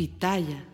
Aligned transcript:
Pitaya. 0.00 0.70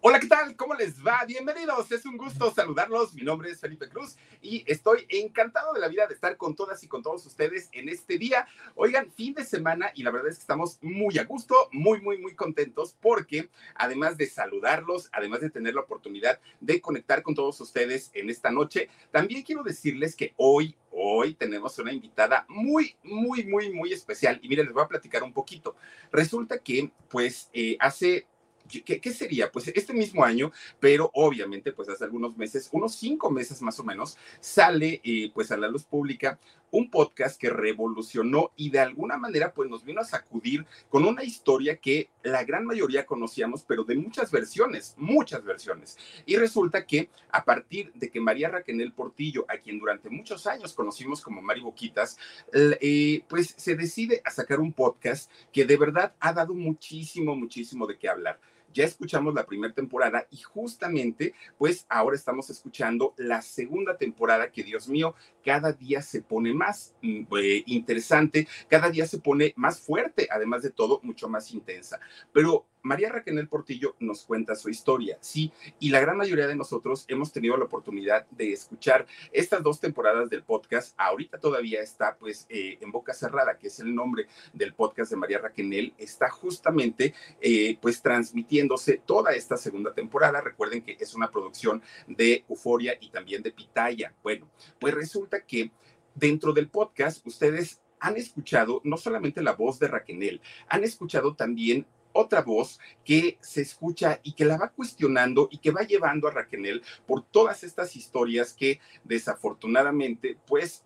Hola, 0.00 0.20
¿qué 0.20 0.28
tal? 0.28 0.54
¿Cómo 0.54 0.74
les 0.74 1.04
va? 1.04 1.24
Bienvenidos. 1.26 1.90
Es 1.90 2.06
un 2.06 2.16
gusto 2.16 2.52
saludarlos. 2.54 3.14
Mi 3.14 3.22
nombre 3.22 3.50
es 3.50 3.58
Felipe 3.58 3.88
Cruz 3.88 4.16
y 4.40 4.62
estoy 4.70 5.04
encantado 5.08 5.72
de 5.72 5.80
la 5.80 5.88
vida 5.88 6.06
de 6.06 6.14
estar 6.14 6.36
con 6.36 6.54
todas 6.54 6.84
y 6.84 6.86
con 6.86 7.02
todos 7.02 7.26
ustedes 7.26 7.68
en 7.72 7.88
este 7.88 8.16
día. 8.16 8.46
Oigan, 8.76 9.10
fin 9.10 9.34
de 9.34 9.44
semana 9.44 9.90
y 9.96 10.04
la 10.04 10.12
verdad 10.12 10.30
es 10.30 10.36
que 10.36 10.42
estamos 10.42 10.78
muy 10.82 11.18
a 11.18 11.24
gusto, 11.24 11.68
muy, 11.72 12.00
muy, 12.00 12.18
muy 12.18 12.36
contentos 12.36 12.94
porque 13.00 13.48
además 13.74 14.16
de 14.16 14.28
saludarlos, 14.28 15.08
además 15.12 15.40
de 15.40 15.50
tener 15.50 15.74
la 15.74 15.80
oportunidad 15.80 16.38
de 16.60 16.80
conectar 16.80 17.24
con 17.24 17.34
todos 17.34 17.60
ustedes 17.60 18.12
en 18.14 18.30
esta 18.30 18.52
noche, 18.52 18.88
también 19.10 19.42
quiero 19.42 19.64
decirles 19.64 20.14
que 20.14 20.32
hoy, 20.36 20.76
hoy 20.92 21.34
tenemos 21.34 21.76
una 21.80 21.92
invitada 21.92 22.46
muy, 22.48 22.94
muy, 23.02 23.44
muy, 23.46 23.70
muy 23.72 23.92
especial. 23.92 24.38
Y 24.42 24.48
miren, 24.48 24.66
les 24.66 24.74
voy 24.74 24.84
a 24.84 24.88
platicar 24.88 25.24
un 25.24 25.32
poquito. 25.32 25.74
Resulta 26.12 26.58
que, 26.58 26.92
pues, 27.10 27.50
eh, 27.52 27.76
hace 27.80 28.27
¿Qué, 28.68 29.00
¿qué, 29.00 29.12
sería? 29.12 29.50
Pues 29.50 29.68
este 29.68 29.92
mismo 29.92 30.24
año, 30.24 30.52
pero 30.78 31.10
obviamente, 31.14 31.72
pues 31.72 31.88
hace 31.88 32.04
algunos 32.04 32.36
meses, 32.36 32.68
unos 32.72 32.94
cinco 32.94 33.30
meses 33.30 33.62
más 33.62 33.78
o 33.80 33.84
menos, 33.84 34.16
sale 34.40 35.00
eh, 35.02 35.30
pues 35.34 35.50
a 35.50 35.56
la 35.56 35.68
luz 35.68 35.84
pública 35.84 36.38
un 36.70 36.90
podcast 36.90 37.40
que 37.40 37.50
revolucionó 37.50 38.52
y 38.56 38.70
de 38.70 38.80
alguna 38.80 39.16
manera 39.16 39.52
pues 39.52 39.68
nos 39.68 39.84
vino 39.84 40.00
a 40.00 40.04
sacudir 40.04 40.66
con 40.88 41.04
una 41.04 41.24
historia 41.24 41.76
que 41.76 42.10
la 42.22 42.44
gran 42.44 42.64
mayoría 42.64 43.06
conocíamos, 43.06 43.62
pero 43.62 43.84
de 43.84 43.96
muchas 43.96 44.30
versiones, 44.30 44.94
muchas 44.98 45.44
versiones. 45.44 45.96
Y 46.26 46.36
resulta 46.36 46.86
que 46.86 47.10
a 47.30 47.44
partir 47.44 47.92
de 47.94 48.10
que 48.10 48.20
María 48.20 48.48
Raquel 48.48 48.92
Portillo, 48.92 49.44
a 49.48 49.58
quien 49.58 49.78
durante 49.78 50.10
muchos 50.10 50.46
años 50.46 50.72
conocimos 50.72 51.22
como 51.22 51.42
Mari 51.42 51.60
Boquitas, 51.60 52.18
eh, 52.52 53.22
pues 53.28 53.54
se 53.56 53.74
decide 53.74 54.20
a 54.24 54.30
sacar 54.30 54.60
un 54.60 54.72
podcast 54.72 55.30
que 55.52 55.64
de 55.64 55.76
verdad 55.76 56.14
ha 56.20 56.32
dado 56.32 56.54
muchísimo, 56.54 57.34
muchísimo 57.34 57.86
de 57.86 57.98
qué 57.98 58.08
hablar 58.08 58.38
ya 58.78 58.84
escuchamos 58.84 59.34
la 59.34 59.44
primera 59.44 59.74
temporada 59.74 60.28
y 60.30 60.36
justamente, 60.36 61.34
pues 61.58 61.84
ahora 61.88 62.14
estamos 62.14 62.48
escuchando 62.48 63.12
la 63.16 63.42
segunda 63.42 63.96
temporada 63.96 64.52
que, 64.52 64.62
Dios 64.62 64.88
mío, 64.88 65.16
cada 65.44 65.72
día 65.72 66.00
se 66.00 66.22
pone 66.22 66.54
más 66.54 66.94
mm, 67.02 67.24
eh, 67.40 67.64
interesante, 67.66 68.46
cada 68.68 68.88
día 68.88 69.08
se 69.08 69.18
pone 69.18 69.52
más 69.56 69.80
fuerte, 69.80 70.28
además 70.30 70.62
de 70.62 70.70
todo, 70.70 71.00
mucho 71.02 71.28
más 71.28 71.50
intensa. 71.50 71.98
Pero 72.32 72.66
María 72.82 73.10
Raquel 73.10 73.48
Portillo 73.48 73.96
nos 74.00 74.24
cuenta 74.24 74.54
su 74.54 74.68
historia, 74.68 75.18
sí, 75.20 75.52
y 75.78 75.90
la 75.90 76.00
gran 76.00 76.16
mayoría 76.16 76.46
de 76.46 76.56
nosotros 76.56 77.04
hemos 77.08 77.32
tenido 77.32 77.56
la 77.56 77.64
oportunidad 77.64 78.26
de 78.30 78.52
escuchar 78.52 79.06
estas 79.32 79.62
dos 79.62 79.80
temporadas 79.80 80.30
del 80.30 80.42
podcast. 80.42 80.94
Ahorita 80.96 81.38
todavía 81.38 81.82
está, 81.82 82.16
pues, 82.16 82.46
eh, 82.48 82.78
en 82.80 82.90
boca 82.90 83.12
cerrada, 83.14 83.58
que 83.58 83.68
es 83.68 83.80
el 83.80 83.94
nombre 83.94 84.26
del 84.52 84.74
podcast 84.74 85.10
de 85.10 85.16
María 85.16 85.38
Raquel, 85.38 85.94
está 85.98 86.30
justamente, 86.30 87.14
eh, 87.40 87.78
pues, 87.80 88.00
transmitiéndose 88.00 89.02
toda 89.04 89.32
esta 89.32 89.56
segunda 89.56 89.92
temporada. 89.92 90.40
Recuerden 90.40 90.82
que 90.82 90.96
es 90.98 91.14
una 91.14 91.30
producción 91.30 91.82
de 92.06 92.44
Euforia 92.48 92.96
y 93.00 93.10
también 93.10 93.42
de 93.42 93.52
Pitaya. 93.52 94.14
Bueno, 94.22 94.48
pues 94.78 94.94
resulta 94.94 95.44
que 95.44 95.70
dentro 96.14 96.52
del 96.52 96.68
podcast 96.68 97.26
ustedes 97.26 97.80
han 98.00 98.16
escuchado 98.16 98.80
no 98.84 98.96
solamente 98.96 99.42
la 99.42 99.52
voz 99.52 99.78
de 99.78 99.88
Raquel, 99.88 100.40
han 100.68 100.84
escuchado 100.84 101.34
también 101.34 101.86
otra 102.12 102.42
voz 102.42 102.78
que 103.04 103.38
se 103.40 103.62
escucha 103.62 104.20
y 104.22 104.32
que 104.32 104.44
la 104.44 104.56
va 104.56 104.70
cuestionando 104.70 105.48
y 105.50 105.58
que 105.58 105.70
va 105.70 105.82
llevando 105.82 106.28
a 106.28 106.32
Raquel 106.32 106.82
por 107.06 107.22
todas 107.22 107.64
estas 107.64 107.96
historias 107.96 108.52
que 108.52 108.80
desafortunadamente 109.04 110.36
pues 110.46 110.84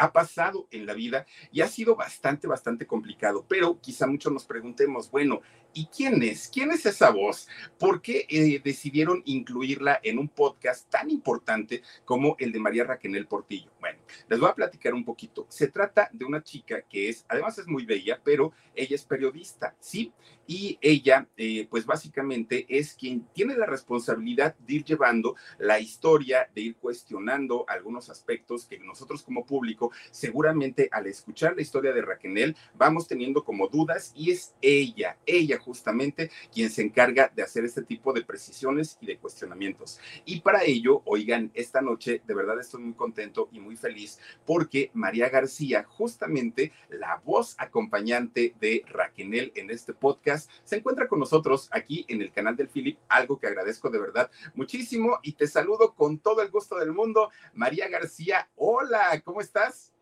ha 0.00 0.12
pasado 0.12 0.66
en 0.70 0.86
la 0.86 0.94
vida 0.94 1.26
y 1.52 1.60
ha 1.60 1.68
sido 1.68 1.94
bastante, 1.94 2.46
bastante 2.46 2.86
complicado. 2.86 3.44
Pero 3.46 3.78
quizá 3.80 4.06
muchos 4.06 4.32
nos 4.32 4.46
preguntemos, 4.46 5.10
bueno, 5.10 5.42
¿y 5.74 5.86
quién 5.86 6.22
es? 6.22 6.48
¿Quién 6.48 6.70
es 6.70 6.86
esa 6.86 7.10
voz? 7.10 7.46
¿Por 7.78 8.00
qué 8.00 8.26
eh, 8.30 8.60
decidieron 8.64 9.22
incluirla 9.26 10.00
en 10.02 10.18
un 10.18 10.28
podcast 10.28 10.88
tan 10.88 11.10
importante 11.10 11.82
como 12.06 12.34
el 12.38 12.50
de 12.50 12.60
María 12.60 12.84
Raquel 12.84 13.26
Portillo? 13.26 13.70
Bueno, 13.78 13.98
les 14.26 14.40
voy 14.40 14.48
a 14.48 14.54
platicar 14.54 14.94
un 14.94 15.04
poquito. 15.04 15.46
Se 15.50 15.68
trata 15.68 16.08
de 16.12 16.24
una 16.24 16.42
chica 16.42 16.80
que 16.80 17.10
es, 17.10 17.26
además 17.28 17.58
es 17.58 17.66
muy 17.66 17.84
bella, 17.84 18.20
pero 18.24 18.52
ella 18.74 18.96
es 18.96 19.04
periodista, 19.04 19.76
¿sí? 19.80 20.14
Y 20.52 20.78
ella, 20.80 21.28
eh, 21.36 21.68
pues 21.70 21.86
básicamente 21.86 22.66
es 22.68 22.94
quien 22.94 23.24
tiene 23.32 23.56
la 23.56 23.66
responsabilidad 23.66 24.56
de 24.58 24.74
ir 24.74 24.84
llevando 24.84 25.36
la 25.60 25.78
historia, 25.78 26.50
de 26.52 26.62
ir 26.62 26.74
cuestionando 26.74 27.64
algunos 27.68 28.10
aspectos 28.10 28.64
que 28.64 28.80
nosotros 28.80 29.22
como 29.22 29.46
público, 29.46 29.92
seguramente 30.10 30.88
al 30.90 31.06
escuchar 31.06 31.54
la 31.54 31.62
historia 31.62 31.92
de 31.92 32.02
Raquel, 32.02 32.56
vamos 32.74 33.06
teniendo 33.06 33.44
como 33.44 33.68
dudas 33.68 34.12
y 34.16 34.32
es 34.32 34.52
ella, 34.60 35.16
ella 35.24 35.56
justamente 35.60 36.32
quien 36.52 36.68
se 36.68 36.82
encarga 36.82 37.30
de 37.32 37.44
hacer 37.44 37.64
este 37.64 37.82
tipo 37.82 38.12
de 38.12 38.24
precisiones 38.24 38.98
y 39.00 39.06
de 39.06 39.18
cuestionamientos. 39.18 40.00
Y 40.24 40.40
para 40.40 40.64
ello, 40.64 41.02
oigan, 41.04 41.52
esta 41.54 41.80
noche 41.80 42.22
de 42.26 42.34
verdad 42.34 42.58
estoy 42.58 42.82
muy 42.82 42.94
contento 42.94 43.48
y 43.52 43.60
muy 43.60 43.76
feliz 43.76 44.18
porque 44.44 44.90
María 44.94 45.28
García, 45.28 45.84
justamente 45.84 46.72
la 46.88 47.22
voz 47.24 47.54
acompañante 47.56 48.56
de 48.60 48.82
Raquel 48.88 49.52
en 49.54 49.70
este 49.70 49.92
podcast, 49.92 50.39
se 50.64 50.76
encuentra 50.76 51.08
con 51.08 51.18
nosotros 51.18 51.68
aquí 51.72 52.04
en 52.08 52.22
el 52.22 52.32
canal 52.32 52.56
del 52.56 52.68
Philip, 52.68 52.98
algo 53.08 53.38
que 53.38 53.46
agradezco 53.46 53.90
de 53.90 53.98
verdad 53.98 54.30
muchísimo 54.54 55.18
y 55.22 55.32
te 55.32 55.46
saludo 55.46 55.94
con 55.94 56.18
todo 56.18 56.42
el 56.42 56.50
gusto 56.50 56.76
del 56.76 56.92
mundo. 56.92 57.30
María 57.54 57.88
García, 57.88 58.48
hola, 58.56 59.20
¿cómo 59.24 59.40
estás? 59.40 59.92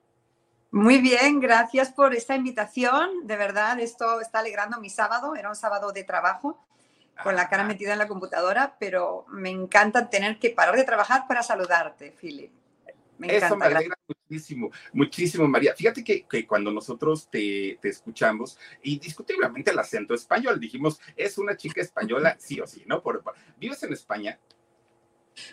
Muy 0.71 0.99
bien, 0.99 1.41
gracias 1.41 1.91
por 1.93 2.15
esta 2.15 2.37
invitación. 2.37 3.27
De 3.27 3.37
verdad, 3.37 3.81
esto 3.81 4.21
está 4.21 4.41
alegrando 4.41 4.79
mi 4.81 4.91
sábado. 4.91 5.35
Era 5.35 5.49
un 5.49 5.57
sábado 5.57 5.93
de 5.93 6.05
trabajo 6.05 6.63
con 7.23 7.35
la 7.35 7.49
cara 7.49 7.65
metida 7.65 7.95
en 7.95 7.99
la 7.99 8.07
computadora, 8.07 8.77
pero 8.79 9.25
me 9.29 9.51
encanta 9.51 10.11
tener 10.11 10.39
que 10.39 10.51
parar 10.51 10.77
de 10.77 10.85
trabajar 10.85 11.27
para 11.27 11.43
saludarte, 11.43 12.15
Philip. 12.21 12.53
Me 13.19 13.37
Eso 13.37 13.57
me 13.57 13.67
alegra 13.67 13.97
muchísimo, 14.07 14.71
muchísimo, 14.93 15.49
María. 15.49 15.75
Fíjate 15.75 16.05
que, 16.05 16.25
que 16.27 16.47
cuando 16.47 16.71
nosotros 16.71 17.29
te, 17.31 17.79
te, 17.83 17.89
escuchamos, 17.89 18.59
indiscutiblemente 18.83 19.73
el 19.73 19.79
acento 19.79 20.15
español, 20.15 20.61
dijimos, 20.61 21.01
es 21.17 21.37
una 21.37 21.57
chica 21.57 21.81
española, 21.81 22.37
sí 22.39 22.61
o 22.61 22.67
sí, 22.67 22.85
¿no? 22.87 23.03
Por, 23.03 23.23
¿Vives 23.59 23.83
en 23.83 23.93
España? 23.93 24.39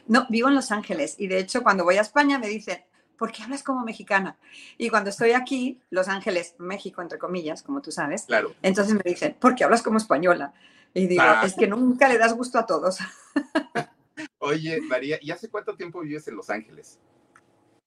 No, 0.07 0.25
vivo 0.29 0.47
en 0.47 0.56
Los 0.56 0.71
Ángeles 0.71 1.15
y 1.17 1.27
de 1.27 1.39
hecho 1.39 1.63
cuando 1.63 1.83
voy 1.83 1.97
a 1.97 2.01
España 2.01 2.39
me 2.39 2.47
dicen, 2.47 2.83
¿por 3.17 3.31
qué 3.31 3.44
hablas 3.44 3.63
como 3.63 3.83
mexicana? 3.83 4.38
Y 4.77 4.89
cuando 4.89 5.09
estoy 5.09 5.31
aquí, 5.31 5.81
Los 5.89 6.07
Ángeles, 6.07 6.56
México, 6.57 7.01
entre 7.01 7.17
comillas, 7.17 7.63
como 7.63 7.81
tú 7.81 7.91
sabes, 7.91 8.23
claro. 8.23 8.53
entonces 8.62 8.94
me 8.94 9.03
dicen, 9.03 9.35
¿por 9.39 9.56
qué 9.56 9.63
hablas 9.63 9.81
como 9.81 9.97
española? 9.97 10.53
Y 10.94 11.07
digo, 11.07 11.23
ah. 11.23 11.44
es 11.45 11.56
que 11.56 11.67
nunca 11.67 12.07
le 12.07 12.17
das 12.17 12.33
gusto 12.33 12.57
a 12.57 12.65
todos. 12.65 13.00
Oye, 14.39 14.79
María, 14.81 15.17
¿y 15.21 15.31
hace 15.31 15.50
cuánto 15.50 15.75
tiempo 15.75 16.01
vives 16.01 16.27
en 16.27 16.35
Los 16.35 16.50
Ángeles? 16.50 17.00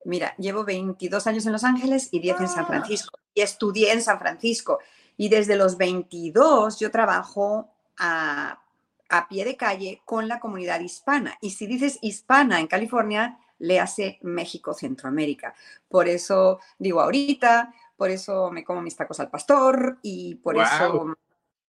Mira, 0.04 0.34
llevo 0.36 0.64
22 0.64 1.26
años 1.26 1.46
en 1.46 1.52
Los 1.52 1.64
Ángeles 1.64 2.08
y 2.12 2.20
10 2.20 2.40
en 2.40 2.48
San 2.48 2.64
ah. 2.64 2.66
Francisco. 2.66 3.18
Y 3.34 3.40
estudié 3.40 3.92
en 3.92 4.02
San 4.02 4.18
Francisco. 4.18 4.78
Y 5.16 5.28
desde 5.28 5.56
los 5.56 5.76
22 5.76 6.78
yo 6.78 6.90
trabajo 6.90 7.70
a, 7.98 8.62
a 9.08 9.28
pie 9.28 9.44
de 9.44 9.56
calle 9.56 10.02
con 10.04 10.28
la 10.28 10.40
comunidad 10.40 10.80
hispana. 10.80 11.36
Y 11.40 11.50
si 11.50 11.66
dices 11.66 11.98
hispana 12.02 12.60
en 12.60 12.66
California, 12.66 13.38
le 13.58 13.80
hace 13.80 14.18
México, 14.22 14.74
Centroamérica. 14.74 15.54
Por 15.88 16.08
eso 16.08 16.60
digo 16.78 17.00
ahorita, 17.00 17.72
por 17.96 18.10
eso 18.10 18.50
me 18.50 18.64
como 18.64 18.82
mis 18.82 18.96
tacos 18.96 19.20
al 19.20 19.30
pastor 19.30 19.98
y 20.02 20.36
por 20.36 20.56
eso 20.56 21.16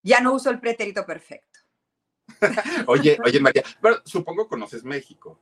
ya 0.03 0.21
no 0.21 0.33
uso 0.33 0.49
el 0.49 0.59
pretérito 0.59 1.05
perfecto. 1.05 1.59
oye, 2.87 3.17
oye 3.25 3.39
María, 3.39 3.63
pero 3.81 4.01
supongo 4.05 4.47
conoces 4.47 4.83
México. 4.83 5.39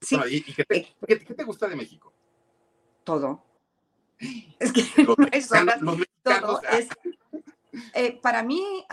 Sí. 0.00 0.16
¿y, 0.30 0.44
eh, 0.58 0.94
qué, 1.06 1.16
te, 1.16 1.44
gusta 1.44 1.68
de 1.68 1.76
México? 1.76 2.12
Todo. 3.04 3.44
Es 4.58 4.72
que 4.72 4.82
los 5.04 5.16
todo. 6.22 6.60
Ah. 6.68 6.78
Eh, 7.94 8.18
para 8.20 8.42
mí, 8.42 8.84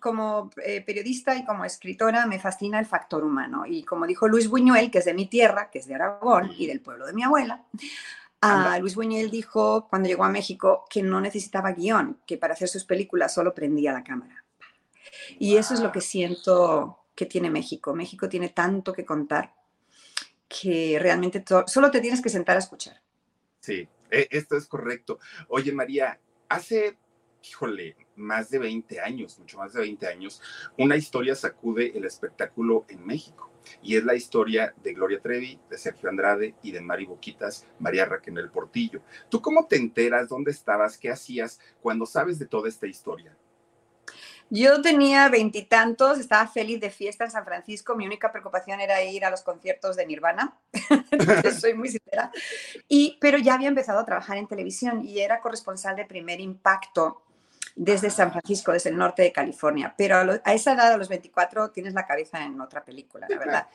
como 0.00 0.50
eh, 0.62 0.82
periodista 0.82 1.34
y 1.36 1.44
como 1.44 1.64
escritora, 1.64 2.26
me 2.26 2.38
fascina 2.38 2.78
el 2.78 2.86
factor 2.86 3.24
humano. 3.24 3.64
Y 3.66 3.84
como 3.84 4.06
dijo 4.06 4.28
Luis 4.28 4.48
Buñuel, 4.48 4.90
que 4.90 4.98
es 4.98 5.04
de 5.04 5.14
mi 5.14 5.26
tierra, 5.26 5.70
que 5.70 5.78
es 5.78 5.86
de 5.86 5.94
Aragón 5.94 6.52
y 6.58 6.66
del 6.66 6.80
pueblo 6.80 7.06
de 7.06 7.12
mi 7.14 7.22
abuela, 7.22 7.64
a 8.40 8.78
Luis 8.78 8.94
Buñuel 8.94 9.30
dijo 9.30 9.86
cuando 9.88 10.08
llegó 10.08 10.24
a 10.24 10.28
México 10.28 10.84
que 10.90 11.02
no 11.02 11.20
necesitaba 11.20 11.72
guion, 11.72 12.18
que 12.26 12.36
para 12.36 12.52
hacer 12.52 12.68
sus 12.68 12.84
películas 12.84 13.32
solo 13.32 13.54
prendía 13.54 13.92
la 13.92 14.04
cámara. 14.04 14.44
Y 15.38 15.56
eso 15.56 15.72
es 15.72 15.80
lo 15.80 15.90
que 15.90 16.02
siento 16.02 16.98
que 17.14 17.26
tiene 17.26 17.48
México. 17.48 17.94
México 17.94 18.28
tiene 18.28 18.50
tanto 18.50 18.92
que 18.92 19.04
contar 19.04 19.54
que 20.60 20.98
realmente 21.00 21.44
solo 21.66 21.90
te 21.90 22.00
tienes 22.00 22.22
que 22.22 22.28
sentar 22.28 22.56
a 22.56 22.60
escuchar. 22.60 23.00
Sí, 23.58 23.88
e, 24.10 24.28
esto 24.30 24.56
es 24.56 24.66
correcto. 24.66 25.18
Oye, 25.48 25.72
María, 25.72 26.20
hace, 26.48 26.96
híjole, 27.42 27.96
más 28.16 28.50
de 28.50 28.58
20 28.60 29.00
años, 29.00 29.38
mucho 29.38 29.58
más 29.58 29.72
de 29.72 29.80
20 29.80 30.06
años, 30.06 30.40
una 30.78 30.96
historia 30.96 31.34
sacude 31.34 31.92
el 31.94 32.04
espectáculo 32.04 32.84
en 32.88 33.04
México. 33.04 33.50
Y 33.82 33.96
es 33.96 34.04
la 34.04 34.14
historia 34.14 34.74
de 34.82 34.92
Gloria 34.92 35.20
Trevi, 35.20 35.58
de 35.70 35.78
Sergio 35.78 36.10
Andrade 36.10 36.54
y 36.62 36.70
de 36.70 36.82
Mari 36.82 37.06
Boquitas, 37.06 37.66
María 37.78 38.04
Raquel 38.04 38.50
Portillo. 38.50 39.02
¿Tú 39.30 39.40
cómo 39.40 39.66
te 39.66 39.76
enteras? 39.76 40.28
¿Dónde 40.28 40.50
estabas? 40.50 40.98
¿Qué 40.98 41.10
hacías 41.10 41.58
cuando 41.80 42.04
sabes 42.04 42.38
de 42.38 42.46
toda 42.46 42.68
esta 42.68 42.86
historia? 42.86 43.34
Yo 44.56 44.80
tenía 44.80 45.28
veintitantos, 45.30 46.20
estaba 46.20 46.46
feliz 46.46 46.80
de 46.80 46.88
fiesta 46.88 47.24
en 47.24 47.30
San 47.32 47.44
Francisco. 47.44 47.96
Mi 47.96 48.06
única 48.06 48.30
preocupación 48.30 48.80
era 48.80 49.02
ir 49.02 49.24
a 49.24 49.30
los 49.30 49.42
conciertos 49.42 49.96
de 49.96 50.06
Nirvana. 50.06 50.56
Soy 51.60 51.74
muy 51.74 51.88
sincera. 51.88 52.30
Y, 52.86 53.18
pero 53.20 53.36
ya 53.38 53.54
había 53.54 53.66
empezado 53.66 53.98
a 53.98 54.04
trabajar 54.04 54.36
en 54.36 54.46
televisión 54.46 55.04
y 55.04 55.18
era 55.18 55.40
corresponsal 55.40 55.96
de 55.96 56.04
primer 56.04 56.40
impacto 56.40 57.24
desde 57.74 58.10
San 58.10 58.30
Francisco, 58.30 58.70
desde 58.70 58.90
el 58.90 58.96
norte 58.96 59.22
de 59.22 59.32
California. 59.32 59.92
Pero 59.98 60.18
a, 60.44 60.52
esa 60.52 60.74
edad, 60.74 60.92
a 60.92 60.96
los 60.98 61.08
24, 61.08 61.72
tienes 61.72 61.94
la 61.94 62.06
cabeza 62.06 62.44
en 62.44 62.60
otra 62.60 62.84
película, 62.84 63.26
la 63.28 63.36
verdad. 63.36 63.66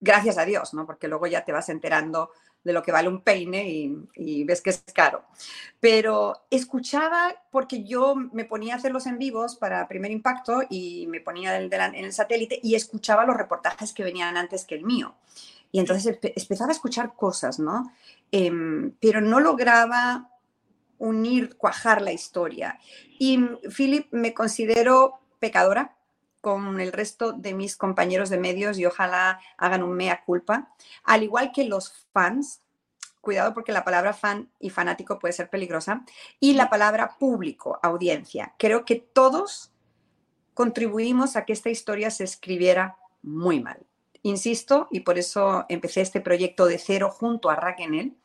Gracias 0.00 0.38
a 0.38 0.44
Dios, 0.44 0.74
¿no? 0.74 0.86
Porque 0.86 1.08
luego 1.08 1.26
ya 1.26 1.44
te 1.44 1.52
vas 1.52 1.68
enterando 1.68 2.30
de 2.64 2.72
lo 2.72 2.82
que 2.82 2.92
vale 2.92 3.08
un 3.08 3.22
peine 3.22 3.68
y, 4.14 4.44
ves 4.44 4.60
que 4.60 4.70
es 4.70 4.84
caro. 4.94 5.24
Pero 5.80 6.44
escuchaba 6.50 7.34
porque 7.50 7.84
yo 7.84 8.14
me 8.14 8.44
ponía 8.44 8.74
a 8.74 8.76
hacer 8.76 8.92
los 8.92 9.06
en 9.06 9.18
vivos 9.18 9.56
para 9.56 9.88
Primer 9.88 10.10
Impacto 10.10 10.62
y 10.68 11.06
me 11.08 11.20
ponía 11.20 11.56
en 11.58 11.94
el 11.94 12.12
satélite 12.12 12.60
y 12.62 12.74
escuchaba 12.74 13.24
los 13.24 13.36
reportajes 13.36 13.92
que 13.92 14.04
venían 14.04 14.36
antes 14.36 14.64
que 14.64 14.74
el 14.74 14.84
mío. 14.84 15.14
Y 15.72 15.80
entonces 15.80 16.18
empezaba 16.22 16.70
a 16.70 16.74
escuchar 16.74 17.14
cosas, 17.14 17.58
¿no? 17.58 17.92
Em, 18.30 18.92
pero 19.00 19.20
no 19.20 19.40
lograba 19.40 20.30
unir, 20.98 21.56
cuajar 21.56 22.02
la 22.02 22.12
historia. 22.12 22.78
Y 23.18 23.38
Philip, 23.74 24.06
me 24.10 24.34
considero 24.34 25.20
pecadora 25.38 25.96
con 26.40 26.80
el 26.80 26.92
resto 26.92 27.32
de 27.32 27.54
mis 27.54 27.76
compañeros 27.76 28.30
de 28.30 28.38
medios 28.38 28.78
y 28.78 28.86
ojalá 28.86 29.40
hagan 29.56 29.82
un 29.82 29.94
mea 29.94 30.24
culpa. 30.24 30.72
Al 31.04 31.22
igual 31.22 31.52
que 31.52 31.64
los 31.64 31.92
fans, 32.12 32.60
cuidado 33.20 33.54
porque 33.54 33.72
la 33.72 33.84
palabra 33.84 34.12
fan 34.12 34.50
y 34.60 34.70
fanático 34.70 35.18
puede 35.18 35.32
ser 35.32 35.50
peligrosa, 35.50 36.04
y 36.40 36.54
la 36.54 36.70
palabra 36.70 37.16
público, 37.18 37.78
audiencia. 37.82 38.54
Creo 38.58 38.84
que 38.84 38.96
todos 38.96 39.70
contribuimos 40.54 41.36
a 41.36 41.44
que 41.44 41.52
esta 41.52 41.70
historia 41.70 42.10
se 42.10 42.24
escribiera 42.24 42.96
muy 43.22 43.60
mal. 43.60 43.86
Insisto, 44.22 44.88
y 44.90 45.00
por 45.00 45.18
eso 45.18 45.64
empecé 45.68 46.00
este 46.00 46.20
proyecto 46.20 46.66
de 46.66 46.78
cero 46.78 47.10
junto 47.10 47.50
a 47.50 47.56
Raquel 47.56 48.16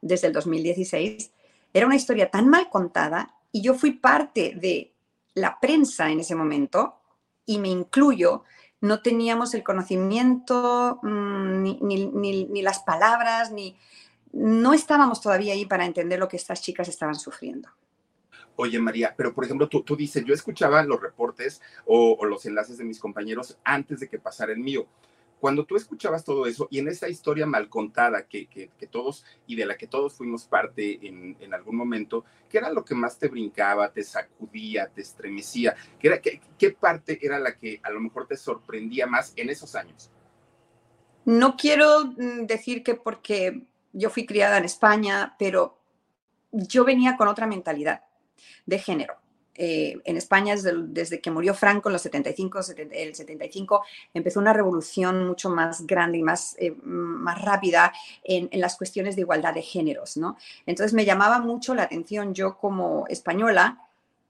desde 0.00 0.28
el 0.28 0.32
2016. 0.32 1.32
Era 1.72 1.86
una 1.86 1.96
historia 1.96 2.30
tan 2.30 2.48
mal 2.48 2.68
contada 2.70 3.34
y 3.50 3.62
yo 3.62 3.74
fui 3.74 3.92
parte 3.92 4.52
de 4.54 4.92
la 5.34 5.58
prensa 5.60 6.10
en 6.10 6.20
ese 6.20 6.34
momento 6.34 7.01
y 7.46 7.58
me 7.58 7.68
incluyo, 7.68 8.44
no 8.80 9.00
teníamos 9.00 9.54
el 9.54 9.62
conocimiento, 9.62 10.98
mm, 11.02 11.62
ni, 11.62 12.62
las 12.62 12.80
palabras, 12.80 13.52
ni 13.52 13.76
no 14.32 14.72
estábamos 14.72 15.20
todavía 15.20 15.52
ahí 15.52 15.66
para 15.66 15.84
entender 15.84 16.18
lo 16.18 16.28
que 16.28 16.36
estas 16.36 16.62
chicas 16.62 16.88
estaban 16.88 17.14
sufriendo. 17.14 17.68
Oye, 18.56 18.78
María, 18.78 19.14
pero 19.16 19.32
por 19.34 19.44
ejemplo, 19.44 19.68
tú, 19.68 19.82
tú 19.82 19.96
dices, 19.96 20.24
yo 20.24 20.34
escuchaba 20.34 20.82
los 20.82 21.00
reportes 21.00 21.62
o, 21.86 22.16
o, 22.18 22.24
los 22.26 22.44
enlaces 22.44 22.76
de 22.76 22.84
mis 22.84 22.98
compañeros 22.98 23.58
antes 23.64 24.00
de 24.00 24.08
que 24.08 24.18
pasara 24.18 24.52
el 24.52 24.58
mío 24.58 24.86
cuando 25.42 25.64
tú 25.64 25.74
escuchabas 25.74 26.24
todo 26.24 26.46
eso 26.46 26.68
y 26.70 26.78
en 26.78 26.86
esa 26.86 27.08
historia 27.08 27.46
mal 27.46 27.68
contada 27.68 28.28
que, 28.28 28.46
que, 28.46 28.86
todos 28.86 29.24
y 29.44 29.56
de 29.56 29.66
la 29.66 29.76
que 29.76 29.88
todos 29.88 30.14
fuimos 30.14 30.44
parte 30.44 31.04
en, 31.04 31.36
en, 31.40 31.52
algún 31.52 31.74
momento, 31.74 32.24
¿qué 32.48 32.58
era 32.58 32.70
lo 32.70 32.84
que 32.84 32.94
más 32.94 33.18
te 33.18 33.26
brincaba, 33.26 33.92
te 33.92 34.04
sacudía, 34.04 34.86
te 34.86 35.00
estremecía? 35.00 35.74
¿Qué, 35.98 36.70
parte 36.78 37.18
era 37.20 37.40
la 37.40 37.56
que 37.56 37.80
a 37.82 37.90
lo 37.90 37.98
mejor 37.98 38.28
te 38.28 38.36
sorprendía 38.36 39.08
más 39.08 39.32
en 39.34 39.50
esos 39.50 39.74
años? 39.74 40.12
No 41.24 41.56
quiero 41.56 42.04
mm, 42.04 42.46
decir 42.46 42.84
que 42.84 42.94
porque 42.94 43.66
yo 43.92 44.10
fui 44.10 44.24
criada 44.26 44.58
en 44.58 44.64
España, 44.64 45.34
pero 45.40 45.76
yo 46.52 46.84
venía 46.84 47.16
con 47.16 47.26
otra 47.26 47.48
mentalidad 47.48 48.04
de 48.64 48.78
género. 48.78 49.16
Eh, 49.54 50.00
en 50.04 50.16
España 50.16 50.54
desde, 50.56 51.20
que 51.20 51.30
murió 51.30 51.52
Franco 51.52 51.90
en 51.90 51.92
los 51.92 52.02
75, 52.02 52.60
el 52.90 53.14
75, 53.14 53.84
empezó 54.14 54.40
una 54.40 54.54
revolución 54.54 55.26
mucho 55.26 55.50
más 55.50 55.86
grande 55.86 56.18
y 56.18 56.22
más, 56.22 56.56
eh, 56.58 56.74
más 56.82 57.42
rápida 57.42 57.92
en, 58.24 58.48
las 58.58 58.76
cuestiones 58.76 59.14
de 59.14 59.22
igualdad 59.22 59.52
de 59.52 59.60
géneros, 59.60 60.16
¿no? 60.16 60.38
Entonces 60.64 60.94
me 60.94 61.04
llamaba 61.04 61.38
mucho 61.38 61.74
la 61.74 61.82
atención 61.82 62.32
yo 62.32 62.56
como 62.56 63.06
española 63.08 63.78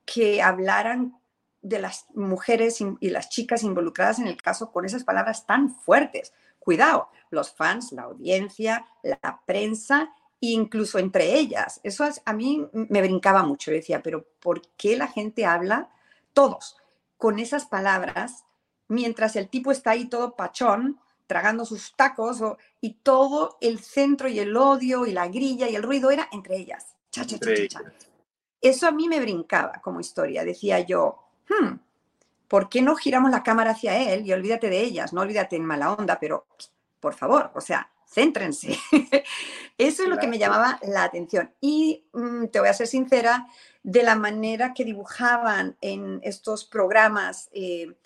que 0.04 0.42
hablaran 0.42 1.16
de 1.60 1.78
las 1.78 2.06
mujeres 2.14 2.80
y 2.80 3.10
las 3.10 3.28
chicas 3.28 3.62
involucradas 3.62 4.18
en 4.18 4.26
el 4.26 4.42
caso 4.42 4.72
con 4.72 4.84
esas 4.84 5.04
palabras 5.04 5.46
tan 5.46 5.72
fuertes. 5.72 6.32
Cuidado, 6.58 7.08
los 7.30 7.52
fans, 7.52 7.92
la 7.92 8.02
audiencia, 8.02 8.86
la 9.04 9.40
prensa 9.46 10.12
incluso 10.50 10.98
entre 10.98 11.38
ellas. 11.38 11.80
Eso 11.84 12.04
a 12.24 12.32
mí 12.32 12.66
me 12.72 13.00
brincaba 13.00 13.44
mucho. 13.44 13.70
decía, 13.70 14.02
pero 14.02 14.26
¿por 14.40 14.62
qué 14.76 14.96
la 14.96 15.06
gente 15.06 15.46
habla, 15.46 15.90
todos, 16.32 16.76
con 17.16 17.38
esas 17.38 17.66
palabras, 17.66 18.44
mientras 18.88 19.36
el 19.36 19.48
tipo 19.48 19.70
está 19.70 19.92
ahí 19.92 20.06
todo 20.06 20.34
pachón, 20.34 21.00
tragando 21.28 21.64
sus 21.64 21.94
tacos, 21.94 22.42
y 22.80 22.94
todo 22.94 23.56
el 23.60 23.78
centro 23.78 24.28
y 24.28 24.40
el 24.40 24.56
odio 24.56 25.06
y 25.06 25.12
la 25.12 25.28
grilla 25.28 25.68
y 25.68 25.76
el 25.76 25.84
ruido 25.84 26.10
era 26.10 26.28
entre 26.32 26.56
ellas. 26.56 26.96
Cha, 27.10 27.24
cha, 27.24 27.38
cha, 27.38 27.80
Eso 28.60 28.88
a 28.88 28.90
mí 28.90 29.08
me 29.08 29.20
brincaba 29.20 29.80
como 29.80 30.00
historia. 30.00 30.44
Decía 30.44 30.80
yo, 30.80 31.22
hmm, 31.48 31.74
¿por 32.48 32.68
qué 32.68 32.82
no 32.82 32.96
giramos 32.96 33.30
la 33.30 33.44
cámara 33.44 33.70
hacia 33.70 34.12
él 34.12 34.26
y 34.26 34.32
olvídate 34.32 34.68
de 34.68 34.80
ellas? 34.80 35.12
No 35.12 35.20
olvídate 35.20 35.54
en 35.54 35.64
mala 35.64 35.92
onda, 35.92 36.18
pero 36.18 36.46
por 36.98 37.14
favor, 37.14 37.52
o 37.54 37.60
sea, 37.60 37.91
céntrense. 38.12 38.78
Eso 39.78 40.02
es 40.02 40.08
lo 40.08 40.18
que 40.18 40.28
me 40.28 40.38
llamaba 40.38 40.78
la 40.82 41.04
atención. 41.04 41.52
Y 41.60 42.04
mm, 42.12 42.46
te 42.46 42.60
voy 42.60 42.68
a 42.68 42.74
ser 42.74 42.86
sincera, 42.86 43.46
de 43.82 44.02
la 44.02 44.14
manera 44.14 44.74
que 44.74 44.84
dibujaban 44.84 45.76
en 45.80 46.20
estos 46.22 46.64
programas, 46.64 47.48
eh, 47.52 47.96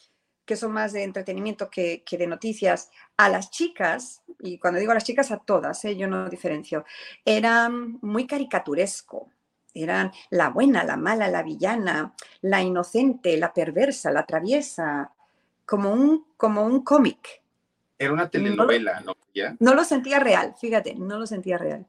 que 0.45 0.57
son 0.57 0.73
más 0.73 0.93
de 0.93 1.03
entretenimiento 1.03 1.69
que, 1.69 2.03
de 2.09 2.27
noticias, 2.27 2.91
a 3.17 3.29
las 3.29 3.51
chicas, 3.51 4.23
y 4.41 4.59
cuando 4.59 4.79
digo 4.79 4.93
a 4.93 4.95
las 4.95 5.05
chicas, 5.05 5.31
a 5.33 5.39
todas, 5.39 5.85
eh, 5.85 5.97
yo 5.97 6.07
no 6.07 6.29
diferencio, 6.29 6.85
eran 7.25 7.99
muy 8.01 8.27
caricaturesco. 8.27 9.31
Eran 9.75 10.11
la 10.31 10.49
buena, 10.49 10.85
la 10.85 10.97
mala, 10.97 11.29
la 11.29 11.43
villana, 11.43 12.15
la 12.41 12.63
inocente, 12.63 13.37
la 13.37 13.53
perversa, 13.53 14.11
la 14.11 14.25
traviesa, 14.25 15.13
como 15.67 15.93
un, 15.93 16.29
como 16.39 16.65
un 16.65 16.83
cómic. 16.83 17.43
Era 17.99 18.13
una 18.13 18.29
telenovela, 18.29 19.01
¿no? 19.01 19.17
No 19.59 19.75
lo 19.75 19.85
sentía 19.85 20.19
real, 20.19 20.55
fíjate, 20.59 20.95
no 20.95 21.19
lo 21.19 21.27
sentía 21.27 21.59
real. 21.59 21.87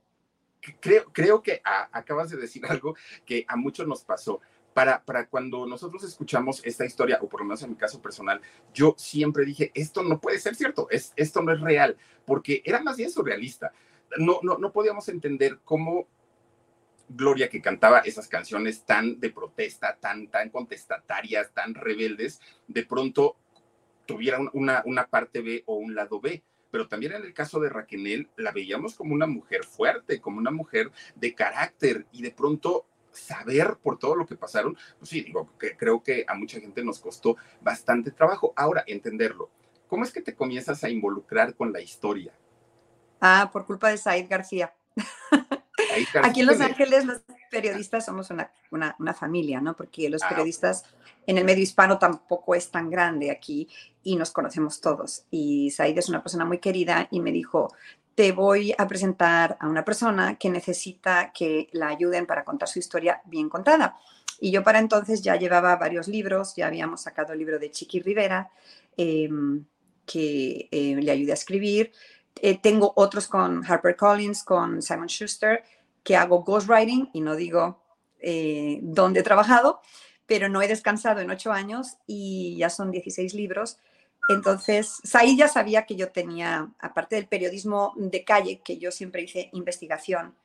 Creo, 0.80 1.06
creo 1.14 1.42
que 1.42 1.62
acabas 1.64 2.30
de 2.30 2.38
decir 2.38 2.66
algo 2.66 2.96
que 3.26 3.46
a 3.48 3.56
muchos 3.56 3.88
nos 3.88 4.04
pasó. 4.04 4.42
Para, 4.74 5.04
para, 5.04 5.28
cuando 5.28 5.66
nosotros 5.66 6.04
escuchamos 6.04 6.62
esta 6.64 6.86
historia, 6.86 7.18
o 7.22 7.28
por 7.28 7.40
lo 7.40 7.48
menos 7.48 7.64
en 7.64 7.72
mi 7.72 7.76
caso 7.76 8.00
personal, 8.00 8.40
yo 8.76 8.94
siempre 8.96 9.44
dije, 9.44 9.72
esto 9.74 10.04
no 10.04 10.22
puede 10.22 10.38
ser 10.38 10.54
cierto, 10.54 10.88
es, 10.92 11.14
esto 11.16 11.42
no 11.42 11.52
es 11.52 11.60
real, 11.62 11.98
porque 12.26 12.62
era 12.64 12.80
más 12.84 12.96
bien 12.96 13.10
surrealista. 13.10 13.72
No, 14.20 14.40
no, 14.44 14.60
no 14.60 14.72
podíamos 14.72 15.10
entender 15.10 15.60
cómo 15.64 16.08
Gloria, 17.10 17.50
que 17.50 17.62
cantaba 17.62 18.00
esas 18.00 18.28
canciones 18.28 18.84
tan 18.84 19.20
de 19.20 19.30
protesta, 19.30 19.98
tan, 20.00 20.28
tan 20.28 20.50
contestatarias, 20.50 21.52
tan 21.54 21.74
rebeldes, 21.74 22.42
de 22.68 22.86
pronto 22.86 23.38
tuviera 24.08 24.40
una, 24.54 24.82
una 24.86 25.06
parte 25.06 25.42
B 25.42 25.64
o 25.68 25.76
un 25.76 25.94
lado 25.94 26.20
B 26.20 26.44
pero 26.72 26.88
también 26.88 27.14
en 27.14 27.24
el 27.24 27.34
caso 27.34 27.60
de 27.60 27.70
Raquel 27.70 28.30
la 28.36 28.52
veíamos 28.52 28.96
como 28.96 29.14
una 29.14 29.28
mujer 29.28 29.64
fuerte, 29.64 30.20
como 30.20 30.38
una 30.38 30.52
mujer 30.52 30.92
de 31.16 31.34
carácter 31.34 32.06
y 32.12 32.22
de 32.22 32.32
pronto 32.32 32.86
saber 33.12 33.78
por 33.82 33.98
todo 33.98 34.16
lo 34.16 34.26
que 34.26 34.36
pasaron, 34.36 34.78
pues 35.00 35.10
sí, 35.10 35.22
digo, 35.22 35.50
que 35.58 35.76
creo 35.76 36.04
que 36.04 36.26
a 36.28 36.36
mucha 36.36 36.60
gente 36.60 36.84
nos 36.84 37.00
costó 37.00 37.36
bastante 37.62 38.12
trabajo. 38.12 38.54
Ahora, 38.56 38.84
entenderlo, 38.86 39.50
¿cómo 39.88 40.04
es 40.04 40.12
que 40.12 40.22
te 40.22 40.36
comienzas 40.36 40.84
a 40.84 40.90
involucrar 40.90 41.56
con 41.56 41.74
la 41.74 41.82
historia? 41.82 42.34
Ah, 43.20 43.50
por 43.52 43.66
culpa 43.66 43.90
de 43.90 43.98
Said 43.98 44.30
García. 44.30 44.74
Aquí 46.24 46.42
en 46.42 46.48
Los 46.48 46.62
Ángeles 46.62 47.06
los 47.06 47.22
periodistas 47.50 48.06
somos 48.06 48.30
una, 48.30 48.52
una, 48.72 49.14
familia, 49.14 49.62
¿no? 49.62 49.76
Porque 49.76 50.10
los 50.10 50.22
ah, 50.24 50.30
periodistas 50.30 50.86
en 51.26 51.38
el 51.38 51.46
medio 51.46 51.64
hispano 51.64 51.98
tampoco 51.98 52.56
es 52.56 52.70
tan 52.70 52.90
grande 52.90 53.32
aquí 53.32 53.68
y 54.04 54.16
nos 54.16 54.32
conocemos 54.32 54.82
todos. 54.82 55.24
Y 55.32 55.72
Said 55.72 55.98
es 55.98 56.10
una 56.10 56.22
persona 56.22 56.46
muy 56.46 56.60
querida 56.60 57.08
y 57.12 57.20
me 57.20 57.32
dijo, 57.32 57.74
te 58.16 58.32
voy 58.32 58.74
a 58.78 58.88
presentar 58.88 59.58
a 59.60 59.68
una 59.68 59.86
persona 59.86 60.38
que 60.38 60.50
necesita 60.50 61.32
que 61.32 61.70
la 61.72 61.90
ayuden 61.90 62.26
para 62.26 62.44
contar 62.44 62.68
su 62.68 62.80
historia 62.80 63.22
bien 63.26 63.50
contada. 63.50 63.98
Y 64.40 64.52
yo 64.52 64.64
para 64.64 64.80
entonces 64.80 65.22
ya 65.22 65.36
llevaba 65.36 65.76
varios 65.76 66.08
libros, 66.08 66.56
ya 66.56 66.68
habíamos 66.68 67.02
sacado 67.02 67.34
el 67.34 67.40
libro 67.40 67.60
de 67.60 67.72
Chiqui 67.72 68.00
Rivera, 68.00 68.50
em, 68.98 69.66
que 70.06 70.68
eh, 70.72 70.96
le 70.96 71.12
ayude 71.12 71.32
a 71.32 71.36
escribir. 71.36 71.92
Eh, 72.42 72.58
tengo 72.60 72.94
otros 72.96 73.28
con 73.28 73.64
Harper 73.64 73.96
Collins, 73.96 74.44
con 74.44 74.82
Simon 74.82 75.08
Schuster, 75.08 75.64
que 76.08 76.16
hago 76.16 76.46
ghostwriting 76.46 77.10
y 77.12 77.20
no 77.20 77.36
digo 77.36 77.84
eh, 78.20 78.80
dónde 78.82 79.20
he 79.20 79.24
trabajado, 79.24 79.82
pero 80.26 80.48
no 80.48 80.62
he 80.62 80.70
descansado 80.70 81.20
en 81.20 81.30
ocho 81.30 81.52
años 81.52 81.98
y 82.08 82.56
ya 82.58 82.70
son 82.70 82.92
16 82.92 83.34
libros 83.34 83.78
entonces, 84.28 85.00
Said 85.04 85.38
ya 85.38 85.48
sabía 85.48 85.86
que 85.86 85.96
yo 85.96 86.12
tenía, 86.12 86.70
aparte 86.80 87.16
del 87.16 87.28
periodismo 87.28 87.94
de 87.96 88.24
calle, 88.24 88.60
que 88.60 88.78
yo 88.78 88.92
siempre 88.92 89.22
hice 89.22 89.50
investigación, 89.54 90.36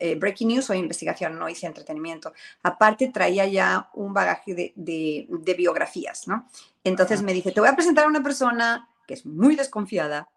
eh, 0.00 0.16
breaking 0.18 0.48
news 0.48 0.70
o 0.70 0.74
investigación, 0.74 1.38
no 1.38 1.48
hice 1.48 1.66
entretenimiento. 1.66 2.32
Aparte, 2.62 3.08
traía 3.08 3.46
ya 3.46 3.90
un 3.94 4.14
bagaje 4.14 4.72
de, 4.74 5.54
biografías, 5.56 6.26
¿no? 6.28 6.48
Entonces 6.82 7.22
me 7.22 7.34
dice, 7.34 7.52
te 7.52 7.60
voy 7.60 7.68
a 7.68 7.76
presentar 7.76 8.06
a 8.06 8.08
una 8.08 8.22
persona 8.22 8.88
que 9.06 9.14
es 9.14 9.26
muy 9.26 9.54
desconfiada 9.54 10.28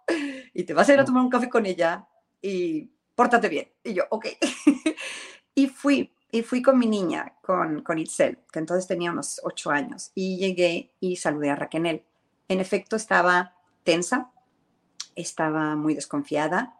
y 0.54 0.64
te 0.64 0.74
vas 0.74 0.90
a 0.90 0.94
ir 0.94 1.00
a 1.00 1.06
tomar 1.06 1.24
un 1.24 1.30
café 1.30 1.48
con 1.48 1.66
ella 1.66 2.06
y 2.42 2.90
pórtate 3.16 3.50
bien. 3.50 3.72
Y 3.84 3.94
yo, 3.94 4.04
ok. 4.10 4.28
y 5.56 5.68
fui 5.68 6.14
y 6.34 6.42
fui 6.42 6.64
con 6.64 6.80
mi 6.80 6.88
niña, 6.88 7.36
con, 7.44 7.84
con 7.84 8.00
Itzel, 8.00 8.40
que 8.52 8.58
entonces 8.58 8.88
tenía 8.88 9.12
unos 9.12 9.40
ocho 9.44 9.70
años, 9.70 10.12
y 10.16 10.38
llegué 10.38 10.92
y 11.00 11.18
saludé 11.18 11.52
a 11.52 11.56
Raquel. 11.56 12.04
En 12.48 12.60
efecto, 12.60 12.96
estaba 12.96 13.56
tensa, 13.84 14.32
estaba 15.16 15.76
muy 15.76 15.94
desconfiada, 15.94 16.80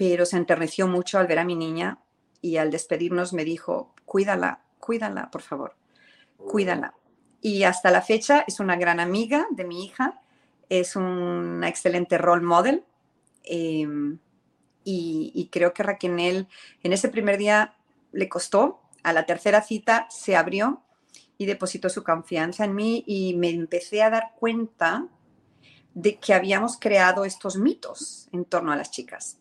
pero 0.00 0.24
se 0.24 0.38
enterneció 0.38 0.88
mucho 0.88 1.18
al 1.18 1.26
ver 1.26 1.40
a 1.40 1.44
mi 1.44 1.54
niña 1.54 1.98
y 2.40 2.56
al 2.56 2.70
despedirnos 2.70 3.34
me 3.34 3.44
dijo, 3.44 3.94
cuídala, 4.06 4.62
cuídala, 4.78 5.30
por 5.30 5.42
favor, 5.42 5.76
cuídala. 6.38 6.94
Y 7.42 7.64
hasta 7.64 7.90
la 7.90 8.00
fecha 8.00 8.42
es 8.46 8.60
una 8.60 8.76
gran 8.76 8.98
amiga 8.98 9.46
de 9.50 9.64
mi 9.64 9.84
hija, 9.84 10.22
es 10.70 10.96
una 10.96 11.68
excelente 11.68 12.16
role 12.16 12.40
model. 12.40 12.82
Em, 13.44 14.18
y, 14.84 15.50
creo 15.52 15.74
que 15.74 15.82
Raquel 15.82 16.48
en 16.82 16.92
ese 16.94 17.10
primer 17.10 17.36
día 17.36 17.74
le 18.12 18.26
costó, 18.26 18.80
a 19.02 19.12
la 19.12 19.26
tercera 19.26 19.60
cita 19.60 20.06
se 20.08 20.34
abrió 20.34 20.82
y 21.36 21.44
depositó 21.44 21.90
su 21.90 22.04
confianza 22.04 22.64
en 22.64 22.74
mí 22.74 23.04
y 23.06 23.34
me 23.36 23.50
empecé 23.50 24.02
a 24.02 24.08
dar 24.08 24.32
cuenta 24.38 25.08
de 25.92 26.18
que 26.18 26.32
habíamos 26.32 26.78
creado 26.78 27.26
estos 27.26 27.58
mitos 27.58 28.30
en 28.32 28.46
torno 28.46 28.72
a 28.72 28.76
las 28.76 28.90
chicas. 28.90 29.39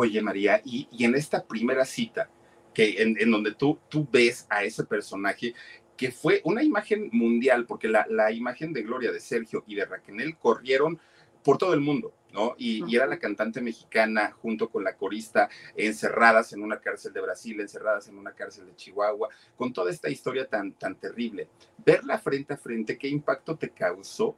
Oye, 0.00 0.22
María, 0.22 0.62
y, 0.64 0.86
en 1.00 1.16
esta 1.16 1.44
primera 1.44 1.84
cita, 1.84 2.30
que 2.72 3.02
en, 3.02 3.30
donde 3.32 3.52
tú, 3.52 3.80
tú 3.88 4.06
ves 4.08 4.46
a 4.48 4.62
ese 4.62 4.84
personaje, 4.84 5.54
que 5.96 6.12
fue 6.12 6.40
una 6.44 6.62
imagen 6.62 7.10
mundial, 7.12 7.66
porque 7.66 7.88
la, 7.88 8.06
la, 8.08 8.30
imagen 8.30 8.72
de 8.72 8.84
Gloria, 8.84 9.10
de 9.10 9.18
Sergio 9.18 9.64
y 9.66 9.74
de 9.74 9.86
Raquel 9.86 10.36
corrieron 10.38 11.00
por 11.42 11.58
todo 11.58 11.74
el 11.74 11.80
mundo, 11.80 12.14
¿no? 12.32 12.54
Y, 12.58 12.94
era 12.94 13.08
la 13.08 13.18
cantante 13.18 13.60
mexicana 13.60 14.30
junto 14.40 14.68
con 14.68 14.84
la 14.84 14.96
corista 14.96 15.48
encerradas 15.74 16.52
en 16.52 16.62
una 16.62 16.78
cárcel 16.78 17.12
de 17.12 17.20
Brasil, 17.20 17.60
encerradas 17.60 18.06
en 18.06 18.18
una 18.18 18.30
cárcel 18.30 18.66
de 18.66 18.76
Chihuahua, 18.76 19.30
con 19.56 19.72
toda 19.72 19.90
esta 19.90 20.08
historia 20.08 20.46
tan, 20.46 20.74
tan 20.74 20.94
terrible. 20.94 21.48
Verla 21.84 22.20
frente 22.20 22.54
a 22.54 22.56
frente, 22.56 22.96
¿qué 22.96 23.08
impacto 23.08 23.56
te 23.56 23.70
causó 23.70 24.36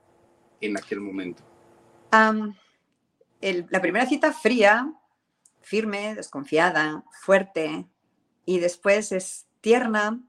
en 0.59 0.79
aquel 0.79 1.00
momento? 1.00 1.43
la 3.40 3.81
primera 3.81 4.07
cita 4.07 4.33
fría, 4.33 4.90
firme, 5.61 6.14
desconfiada, 6.14 7.05
fuerte 7.11 7.87
y 8.45 8.59
después 8.59 9.12
es 9.12 9.47
tierna, 9.61 10.21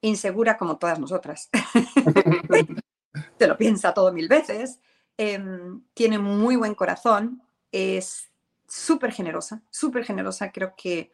insegura 0.00 0.56
como 0.56 0.78
todas 0.78 0.98
nosotras. 0.98 1.50
Te 3.38 3.46
lo 3.46 3.56
piensa 3.56 3.94
todo 3.94 4.12
mil 4.12 4.28
veces. 4.28 4.80
Em, 5.16 5.82
tiene 5.94 6.18
muy 6.18 6.56
buen 6.56 6.74
corazón, 6.74 7.42
es 7.72 8.30
súper 8.66 9.12
generosa, 9.12 9.62
súper 9.70 10.04
generosa. 10.04 10.50
Creo 10.50 10.74
que, 10.76 11.12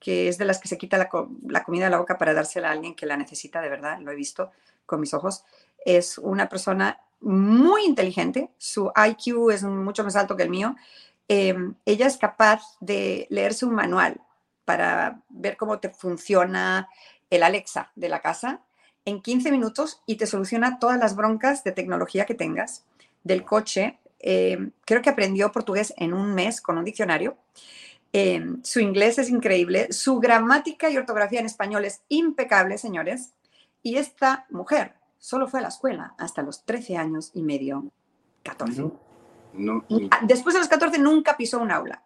que, 0.00 0.28
es 0.28 0.38
de 0.38 0.44
las 0.44 0.58
que 0.58 0.68
se 0.68 0.78
quita 0.78 0.98
la, 0.98 1.08
la, 1.46 1.62
comida 1.62 1.84
de 1.84 1.90
la 1.90 1.98
boca 1.98 2.18
para 2.18 2.34
dársela 2.34 2.68
a 2.68 2.72
alguien 2.72 2.94
que 2.94 3.06
la 3.06 3.16
necesita 3.16 3.60
de 3.60 3.68
verdad. 3.68 4.00
Lo 4.00 4.10
he 4.10 4.16
visto 4.16 4.50
con 4.86 5.00
mis 5.00 5.14
ojos. 5.14 5.44
Es 5.84 6.18
una 6.18 6.48
persona 6.48 6.98
muy 7.20 7.84
inteligente, 7.84 8.50
su 8.58 8.92
IQ 8.94 9.50
es 9.50 9.62
mucho 9.62 10.04
más 10.04 10.16
alto 10.16 10.36
que 10.36 10.42
el 10.42 10.50
mío 10.50 10.76
Em, 11.28 11.74
ella 11.84 12.06
es 12.06 12.16
capaz 12.16 12.62
de 12.80 13.26
leerse 13.30 13.64
un 13.64 13.74
manual 13.74 14.20
para 14.64 15.22
ver 15.28 15.56
cómo 15.56 15.78
te 15.78 15.90
funciona 15.90 16.88
el 17.30 17.42
Alexa 17.42 17.90
de 17.94 18.08
la 18.08 18.20
casa 18.20 18.60
en 19.04 19.20
15 19.20 19.50
minutos 19.50 20.02
y 20.06 20.16
te 20.16 20.26
soluciona 20.26 20.78
todas 20.78 20.98
las 20.98 21.16
broncas 21.16 21.64
de 21.64 21.72
tecnología 21.72 22.26
que 22.26 22.34
tengas 22.34 22.84
del 23.22 23.44
coche. 23.44 23.98
Em, 24.18 24.72
creo 24.84 25.02
que 25.02 25.10
aprendió 25.10 25.52
portugués 25.52 25.92
en 25.96 26.14
un 26.14 26.34
mes 26.34 26.60
con 26.60 26.78
un 26.78 26.84
diccionario. 26.84 27.36
Em, 28.12 28.62
su 28.62 28.80
inglés 28.80 29.18
es 29.18 29.28
increíble, 29.28 29.92
su 29.92 30.20
gramática 30.20 30.88
y 30.88 30.96
ortografía 30.96 31.40
en 31.40 31.46
español 31.46 31.84
es 31.84 32.02
impecable, 32.08 32.78
señores. 32.78 33.32
Y 33.82 33.96
esta 33.96 34.46
mujer 34.50 34.94
solo 35.18 35.48
fue 35.48 35.60
a 35.60 35.64
la 35.64 35.68
escuela 35.68 36.14
hasta 36.18 36.42
los 36.42 36.64
13 36.64 36.96
años 36.96 37.30
y 37.34 37.42
medio, 37.42 37.90
14. 38.44 39.03
Ah, 40.10 40.20
después 40.22 40.54
de 40.54 40.60
los 40.60 40.68
14 40.68 40.98
nunca 40.98 41.36
pisó 41.36 41.58
un 41.58 41.70
aula. 41.70 42.02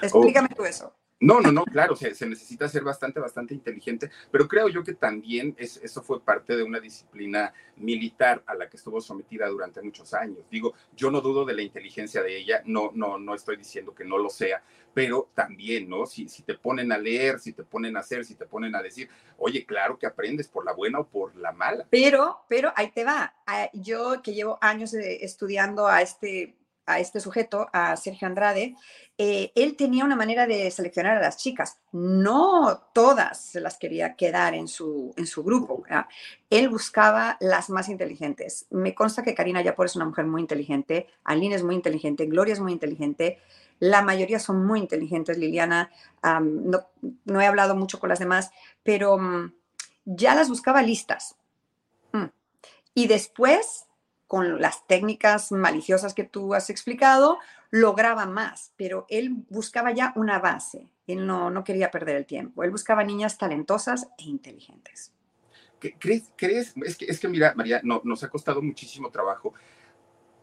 Explícame 0.00 0.48
tú 0.48 0.64
eso. 0.64 0.94
No, 1.22 1.40
no, 1.40 1.52
no, 1.52 1.64
claro, 1.64 1.94
se, 1.94 2.16
se, 2.16 2.26
necesita 2.26 2.68
ser 2.68 2.82
bastante, 2.82 3.20
bastante 3.20 3.54
inteligente, 3.54 4.10
pero 4.32 4.48
creo 4.48 4.68
yo 4.68 4.82
que 4.82 4.94
también 4.94 5.54
es, 5.56 5.76
eso 5.76 6.02
fue 6.02 6.20
parte 6.20 6.56
de 6.56 6.64
una 6.64 6.80
disciplina 6.80 7.54
militar 7.76 8.42
a 8.44 8.56
la 8.56 8.68
que 8.68 8.76
estuvo 8.76 9.00
sometida 9.00 9.46
durante 9.46 9.80
muchos 9.82 10.14
años. 10.14 10.38
Digo, 10.50 10.74
yo 10.96 11.12
no 11.12 11.20
dudo 11.20 11.44
de 11.44 11.54
la 11.54 11.62
inteligencia 11.62 12.24
de 12.24 12.36
ella, 12.36 12.62
no, 12.64 12.90
no, 12.92 13.20
no 13.20 13.36
estoy 13.36 13.56
diciendo 13.56 13.94
que 13.94 14.04
no 14.04 14.18
lo 14.18 14.30
sea, 14.30 14.64
pero 14.92 15.30
también, 15.32 15.88
¿no? 15.88 16.06
Si, 16.06 16.28
si 16.28 16.42
te 16.42 16.54
ponen 16.54 16.90
a 16.90 16.98
leer, 16.98 17.38
si 17.38 17.52
te 17.52 17.62
ponen 17.62 17.96
a 17.96 18.00
hacer, 18.00 18.24
si 18.24 18.34
te 18.34 18.46
ponen 18.46 18.74
a 18.74 18.82
decir, 18.82 19.08
oye, 19.38 19.64
claro 19.64 20.00
que 20.00 20.06
aprendes 20.06 20.48
por 20.48 20.64
la 20.64 20.72
buena 20.72 20.98
o 20.98 21.06
por 21.06 21.36
la 21.36 21.52
mala. 21.52 21.86
Pero, 21.88 22.40
pero 22.48 22.72
ahí 22.74 22.90
te 22.90 23.04
va. 23.04 23.32
Ah, 23.46 23.70
yo 23.74 24.22
que 24.22 24.34
llevo 24.34 24.58
años 24.60 24.92
estudiando 24.92 25.86
a 25.86 26.02
este 26.02 26.56
a 26.86 26.98
este 26.98 27.20
sujeto, 27.20 27.68
a 27.72 27.96
Sergio 27.96 28.26
Andrade, 28.26 28.74
eh, 29.18 29.52
él 29.54 29.76
tenía 29.76 30.04
una 30.04 30.16
manera 30.16 30.46
de 30.46 30.70
seleccionar 30.70 31.16
a 31.18 31.20
las 31.20 31.36
chicas. 31.36 31.78
No 31.92 32.88
todas 32.92 33.40
se 33.40 33.60
las 33.60 33.78
quería 33.78 34.16
quedar 34.16 34.54
en 34.54 34.66
su, 34.66 35.12
en 35.16 35.26
su 35.26 35.44
grupo. 35.44 35.84
Él 36.50 36.68
buscaba 36.68 37.36
las 37.40 37.70
más 37.70 37.88
inteligentes. 37.88 38.66
Me 38.70 38.94
consta 38.94 39.22
que 39.22 39.34
Karina 39.34 39.62
Yapor 39.62 39.86
es 39.86 39.96
una 39.96 40.06
mujer 40.06 40.26
muy 40.26 40.40
inteligente, 40.40 41.08
Aline 41.24 41.54
es 41.54 41.62
muy 41.62 41.74
inteligente, 41.74 42.26
Gloria 42.26 42.54
es 42.54 42.60
muy 42.60 42.72
inteligente. 42.72 43.38
La 43.78 44.02
mayoría 44.02 44.38
son 44.38 44.64
muy 44.64 44.80
inteligentes, 44.80 45.38
Liliana. 45.38 45.90
no, 46.22 46.86
no, 47.24 47.40
he 47.40 47.46
hablado 47.46 47.76
mucho 47.76 47.98
con 48.00 48.08
las 48.08 48.18
demás, 48.18 48.50
pero 48.82 49.18
mm, 49.18 49.52
ya 50.04 50.34
las 50.34 50.48
buscaba 50.48 50.82
listas. 50.82 51.36
Mm. 52.12 52.26
Y 52.94 53.06
después 53.06 53.86
con 54.32 54.62
las 54.62 54.86
técnicas 54.86 55.52
maliciosas 55.52 56.14
que 56.14 56.24
tú 56.24 56.54
has 56.54 56.70
explicado, 56.70 57.38
lograba 57.70 58.24
más, 58.24 58.72
pero 58.78 59.04
él 59.10 59.44
buscaba 59.50 59.92
ya 59.92 60.14
una 60.16 60.38
base. 60.38 60.88
Él 61.06 61.26
no, 61.26 61.50
no 61.50 61.62
quería 61.64 61.90
perder 61.90 62.16
el 62.16 62.24
tiempo. 62.24 62.64
Él 62.64 62.70
buscaba 62.70 63.04
niñas 63.04 63.36
talentosas 63.36 64.08
e 64.16 64.22
inteligentes. 64.22 65.12
¿Crees? 65.98 66.32
crees? 66.34 66.72
Es, 66.82 66.96
que, 66.96 67.04
es 67.04 67.20
que 67.20 67.28
mira, 67.28 67.52
María, 67.54 67.82
no, 67.84 68.00
nos 68.04 68.24
ha 68.24 68.30
costado 68.30 68.62
muchísimo 68.62 69.10
trabajo. 69.10 69.52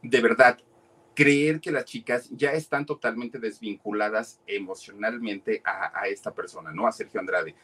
De 0.03 0.22
verdad, 0.22 0.60
creer 1.19 1.59
que 1.59 1.73
las 1.73 1.83
chicas 1.83 2.29
ya 2.31 2.53
están 2.53 2.85
totalmente 2.85 3.39
desvinculadas 3.39 4.39
emocionalmente 4.47 5.61
a, 5.65 6.07
esta 6.07 6.33
persona, 6.33 6.71
¿no? 6.71 6.88
A 6.88 6.93
Sergio 6.93 7.19
Andrade. 7.19 7.55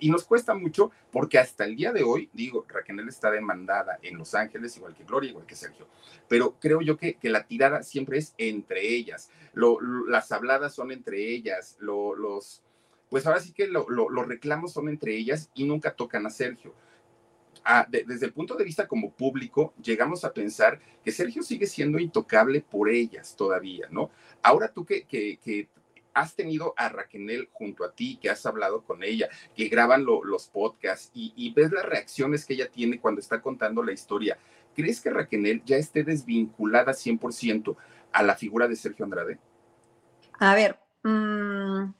Y 0.00 0.10
nos 0.10 0.24
cuesta 0.24 0.52
mucho 0.52 0.90
porque 1.12 1.38
hasta 1.38 1.64
el 1.64 1.76
día 1.76 1.92
de 1.92 2.02
hoy, 2.02 2.28
digo, 2.32 2.66
Raquel 2.68 3.08
está 3.08 3.30
demandada 3.30 4.00
en 4.02 4.18
Los 4.18 4.34
Ángeles, 4.34 4.76
igual 4.78 4.96
que 4.96 5.04
Gloria, 5.04 5.30
igual 5.30 5.46
que 5.46 5.54
Sergio, 5.54 5.86
pero 6.28 6.56
creo 6.58 6.80
yo 6.80 6.96
que, 6.96 7.14
que 7.14 7.30
la 7.30 7.46
tirada 7.46 7.84
siempre 7.84 8.18
es 8.18 8.34
entre 8.36 8.80
ellas, 8.80 9.30
las 10.08 10.32
habladas 10.32 10.74
son 10.74 10.90
entre 10.90 11.32
ellas, 11.32 11.76
los, 11.78 12.64
pues 13.10 13.28
ahora 13.28 13.38
sí 13.38 13.52
que 13.52 13.68
los 13.68 14.26
reclamos 14.26 14.72
son 14.72 14.88
entre 14.88 15.14
ellas 15.14 15.52
y 15.54 15.62
nunca 15.62 15.94
tocan 15.94 16.26
a 16.26 16.30
Sergio 16.30 16.74
desde 17.88 18.26
el 18.26 18.32
punto 18.32 18.54
de 18.56 18.64
vista 18.64 18.86
como 18.86 19.12
público, 19.12 19.72
llegamos 19.82 20.24
a 20.24 20.32
pensar 20.32 20.78
que 21.02 21.12
Sergio 21.12 21.42
sigue 21.42 21.66
siendo 21.66 21.98
intocable 21.98 22.60
por 22.60 22.88
ellas 22.88 23.34
todavía, 23.36 23.86
¿no? 23.90 24.10
Ahora 24.42 24.68
tú 24.68 24.84
que, 24.84 25.68
has 26.12 26.34
tenido 26.34 26.74
a 26.76 26.88
Raquel 26.88 27.48
junto 27.52 27.84
a 27.84 27.90
ti, 27.90 28.18
que 28.20 28.30
has 28.30 28.44
hablado 28.46 28.82
con 28.82 29.02
ella, 29.02 29.28
que 29.56 29.68
graban 29.68 30.04
los 30.04 30.46
podcasts 30.48 31.10
y, 31.14 31.52
ves 31.54 31.72
las 31.72 31.84
reacciones 31.84 32.44
que 32.44 32.54
ella 32.54 32.70
tiene 32.70 33.00
cuando 33.00 33.20
está 33.20 33.40
contando 33.40 33.82
la 33.82 33.92
historia, 33.92 34.38
¿crees 34.76 35.00
que 35.00 35.10
Raquel 35.10 35.62
ya 35.64 35.76
esté 35.76 36.04
desvinculada 36.04 36.92
100% 36.92 37.76
a 38.12 38.22
la 38.22 38.36
figura 38.36 38.68
de 38.68 38.76
Sergio 38.76 39.04
Andrade? 39.04 39.38
A 40.38 40.54
ver, 40.54 40.78
mm, 41.02 41.92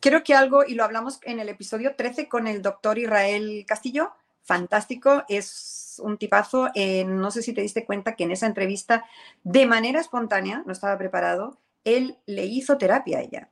creo 0.00 0.24
que 0.24 0.34
algo, 0.34 0.64
y 0.64 0.74
lo 0.74 0.84
hablamos 0.84 1.20
en 1.22 1.38
el 1.38 1.48
episodio 1.48 1.94
13 1.94 2.28
con 2.28 2.46
el 2.46 2.62
doctor 2.62 2.98
Israel 2.98 3.64
Castillo, 3.68 4.12
fantástico, 4.42 5.24
es 5.28 6.00
un 6.02 6.18
tipazo. 6.18 6.68
Eh, 6.74 7.04
no 7.04 7.30
sé 7.30 7.42
si 7.42 7.52
te 7.52 7.60
diste 7.60 7.84
cuenta 7.84 8.16
que 8.16 8.24
en 8.24 8.30
esa 8.30 8.46
entrevista, 8.46 9.04
de 9.44 9.66
manera 9.66 10.00
espontánea, 10.00 10.62
no 10.66 10.72
estaba 10.72 10.98
preparado, 10.98 11.58
él 11.84 12.18
le 12.26 12.46
hizo 12.46 12.78
terapia 12.78 13.18
a 13.18 13.22
ella, 13.22 13.48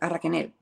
a 0.00 0.08
Raquel. 0.08 0.52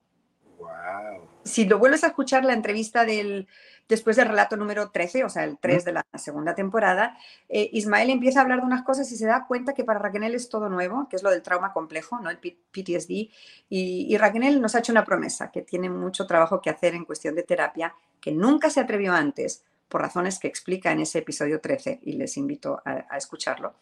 Si 1.43 1.65
lo 1.65 1.77
vuelves 1.77 2.03
a 2.03 2.07
escuchar 2.07 2.45
la 2.45 2.53
entrevista 2.53 3.05
del 3.05 3.47
después 3.89 4.15
del 4.15 4.29
relato 4.29 4.55
número 4.55 4.91
13, 4.91 5.23
o 5.23 5.29
sea, 5.29 5.43
el 5.43 5.57
3 5.57 5.85
de 5.85 5.91
la 5.91 6.05
segunda 6.15 6.55
temporada, 6.55 7.17
eh, 7.49 7.69
Ismael 7.73 8.09
empieza 8.09 8.39
a 8.39 8.43
hablar 8.43 8.61
de 8.61 8.65
unas 8.65 8.83
cosas 8.83 9.11
y 9.11 9.17
se 9.17 9.25
da 9.25 9.45
cuenta 9.45 9.73
que 9.73 9.83
para 9.83 9.99
Raquel 9.99 10.35
es 10.35 10.49
todo 10.49 10.69
nuevo, 10.69 11.07
que 11.09 11.17
es 11.17 11.23
lo 11.23 11.29
del 11.29 11.41
trauma 11.41 11.73
complejo, 11.73 12.19
¿no? 12.19 12.29
el 12.29 12.37
PTSD, 12.37 13.11
y, 13.11 13.29
y 13.69 14.17
Raquel 14.17 14.61
nos 14.61 14.75
ha 14.75 14.79
hecho 14.79 14.91
una 14.91 15.05
promesa, 15.05 15.51
que 15.51 15.61
tiene 15.61 15.89
mucho 15.89 16.25
trabajo 16.25 16.61
que 16.61 16.69
hacer 16.69 16.95
en 16.95 17.05
cuestión 17.05 17.35
de 17.35 17.43
terapia, 17.43 17.93
que 18.21 18.31
nunca 18.31 18.69
se 18.69 18.79
atrevió 18.79 19.13
antes, 19.13 19.63
por 19.93 20.01
razones 20.01 20.39
que 20.39 20.47
explica 20.47 20.91
en 20.91 21.01
ese 21.01 21.19
episodio 21.19 21.61
13 21.61 21.99
y 22.01 22.13
les 22.13 22.35
invito 22.37 22.81
a, 22.83 23.15
escucharlo. 23.15 23.75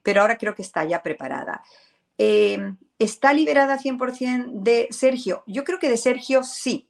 Pero 0.00 0.20
ahora 0.20 0.38
creo 0.38 0.54
que 0.54 0.62
está 0.62 0.84
ya 0.84 1.02
preparada. 1.02 1.60
Eh, 2.18 2.72
¿Está 3.00 3.32
liberada 3.32 3.76
100% 3.76 4.52
de 4.52 4.86
Sergio? 4.92 5.42
Yo 5.48 5.64
creo 5.64 5.80
que 5.80 5.88
de 5.88 5.96
Sergio 5.96 6.44
sí, 6.44 6.88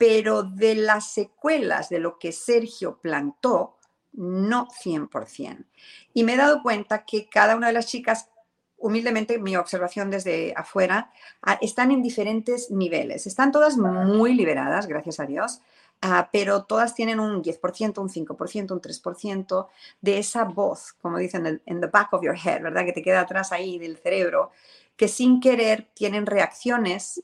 pero 0.00 0.44
de 0.44 0.76
las 0.76 1.12
secuelas 1.12 1.90
de 1.90 1.98
lo 1.98 2.18
que 2.18 2.32
Sergio 2.32 2.98
plantó, 3.02 3.76
no 4.14 4.66
100%. 4.82 5.66
Y 6.14 6.24
me 6.24 6.32
he 6.32 6.36
dado 6.38 6.62
cuenta 6.62 7.04
que 7.04 7.28
cada 7.28 7.54
una 7.54 7.66
de 7.66 7.74
las 7.74 7.86
chicas, 7.86 8.30
humildemente, 8.78 9.38
mi 9.38 9.56
observación 9.56 10.10
desde 10.10 10.54
afuera, 10.56 11.12
están 11.60 11.90
en 11.90 12.02
diferentes 12.02 12.70
niveles. 12.70 13.26
Están 13.26 13.52
todas 13.52 13.76
muy 13.76 14.32
liberadas, 14.32 14.86
gracias 14.86 15.20
a 15.20 15.26
Dios, 15.26 15.60
Ah, 16.02 16.30
pero 16.32 16.64
todas 16.64 16.94
tienen 16.94 17.20
un 17.20 17.42
10%, 17.42 17.98
un 18.00 18.08
5%, 18.08 18.72
un 18.72 18.80
3% 18.80 19.68
de 20.00 20.18
esa 20.18 20.44
voz, 20.44 20.94
como 20.94 21.18
dicen, 21.18 21.60
en 21.66 21.80
the 21.80 21.88
back 21.88 22.14
of 22.14 22.22
your 22.22 22.34
head, 22.34 22.62
¿verdad? 22.62 22.86
Que 22.86 22.94
te 22.94 23.02
queda 23.02 23.20
atrás 23.20 23.52
ahí 23.52 23.78
del 23.78 23.98
cerebro, 23.98 24.50
que 24.96 25.08
sin 25.08 25.40
querer 25.40 25.90
tienen 25.92 26.24
reacciones 26.24 27.22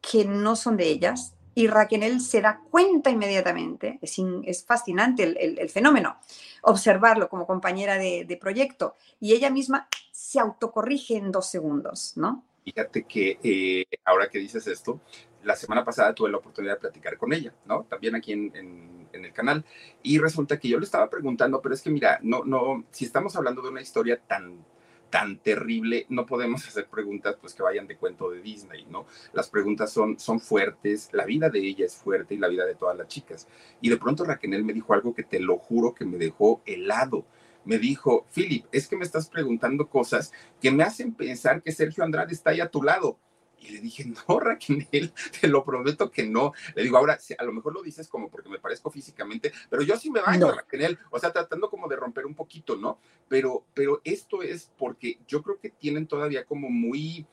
que 0.00 0.24
no 0.24 0.56
son 0.56 0.76
de 0.76 0.88
ellas. 0.88 1.34
Y 1.54 1.66
Raquel 1.66 2.20
se 2.20 2.40
da 2.40 2.60
cuenta 2.70 3.10
inmediatamente, 3.10 3.98
es, 4.00 4.16
es 4.44 4.64
fascinante 4.64 5.24
el, 5.24 5.68
fenómeno, 5.68 6.16
observarlo 6.62 7.28
como 7.28 7.48
compañera 7.48 7.98
de, 7.98 8.38
proyecto. 8.40 8.94
Y 9.18 9.32
ella 9.32 9.50
misma 9.50 9.88
se 10.12 10.38
autocorrige 10.38 11.16
en 11.16 11.32
dos 11.32 11.50
segundos, 11.50 12.12
¿no? 12.16 12.44
Fíjate 12.64 13.04
que 13.04 13.40
eh, 13.42 13.86
ahora 14.04 14.28
que 14.28 14.38
dices 14.38 14.68
esto, 14.68 15.00
la 15.42 15.56
semana 15.56 15.84
pasada 15.84 16.14
tuve 16.14 16.30
la 16.30 16.36
oportunidad 16.36 16.74
de 16.74 16.80
platicar 16.80 17.16
con 17.16 17.32
ella, 17.32 17.52
¿no? 17.66 17.84
También 17.84 18.14
aquí 18.14 18.32
en, 18.32 19.08
el 19.12 19.32
canal. 19.32 19.64
Y 20.02 20.18
resulta 20.18 20.60
que 20.60 20.68
yo 20.68 20.78
le 20.78 20.84
estaba 20.84 21.10
preguntando, 21.10 21.60
pero 21.60 21.74
es 21.74 21.82
que 21.82 21.90
mira, 21.90 22.20
no, 22.22 22.44
no, 22.44 22.84
si 22.92 23.04
estamos 23.04 23.34
hablando 23.34 23.62
de 23.62 23.70
una 23.70 23.80
historia 23.80 24.20
tan, 24.28 24.64
tan 25.10 25.38
terrible, 25.38 26.06
no 26.08 26.26
podemos 26.26 26.64
hacer 26.68 26.86
preguntas 26.86 27.36
pues 27.40 27.54
que 27.54 27.62
vayan 27.62 27.86
de 27.86 27.96
cuento 27.96 28.30
de 28.30 28.40
Disney, 28.40 28.86
¿no? 28.90 29.06
Las 29.32 29.48
preguntas 29.48 29.92
son, 29.92 30.18
son 30.18 30.40
fuertes, 30.40 31.10
la 31.12 31.24
vida 31.24 31.50
de 31.50 31.60
ella 31.60 31.86
es 31.86 31.96
fuerte 31.96 32.34
y 32.34 32.38
la 32.38 32.48
vida 32.48 32.66
de 32.66 32.74
todas 32.74 32.96
las 32.96 33.08
chicas. 33.08 33.48
Y 33.80 33.88
de 33.88 33.96
pronto 33.96 34.24
Raquel 34.24 34.64
me 34.64 34.72
dijo 34.72 34.94
algo 34.94 35.14
que 35.14 35.24
te 35.24 35.40
lo 35.40 35.58
juro 35.58 35.94
que 35.94 36.04
me 36.04 36.18
dejó 36.18 36.62
helado. 36.64 37.24
Me 37.64 37.78
dijo, 37.78 38.26
Philip, 38.34 38.64
es 38.72 38.88
que 38.88 38.96
me 38.96 39.04
estás 39.04 39.28
preguntando 39.28 39.88
cosas 39.88 40.32
que 40.60 40.70
me 40.70 40.84
hacen 40.84 41.12
pensar 41.12 41.62
que 41.62 41.72
Sergio 41.72 42.02
Andrade 42.02 42.32
está 42.32 42.50
ahí 42.50 42.60
a 42.60 42.70
tu 42.70 42.82
lado 42.82 43.18
y 43.60 43.70
le 43.70 43.80
dije, 43.80 44.04
no, 44.28 44.40
Raquel, 44.40 45.12
te 45.40 45.48
lo 45.48 45.64
prometo 45.64 46.10
que 46.10 46.26
no. 46.26 46.52
Le 46.74 46.82
digo, 46.82 46.96
ahora, 46.96 47.18
a 47.38 47.44
lo 47.44 47.52
mejor 47.52 47.74
lo 47.74 47.82
dices 47.82 48.08
como 48.08 48.30
porque 48.30 48.48
me 48.48 48.58
parezco 48.58 48.90
físicamente, 48.90 49.52
pero 49.68 49.82
yo 49.82 49.96
sí 49.96 50.10
me 50.10 50.20
baño, 50.20 50.50
Raquel. 50.50 50.98
O 51.10 51.18
sea, 51.18 51.32
tratando 51.32 51.70
como 51.70 51.88
de 51.88 51.96
romper 51.96 52.26
un 52.26 52.34
poquito, 52.34 52.76
¿no? 52.76 52.98
Pero, 53.28 53.64
pero 53.74 54.00
esto 54.04 54.42
es 54.42 54.70
porque 54.78 55.18
yo 55.26 55.42
creo 55.42 55.58
que 55.58 55.70
tienen 55.70 56.06
todavía 56.06 56.44
como 56.44 56.70
muy 56.70 57.26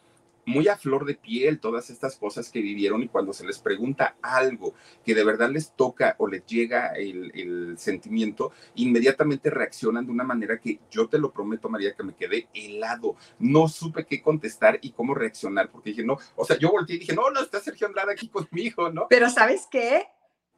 muy 0.46 0.68
a 0.68 0.78
flor 0.78 1.06
de 1.06 1.16
piel 1.16 1.60
todas 1.60 1.90
estas 1.90 2.16
cosas 2.18 2.52
que 2.52 2.62
vivieron 2.62 3.04
y 3.04 3.08
cuando 3.08 3.34
se 3.34 3.46
les 3.46 3.60
pregunta 3.60 4.16
algo 4.22 4.74
que 5.04 5.16
de 5.16 5.24
verdad 5.24 5.50
les 5.50 5.72
toca 5.72 6.16
o 6.20 6.28
les 6.28 6.46
llega 6.46 6.94
el, 6.94 7.76
sentimiento, 7.78 8.52
inmediatamente 8.76 9.50
reaccionan 9.50 10.06
de 10.06 10.12
una 10.12 10.24
manera 10.24 10.60
que 10.60 10.80
yo 10.90 11.08
te 11.08 11.18
lo 11.18 11.32
prometo, 11.32 11.70
María, 11.70 11.94
que 11.94 12.04
me 12.04 12.16
quedé 12.16 12.48
helado. 12.54 13.16
No 13.40 13.68
supe 13.68 14.06
qué 14.06 14.22
contestar 14.22 14.80
y 14.82 14.92
cómo 14.92 15.14
reaccionar 15.14 15.70
porque 15.70 15.92
dije, 15.92 16.04
no, 16.04 16.18
o 16.36 16.46
sea, 16.46 16.58
yo 16.58 16.72
volteé 16.72 16.96
y 16.96 17.00
dije, 17.00 17.14
no, 17.14 17.30
no 17.32 17.42
está 17.42 17.60
Sergio 17.60 17.88
Andrade 17.88 18.14
aquí 18.14 18.30
conmigo, 18.30 18.90
¿no? 18.90 19.08
Pero 19.10 19.30
¿sabes 19.30 19.68
qué? 19.70 20.08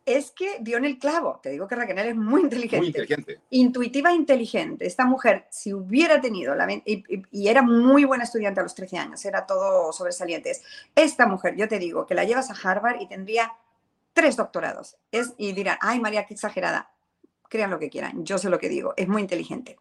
Es 0.08 0.32
que 0.32 0.58
dio 0.62 0.78
en 0.78 0.86
el 0.86 0.98
clavo. 0.98 1.42
Te 1.44 1.50
digo 1.50 1.68
que 1.68 1.76
Raquel 1.76 2.00
es 2.00 2.16
muy 2.16 2.42
inteligente. 2.42 2.78
Muy 2.78 2.88
inteligente. 2.88 3.42
Intuitiva 3.50 4.10
e 4.12 4.16
inteligente. 4.16 4.88
Esta 4.88 5.06
mujer, 5.06 5.46
si 5.50 5.74
hubiera 5.74 6.22
tenido, 6.22 6.56
la, 6.56 6.72
y, 6.72 7.04
y, 7.30 7.48
era 7.50 7.62
muy 7.62 8.06
buena 8.06 8.24
estudiante 8.24 8.62
a 8.62 8.64
los 8.64 8.74
13 8.74 8.98
años, 8.98 9.26
era 9.26 9.46
todo 9.46 9.92
sobresalientes. 9.92 10.64
Esta 10.96 11.28
mujer, 11.28 11.58
yo 11.58 11.68
te 11.68 11.78
digo, 11.78 12.06
que 12.06 12.16
la 12.16 12.24
llevas 12.24 12.50
a 12.50 12.56
Harvard 12.56 13.02
y 13.02 13.08
tendría 13.08 13.52
tres 14.14 14.38
doctorados. 14.38 14.96
Es, 15.12 15.34
y 15.38 15.52
dirán, 15.52 15.78
ay 15.82 16.00
María, 16.00 16.26
qué 16.26 16.34
exagerada. 16.34 16.90
Crean 17.50 17.70
lo 17.70 17.78
que 17.78 17.90
quieran, 17.90 18.24
yo 18.24 18.38
sé 18.38 18.50
lo 18.50 18.60
que 18.60 18.70
digo, 18.70 18.94
es 18.96 19.10
muy 19.10 19.22
inteligente. 19.22 19.78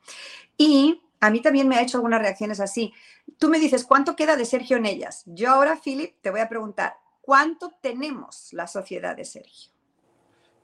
Y 0.58 1.02
a 1.20 1.30
mí 1.30 1.40
también 1.40 1.68
me 1.68 1.76
ha 1.76 1.82
hecho 1.82 1.98
algunas 1.98 2.20
reacciones 2.20 2.58
así. 2.58 2.92
Tú 3.38 3.48
me 3.48 3.60
dices, 3.60 3.84
¿cuánto 3.84 4.16
queda 4.16 4.34
de 4.34 4.44
Sergio 4.44 4.76
en 4.76 4.86
ellas? 4.86 5.22
Yo 5.26 5.50
ahora, 5.50 5.78
Philip, 5.82 6.16
te 6.20 6.30
voy 6.30 6.40
a 6.40 6.48
preguntar, 6.48 6.96
¿cuánto 7.20 7.70
tenemos 7.80 8.52
la 8.52 8.66
sociedad 8.66 9.16
de 9.16 9.24
Sergio? 9.24 9.75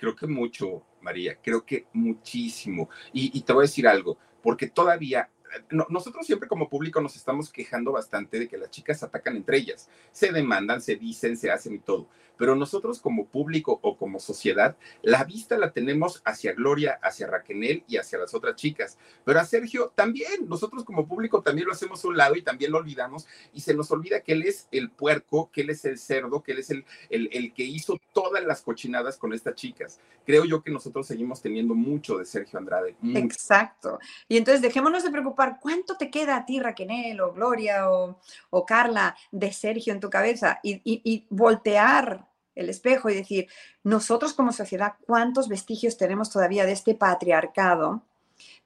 Creo 0.02 0.16
que 0.16 0.26
mucho, 0.26 0.82
María, 1.00 1.38
creo 1.40 1.64
que 1.64 1.86
muchísimo. 1.92 2.90
Y, 3.12 3.40
te 3.42 3.52
voy 3.52 3.62
a 3.62 3.68
decir 3.68 3.86
algo, 3.86 4.18
porque 4.42 4.68
todavía 4.68 5.30
nosotros 5.70 6.26
siempre 6.26 6.48
como 6.48 6.68
público 6.68 7.00
nos 7.00 7.16
estamos 7.16 7.50
quejando 7.50 7.92
bastante 7.92 8.38
de 8.38 8.48
que 8.48 8.58
las 8.58 8.70
chicas 8.70 9.02
atacan 9.02 9.36
entre 9.36 9.58
ellas, 9.58 9.88
se 10.12 10.32
demandan, 10.32 10.80
se 10.80 10.96
dicen, 10.96 11.36
se 11.36 11.50
hacen 11.50 11.74
y 11.74 11.78
todo 11.78 12.08
pero 12.42 12.56
nosotros 12.56 13.00
como 13.00 13.26
público 13.26 13.78
o 13.82 13.96
como 13.96 14.18
sociedad, 14.18 14.76
la 15.02 15.24
vista 15.24 15.56
la 15.56 15.72
tenemos 15.72 16.22
hacia 16.24 16.52
Gloria, 16.52 16.98
hacia 17.02 17.26
Raquel 17.26 17.84
y 17.86 17.96
hacia 17.96 18.18
las 18.18 18.34
otras 18.34 18.56
chicas, 18.56 18.98
pero 19.24 19.38
a 19.38 19.44
Sergio 19.44 19.92
también, 19.94 20.48
nosotros 20.48 20.84
como 20.84 21.06
público 21.06 21.42
también 21.42 21.66
lo 21.66 21.72
hacemos 21.72 22.04
a 22.04 22.08
un 22.08 22.16
lado 22.16 22.34
y 22.34 22.42
también 22.42 22.72
lo 22.72 22.78
olvidamos 22.78 23.26
y 23.52 23.60
se 23.60 23.74
nos 23.74 23.90
olvida 23.90 24.20
que 24.20 24.32
él 24.32 24.42
es 24.42 24.68
el 24.72 24.90
puerco, 24.90 25.50
que 25.52 25.62
él 25.62 25.70
es 25.70 25.84
el 25.84 25.98
cerdo, 25.98 26.42
que 26.42 26.52
él 26.52 26.58
es 26.58 26.70
el, 26.70 26.84
el, 27.10 27.28
el 27.32 27.52
que 27.52 27.64
hizo 27.64 28.00
todas 28.12 28.44
las 28.44 28.62
cochinadas 28.62 29.16
con 29.18 29.32
estas 29.32 29.54
chicas. 29.54 30.00
Creo 30.24 30.44
yo 30.44 30.62
que 30.62 30.70
nosotros 30.70 31.06
seguimos 31.06 31.42
teniendo 31.42 31.74
mucho 31.74 32.18
de 32.18 32.24
Sergio 32.24 32.58
Andrade. 32.58 32.96
Exacto. 33.14 33.98
Y 34.28 34.36
entonces 34.36 34.62
dejémonos 34.62 35.02
de 35.02 35.10
preocupar 35.10 35.41
cuánto 35.60 35.96
te 35.96 36.10
queda 36.10 36.36
a 36.36 36.46
ti, 36.46 36.60
Raquel, 36.60 37.20
o 37.20 37.32
Gloria, 37.32 37.90
o, 37.90 38.18
o 38.50 38.66
Carla, 38.66 39.16
de 39.30 39.52
Sergio 39.52 39.92
en 39.92 40.00
tu 40.00 40.10
cabeza 40.10 40.60
y, 40.62 40.80
y 40.84 41.26
voltear 41.30 42.26
el 42.54 42.68
espejo 42.68 43.08
y 43.08 43.14
decir, 43.14 43.48
nosotros 43.82 44.34
como 44.34 44.52
sociedad, 44.52 44.94
¿cuántos 45.06 45.48
vestigios 45.48 45.96
tenemos 45.96 46.30
todavía 46.30 46.66
de 46.66 46.72
este 46.72 46.94
patriarcado 46.94 48.02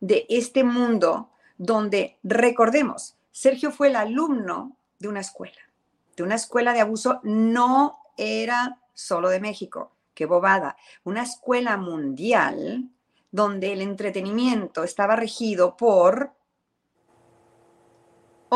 de 0.01 0.27
este 0.29 0.65
mundo 0.65 1.31
donde, 1.59 2.19
recordemos, 2.23 3.17
Sergio 3.33 3.71
fue 3.71 3.89
el 3.89 3.97
alumno 3.97 4.77
de 4.99 5.09
una 5.09 5.21
escuela, 5.21 5.61
de 6.17 6.23
una 6.23 6.35
escuela 6.35 6.73
de 6.73 6.81
abuso, 6.81 7.21
no 7.23 7.99
era 8.17 8.79
solo 8.95 9.29
de 9.29 9.41
México, 9.41 9.93
qué 10.15 10.27
bobada, 10.27 10.77
una 11.05 11.23
escuela 11.23 11.77
mundial 11.77 12.89
donde 13.31 13.73
el 13.73 13.83
entretenimiento 13.83 14.85
estaba 14.85 15.17
regido 15.17 15.77
por 15.77 16.33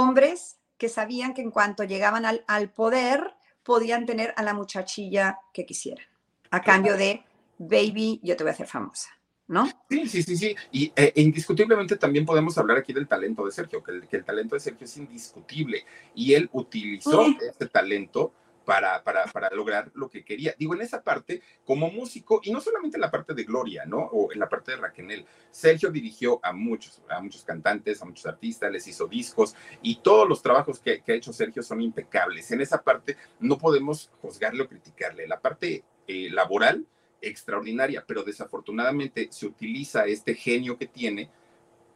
hombres 0.00 0.58
que 0.78 0.88
sabían 0.88 1.34
que 1.34 1.42
en 1.42 1.50
cuanto 1.50 1.84
llegaban 1.84 2.24
al, 2.24 2.44
al 2.46 2.70
poder 2.70 3.34
podían 3.62 4.06
tener 4.06 4.32
a 4.36 4.42
la 4.42 4.54
muchachilla 4.54 5.38
que 5.52 5.66
quisieran, 5.66 6.06
a 6.50 6.62
cambio 6.62 6.96
de, 6.96 7.22
baby, 7.58 8.20
yo 8.22 8.36
te 8.36 8.44
voy 8.44 8.50
a 8.50 8.54
hacer 8.54 8.66
famosa. 8.66 9.10
¿no? 9.50 9.68
Sí, 9.88 10.08
sí, 10.08 10.22
sí, 10.22 10.36
sí. 10.36 10.56
Y 10.70 10.92
eh, 10.94 11.12
indiscutiblemente 11.16 11.96
también 11.96 12.24
podemos 12.24 12.56
hablar 12.56 12.78
aquí 12.78 12.92
del 12.92 13.08
talento 13.08 13.44
de 13.44 13.50
Sergio, 13.50 13.82
que 13.82 13.90
el, 13.90 14.06
que 14.06 14.18
el 14.18 14.24
talento 14.24 14.54
de 14.54 14.60
Sergio 14.60 14.84
es 14.84 14.96
indiscutible. 14.96 15.84
Y 16.14 16.34
él 16.34 16.48
utilizó 16.52 17.26
ese 17.26 17.66
talento 17.66 18.32
para, 18.64 19.02
para, 19.02 19.24
para, 19.26 19.50
lograr 19.50 19.90
lo 19.94 20.08
que 20.08 20.24
quería. 20.24 20.54
Digo, 20.58 20.74
en 20.74 20.82
esa 20.82 21.02
parte, 21.02 21.42
como 21.64 21.90
músico, 21.90 22.40
y 22.42 22.52
no 22.52 22.60
solamente 22.60 22.96
en 22.96 23.00
la 23.00 23.10
parte 23.10 23.34
de 23.34 23.44
Gloria, 23.44 23.84
¿no? 23.84 23.98
O 23.98 24.32
en 24.32 24.38
la 24.38 24.48
parte 24.48 24.72
de 24.72 24.76
Raquel, 24.76 25.26
Sergio 25.50 25.90
dirigió 25.90 26.40
a 26.42 26.52
muchos, 26.52 27.02
a 27.08 27.20
muchos 27.20 27.44
cantantes, 27.44 28.00
a 28.02 28.04
muchos 28.04 28.26
artistas, 28.26 28.70
les 28.70 28.86
hizo 28.86 29.06
discos, 29.06 29.54
y 29.82 29.96
todos 29.96 30.28
los 30.28 30.42
trabajos 30.42 30.78
que, 30.80 31.02
que 31.02 31.12
ha 31.12 31.16
hecho 31.16 31.32
Sergio 31.32 31.62
son 31.62 31.80
impecables. 31.80 32.50
En 32.50 32.60
esa 32.60 32.82
parte 32.82 33.16
no 33.38 33.58
podemos 33.58 34.10
juzgarle 34.20 34.62
o 34.62 34.68
criticarle. 34.68 35.26
La 35.26 35.40
parte 35.40 35.84
eh, 36.06 36.28
laboral, 36.30 36.86
extraordinaria, 37.20 38.04
pero 38.06 38.22
desafortunadamente 38.22 39.28
se 39.30 39.46
utiliza 39.46 40.06
este 40.06 40.34
genio 40.34 40.78
que 40.78 40.86
tiene 40.86 41.30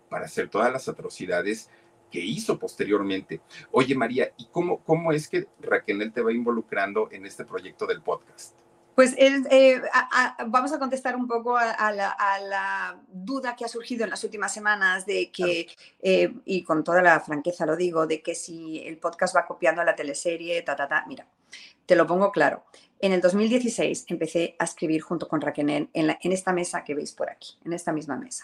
para 0.08 0.26
hacer 0.26 0.48
todas 0.48 0.72
las 0.72 0.88
atrocidades 0.88 1.70
que 2.10 2.20
hizo 2.20 2.58
posteriormente. 2.58 3.40
Oye, 3.70 3.94
María, 3.94 4.32
¿y 4.36 4.46
cómo, 4.46 4.78
cómo 4.84 5.12
es 5.12 5.28
que 5.28 5.46
Raquel 5.60 6.12
te 6.12 6.22
va 6.22 6.32
involucrando 6.32 7.08
en 7.10 7.26
este 7.26 7.44
proyecto 7.44 7.86
del 7.86 8.02
podcast? 8.02 8.54
Pues 8.94 9.16
eh, 9.18 9.82
vamos 10.46 10.72
a 10.72 10.78
contestar 10.78 11.16
un 11.16 11.26
poco 11.26 11.56
a, 11.56 11.92
la, 11.92 13.00
duda 13.08 13.56
que 13.56 13.64
ha 13.64 13.68
surgido 13.68 14.04
en 14.04 14.10
las 14.10 14.22
últimas 14.22 14.54
semanas 14.54 15.04
de 15.04 15.32
que, 15.32 15.66
eh, 16.00 16.32
y 16.44 16.62
con 16.62 16.84
toda 16.84 17.02
la 17.02 17.18
franqueza 17.18 17.66
lo 17.66 17.74
digo, 17.74 18.06
de 18.06 18.22
que 18.22 18.36
si 18.36 18.86
el 18.86 18.98
podcast 18.98 19.34
va 19.34 19.46
copiando 19.46 19.82
a 19.82 19.84
la 19.84 19.96
teleserie, 19.96 20.62
ta, 20.62 20.76
ta, 20.76 20.86
ta. 20.86 21.04
Mira, 21.08 21.26
te 21.86 21.96
lo 21.96 22.06
pongo 22.06 22.30
claro. 22.30 22.64
En 23.00 23.12
el 23.12 23.20
2016 23.20 24.06
empecé 24.08 24.54
a 24.60 24.64
escribir 24.64 25.02
junto 25.02 25.26
con 25.26 25.40
Raquel 25.40 25.70
en, 25.70 25.90
en, 25.92 26.32
esta 26.32 26.52
mesa 26.52 26.84
que 26.84 26.94
veis 26.94 27.12
por 27.12 27.28
aquí, 27.28 27.58
en 27.64 27.72
esta 27.72 27.92
misma 27.92 28.16
mesa. 28.16 28.43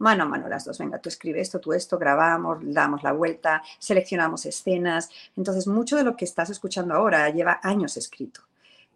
Mano 0.00 0.24
a 0.24 0.26
mano 0.26 0.48
las 0.48 0.64
dos. 0.64 0.78
Venga, 0.78 0.98
tú 0.98 1.10
escribes 1.10 1.42
esto, 1.42 1.60
tú 1.60 1.74
esto, 1.74 1.98
grabamos, 1.98 2.58
damos 2.62 3.02
la 3.02 3.12
vuelta, 3.12 3.62
seleccionamos 3.78 4.46
escenas. 4.46 5.10
Entonces, 5.36 5.66
mucho 5.66 5.96
de 5.96 6.04
lo 6.04 6.16
que 6.16 6.24
estás 6.24 6.48
escuchando 6.48 6.94
ahora 6.94 7.28
lleva 7.28 7.60
años 7.62 7.98
escrito. 7.98 8.40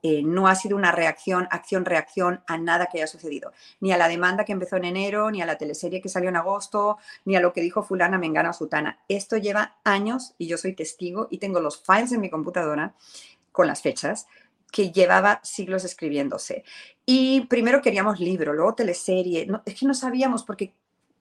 Eh, 0.03 0.23
no 0.23 0.49
ha 0.49 0.55
sido 0.55 0.77
una 0.77 0.93
reacción, 0.93 1.47
acción-reacción 1.51 2.43
a 2.47 2.57
nada 2.57 2.87
que 2.87 2.99
haya 2.99 3.07
sucedido. 3.07 3.53
Ni 3.81 3.93
a 3.93 3.99
la 3.99 4.09
demanda 4.09 4.47
que 4.47 4.53
empezó 4.53 4.77
en 4.77 4.87
enero, 4.87 5.31
ni 5.31 5.43
a 5.43 5.47
la 5.47 5.59
teleserie 5.59 6.01
que 6.01 6.09
salió 6.09 6.31
en 6.31 6.37
agosto, 6.37 6.97
ni 7.27 7.37
a 7.37 7.41
lo 7.41 7.53
que 7.53 7.61
dijo 7.61 7.83
fulana, 7.83 8.17
mengana 8.17 8.51
o 8.51 8.53
sutana. 8.55 8.99
Esto 9.09 9.37
lleva 9.37 9.77
años 9.85 10.35
y 10.39 10.47
yo 10.47 10.57
soy 10.57 10.73
testigo 10.73 11.29
y 11.31 11.37
tengo 11.37 11.61
los 11.61 11.83
files 11.83 12.13
en 12.13 12.23
mi 12.23 12.31
computadora 12.31 12.95
con 13.53 13.67
las 13.67 13.83
fechas 13.83 14.27
que 14.73 14.91
llevaba 14.91 15.41
siglos 15.43 15.85
escribiéndose. 15.85 16.65
Y 17.07 17.43
primero 17.43 17.83
queríamos 17.83 18.21
libro, 18.21 18.55
luego 18.55 18.75
teleserie. 18.75 19.47
es 19.67 19.75
que 19.75 19.87
no 19.87 19.95
sabíamos 19.95 20.45
porque 20.45 20.73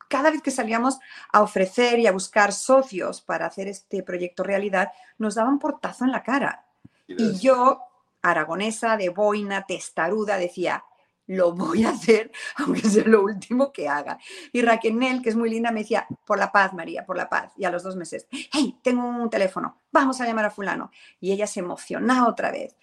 cada 0.09 0.31
vez 0.31 0.41
que 0.41 0.51
salíamos 0.51 0.99
a 1.31 1.41
ofrecer 1.41 1.99
y 1.99 2.07
a 2.07 2.11
buscar 2.11 2.53
socios 2.53 3.21
para 3.21 3.45
hacer 3.45 3.67
este 3.67 4.03
proyecto 4.03 4.43
realidad, 4.43 4.91
nos 5.17 5.35
daban 5.35 5.59
portazo 5.59 6.05
en 6.05 6.11
la 6.11 6.23
cara. 6.23 6.65
Y 7.07 7.33
yo 7.39 7.81
aragonesa, 8.21 8.97
de 8.97 9.09
boina, 9.09 9.65
testaruda, 9.65 10.37
decía, 10.37 10.83
lo 11.27 11.53
voy 11.53 11.83
a 11.85 11.89
hacer, 11.89 12.31
aunque 12.57 12.81
sea 12.81 13.03
lo 13.05 13.23
último 13.23 13.71
que 13.71 13.87
haga. 13.87 14.17
Y 14.51 14.61
Raquel, 14.61 15.21
que 15.21 15.29
es 15.29 15.35
muy 15.35 15.49
linda, 15.49 15.71
me 15.71 15.81
decía, 15.81 16.07
por 16.25 16.39
la 16.39 16.51
paz, 16.51 16.73
María, 16.73 17.05
por 17.05 17.17
la 17.17 17.29
paz. 17.29 17.51
Y 17.57 17.65
a 17.65 17.71
los 17.71 17.83
dos 17.83 17.95
meses, 17.95 18.27
hey, 18.31 18.77
tengo 18.81 19.05
un 19.05 19.29
teléfono, 19.29 19.81
vamos 19.91 20.19
a 20.21 20.25
llamar 20.25 20.45
a 20.45 20.51
fulano. 20.51 20.91
Y 21.19 21.31
ella 21.31 21.47
se 21.47 21.59
emocionaba 21.59 22.27
otra 22.27 22.51
vez. 22.51 22.75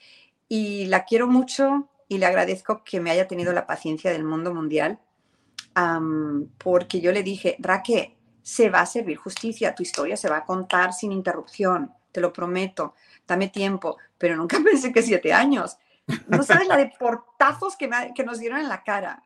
Y 0.48 0.86
la 0.86 1.04
quiero 1.04 1.26
mucho 1.26 1.88
y 2.08 2.18
le 2.18 2.26
agradezco 2.26 2.82
que 2.82 3.00
me 3.00 3.10
haya 3.10 3.28
tenido 3.28 3.52
la 3.52 3.66
paciencia 3.66 4.10
del 4.10 4.24
mundo 4.24 4.52
mundial, 4.52 4.98
porque 6.58 7.00
yo 7.00 7.12
le 7.12 7.22
dije, 7.22 7.56
Raquel, 7.58 8.14
se 8.42 8.70
va 8.70 8.80
a 8.80 8.86
servir 8.86 9.16
justicia, 9.16 9.74
tu 9.74 9.82
historia 9.82 10.16
se 10.16 10.28
va 10.28 10.38
a 10.38 10.44
contar 10.44 10.92
sin 10.92 11.12
interrupción, 11.12 11.92
te 12.12 12.20
lo 12.20 12.32
prometo 12.32 12.94
dame 13.30 13.48
tiempo, 13.48 13.96
pero 14.18 14.36
nunca 14.36 14.58
pensé 14.64 14.92
que 14.92 15.02
siete 15.02 15.32
años. 15.32 15.78
No 16.28 16.42
sabes 16.42 16.66
la 16.66 16.76
de 16.76 16.92
portazos 16.98 17.76
que, 17.76 17.88
que 18.14 18.24
nos 18.24 18.40
dieron 18.40 18.58
en 18.58 18.68
la 18.68 18.82
cara. 18.82 19.22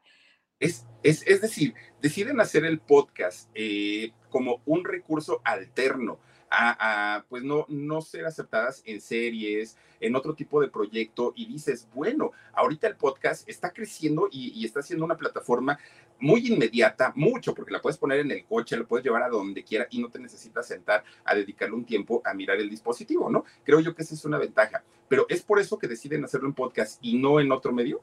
Es, 0.61 0.87
es, 1.03 1.27
es 1.27 1.40
decir, 1.40 1.75
deciden 2.01 2.40
hacer 2.40 2.64
el 2.64 2.79
podcast 2.79 3.51
eh, 3.55 4.12
como 4.29 4.61
un 4.66 4.85
recurso 4.85 5.40
alterno 5.44 6.20
a, 6.56 7.24
pues 7.28 7.42
no, 7.42 7.66
no 7.68 8.00
ser 8.00 8.26
aceptadas 8.26 8.82
en 8.84 9.00
series, 9.00 9.76
en 10.00 10.16
otro 10.16 10.34
tipo 10.34 10.60
de 10.60 10.68
proyecto 10.68 11.32
y 11.36 11.46
dices, 11.46 11.88
bueno, 11.94 12.32
ahorita 12.52 12.86
el 12.86 12.96
podcast 12.96 13.48
está 13.48 13.72
creciendo 13.72 14.28
y, 14.30 14.52
y, 14.60 14.64
está 14.64 14.82
siendo 14.82 15.04
una 15.04 15.16
plataforma 15.16 15.78
muy 16.18 16.46
inmediata, 16.46 17.12
mucho, 17.16 17.54
porque 17.54 17.72
la 17.72 17.80
puedes 17.80 17.98
poner 17.98 18.20
en 18.20 18.30
el 18.30 18.44
coche, 18.44 18.76
lo 18.76 18.86
puedes 18.86 19.04
llevar 19.04 19.22
a 19.22 19.28
donde 19.28 19.64
quiera 19.64 19.86
y 19.90 20.00
no 20.00 20.08
te 20.10 20.18
necesitas 20.18 20.66
sentar 20.66 21.04
a 21.24 21.34
dedicarle 21.34 21.74
un 21.74 21.84
tiempo 21.84 22.22
a 22.24 22.34
mirar 22.34 22.58
el 22.58 22.70
dispositivo, 22.70 23.30
¿no? 23.30 23.44
Creo 23.64 23.80
yo 23.80 23.94
que 23.94 24.02
esa 24.02 24.14
es 24.14 24.24
una 24.24 24.38
ventaja, 24.38 24.84
pero 25.08 25.26
es 25.28 25.42
por 25.42 25.58
eso 25.58 25.78
que 25.78 25.88
deciden 25.88 26.24
hacerlo 26.24 26.48
en 26.48 26.54
podcast 26.54 26.98
y 27.02 27.18
no 27.18 27.40
en 27.40 27.52
otro 27.52 27.72
medio. 27.72 28.02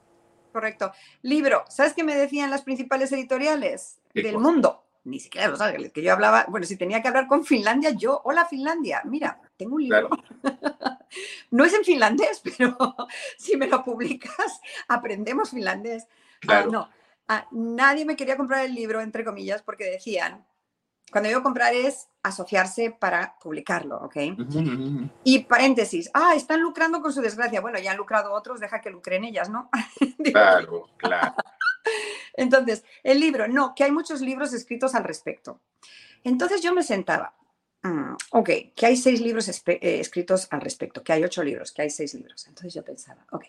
Correcto. 0.51 0.91
Libro, 1.21 1.63
¿sabes 1.69 1.93
qué 1.93 2.03
me 2.03 2.15
decían 2.15 2.49
las 2.49 2.63
principales 2.63 3.11
editoriales 3.11 3.99
del 4.13 4.37
mundo? 4.37 4.83
Ni 5.03 5.19
siquiera 5.19 5.47
Los 5.47 5.61
Ángeles, 5.61 5.91
que 5.91 6.03
yo 6.03 6.13
hablaba, 6.13 6.45
bueno, 6.47 6.65
si 6.65 6.77
tenía 6.77 7.01
que 7.01 7.07
hablar 7.07 7.27
con 7.27 7.43
Finlandia, 7.43 7.89
yo, 7.91 8.21
hola 8.23 8.45
Finlandia, 8.45 9.01
mira, 9.05 9.41
tengo 9.57 9.75
un 9.75 9.83
libro. 9.83 10.09
no 11.51 11.65
es 11.65 11.73
en 11.73 11.83
finlandés, 11.83 12.41
pero 12.57 12.77
si 13.37 13.57
me 13.57 13.67
lo 13.67 13.83
publicas, 13.83 14.61
aprendemos 14.87 15.49
finlandés. 15.49 16.07
Ah, 16.43 16.65
claro. 16.65 16.71
no, 16.71 16.89
nadie 17.51 18.05
me 18.05 18.15
quería 18.15 18.37
comprar 18.37 18.65
el 18.65 18.75
libro, 18.75 19.01
entre 19.01 19.23
comillas, 19.23 19.61
porque 19.63 19.85
decían, 19.85 20.45
cuando 21.11 21.27
digo 21.27 21.43
comprar 21.43 21.73
es 21.73 22.07
asociarse 22.23 22.91
para 22.91 23.35
publicarlo, 23.41 23.97
¿ok? 23.97 24.15
Y 25.23 25.39
paréntesis, 25.39 26.09
ah, 26.13 26.33
están 26.35 26.61
lucrando 26.61 27.01
con 27.01 27.11
su 27.11 27.21
desgracia. 27.21 27.59
Bueno, 27.59 27.79
ya 27.79 27.91
han 27.91 27.97
lucrado 27.97 28.33
otros, 28.33 28.59
deja 28.59 28.79
que 28.79 28.89
lucren 28.89 29.25
ellas, 29.25 29.49
¿no? 29.49 29.69
claro, 30.31 30.87
claro. 30.97 31.35
Entonces, 32.33 32.83
el 33.03 33.19
libro, 33.19 33.47
no, 33.47 33.73
que 33.75 33.83
hay 33.83 33.91
muchos 33.91 34.21
libros 34.21 34.53
escritos 34.53 34.95
al 34.95 35.03
respecto. 35.03 35.59
Entonces 36.23 36.61
yo 36.61 36.73
me 36.73 36.83
sentaba, 36.83 37.33
mm, 37.83 38.13
ok, 38.31 38.49
que 38.75 38.85
hay 38.85 38.95
seis 38.95 39.21
libros 39.21 39.49
eh, 39.49 39.79
escritos 39.99 40.47
al 40.51 40.61
respecto, 40.61 41.03
que 41.03 41.13
hay 41.13 41.23
ocho 41.23 41.43
libros, 41.43 41.71
que 41.71 41.81
hay 41.81 41.89
seis 41.89 42.13
libros. 42.13 42.47
Entonces 42.47 42.73
yo 42.73 42.83
pensaba, 42.83 43.25
ok, 43.31 43.45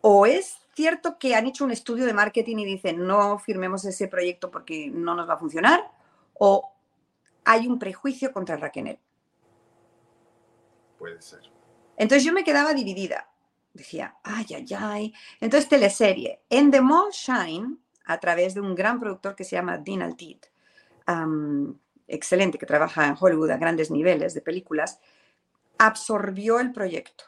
o 0.00 0.26
es 0.26 0.56
cierto 0.74 1.18
que 1.18 1.34
han 1.34 1.46
hecho 1.46 1.64
un 1.64 1.70
estudio 1.70 2.06
de 2.06 2.14
marketing 2.14 2.58
y 2.58 2.64
dicen 2.64 3.06
no 3.06 3.38
firmemos 3.38 3.84
ese 3.84 4.08
proyecto 4.08 4.50
porque 4.50 4.90
no 4.90 5.14
nos 5.14 5.28
va 5.28 5.34
a 5.34 5.38
funcionar? 5.38 5.90
¿O 6.34 6.72
hay 7.44 7.66
un 7.66 7.78
prejuicio 7.78 8.32
contra 8.32 8.56
Raquel? 8.56 8.98
Puede 10.98 11.20
ser. 11.20 11.40
Entonces 11.96 12.24
yo 12.24 12.32
me 12.32 12.44
quedaba 12.44 12.72
dividida. 12.72 13.28
Decía, 13.80 14.14
ay, 14.22 14.44
ay, 14.54 14.66
ay. 14.78 15.14
Entonces, 15.40 15.66
teleserie. 15.66 16.42
En 16.50 16.70
The 16.70 16.82
Mall 16.82 17.12
Shine, 17.12 17.78
a 18.04 18.20
través 18.20 18.52
de 18.52 18.60
un 18.60 18.74
gran 18.74 19.00
productor 19.00 19.34
que 19.34 19.42
se 19.42 19.56
llama 19.56 19.78
Dean 19.78 20.02
Altid, 20.02 20.36
excelente, 22.06 22.58
que 22.58 22.66
trabaja 22.66 23.06
en 23.06 23.16
Hollywood 23.18 23.50
a 23.50 23.56
grandes 23.56 23.90
niveles 23.90 24.34
de 24.34 24.42
películas, 24.42 25.00
absorbió 25.78 26.60
el 26.60 26.72
proyecto. 26.72 27.24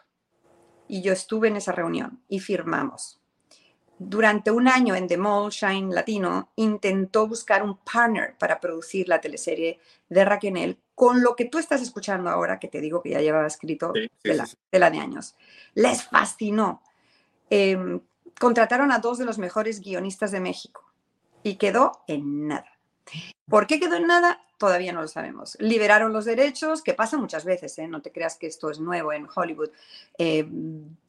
Y 0.88 1.00
yo 1.00 1.14
estuve 1.14 1.48
en 1.48 1.56
esa 1.56 1.72
reunión 1.72 2.22
y 2.28 2.40
firmamos 2.40 3.21
durante 4.08 4.50
un 4.50 4.68
año 4.68 4.94
en 4.94 5.06
The 5.06 5.16
Mall 5.16 5.50
Shine 5.50 5.94
Latino 5.94 6.50
intentó 6.56 7.26
buscar 7.26 7.62
un 7.62 7.78
partner 7.78 8.36
para 8.38 8.60
producir 8.60 9.08
la 9.08 9.20
teleserie 9.20 9.78
de 10.08 10.24
Raquel 10.24 10.78
con 10.94 11.22
lo 11.22 11.34
que 11.34 11.46
tú 11.46 11.58
estás 11.58 11.82
escuchando 11.82 12.30
ahora, 12.30 12.58
que 12.58 12.68
te 12.68 12.80
digo 12.80 13.02
que 13.02 13.10
ya 13.10 13.20
llevaba 13.20 13.46
escrito 13.46 13.92
de, 13.92 14.10
la, 14.34 14.90
de, 14.90 14.98
años. 14.98 15.34
Les 15.74 16.04
fascinó. 16.04 16.82
Em, 17.50 18.00
contrataron 18.38 18.92
a 18.92 18.98
dos 18.98 19.18
de 19.18 19.24
los 19.24 19.38
mejores 19.38 19.80
guionistas 19.80 20.30
de 20.30 20.40
México 20.40 20.84
y 21.42 21.56
quedó 21.56 22.02
en 22.06 22.48
nada. 22.48 22.78
¿Por 23.48 23.66
qué 23.66 23.80
quedó 23.80 23.96
en 23.96 24.06
nada? 24.06 24.42
Todavía 24.58 24.92
no 24.92 25.02
lo 25.02 25.08
sabemos. 25.08 25.56
Liberaron 25.58 26.12
los 26.12 26.24
derechos, 26.24 26.82
que 26.82 26.94
pasa 26.94 27.18
muchas 27.18 27.44
veces, 27.44 27.76
¿eh? 27.78 27.88
no 27.88 28.00
te 28.00 28.12
creas 28.12 28.36
que 28.36 28.46
esto 28.46 28.70
es 28.70 28.78
nuevo 28.78 29.12
en 29.12 29.26
Hollywood. 29.34 29.70
Eh, 30.18 30.46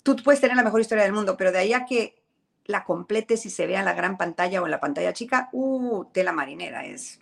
tú 0.01 0.15
puedes 0.23 0.41
tener 0.41 0.57
la 0.57 0.63
mejor 0.63 0.81
historia 0.81 1.03
del 1.03 1.13
mundo, 1.13 1.37
pero 1.37 1.51
de 1.51 1.59
ahí 1.59 1.73
a 1.73 1.85
que 1.85 2.22
la 2.65 2.83
completes 2.83 3.45
y 3.45 3.49
se 3.49 3.67
vea 3.67 3.79
en 3.79 3.85
la 3.85 3.93
gran 3.93 4.17
pantalla 4.17 4.61
o 4.61 4.65
en 4.65 4.71
la 4.71 4.79
pantalla 4.79 5.13
chica, 5.13 5.49
uh, 5.51 6.05
tela 6.05 6.31
marinera, 6.31 6.85
es 6.85 7.19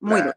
muy 0.00 0.20
duro. 0.20 0.34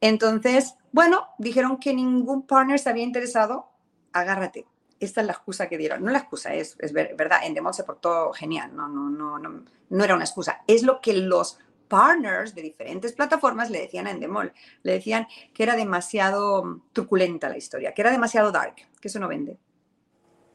Entonces, 0.00 0.74
bueno, 0.90 1.28
dijeron 1.38 1.78
que 1.78 1.94
ningún 1.94 2.46
partner 2.46 2.78
se 2.78 2.90
había 2.90 3.04
interesado, 3.04 3.68
agárrate. 4.12 4.66
Esta 4.98 5.20
es 5.20 5.26
la 5.26 5.32
excusa 5.32 5.68
que 5.68 5.78
dieron. 5.78 6.04
No 6.04 6.10
la 6.10 6.18
excusa, 6.18 6.54
es, 6.54 6.76
es 6.78 6.92
verdad, 6.92 7.40
en 7.44 7.54
Demon 7.54 7.74
se 7.74 7.84
portó 7.84 8.32
genial, 8.32 8.74
no, 8.74 8.88
no, 8.88 9.10
no, 9.10 9.38
no, 9.38 9.64
no 9.88 10.04
era 10.04 10.14
una 10.14 10.24
excusa. 10.24 10.62
Es 10.66 10.82
lo 10.82 11.00
que 11.00 11.12
los 11.12 11.58
partners 11.92 12.54
de 12.54 12.62
diferentes 12.62 13.12
plataformas 13.12 13.68
le 13.68 13.82
decían 13.82 14.06
a 14.06 14.12
Endemol, 14.12 14.52
le 14.82 14.92
decían 14.92 15.26
que 15.52 15.62
era 15.62 15.76
demasiado 15.76 16.80
truculenta 16.92 17.50
la 17.50 17.58
historia, 17.58 17.92
que 17.92 18.00
era 18.00 18.10
demasiado 18.10 18.50
dark, 18.50 18.76
que 18.98 19.08
eso 19.08 19.20
no 19.20 19.28
vende. 19.28 19.58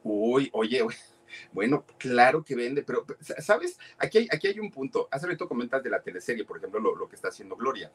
Uy, 0.02 0.50
oye, 0.52 0.82
bueno, 1.52 1.84
claro 1.98 2.44
que 2.44 2.54
vende, 2.54 2.82
pero, 2.82 3.04
¿sabes? 3.38 3.78
Aquí 3.98 4.18
hay, 4.18 4.28
aquí 4.30 4.48
hay 4.48 4.60
un 4.60 4.70
punto. 4.70 5.08
Hace 5.10 5.26
rato 5.26 5.48
comentas 5.48 5.82
de 5.82 5.90
la 5.90 6.00
teleserie, 6.00 6.44
por 6.44 6.58
ejemplo, 6.58 6.80
lo, 6.80 6.94
lo, 6.96 7.08
que 7.08 7.16
está 7.16 7.28
haciendo 7.28 7.56
Gloria. 7.56 7.92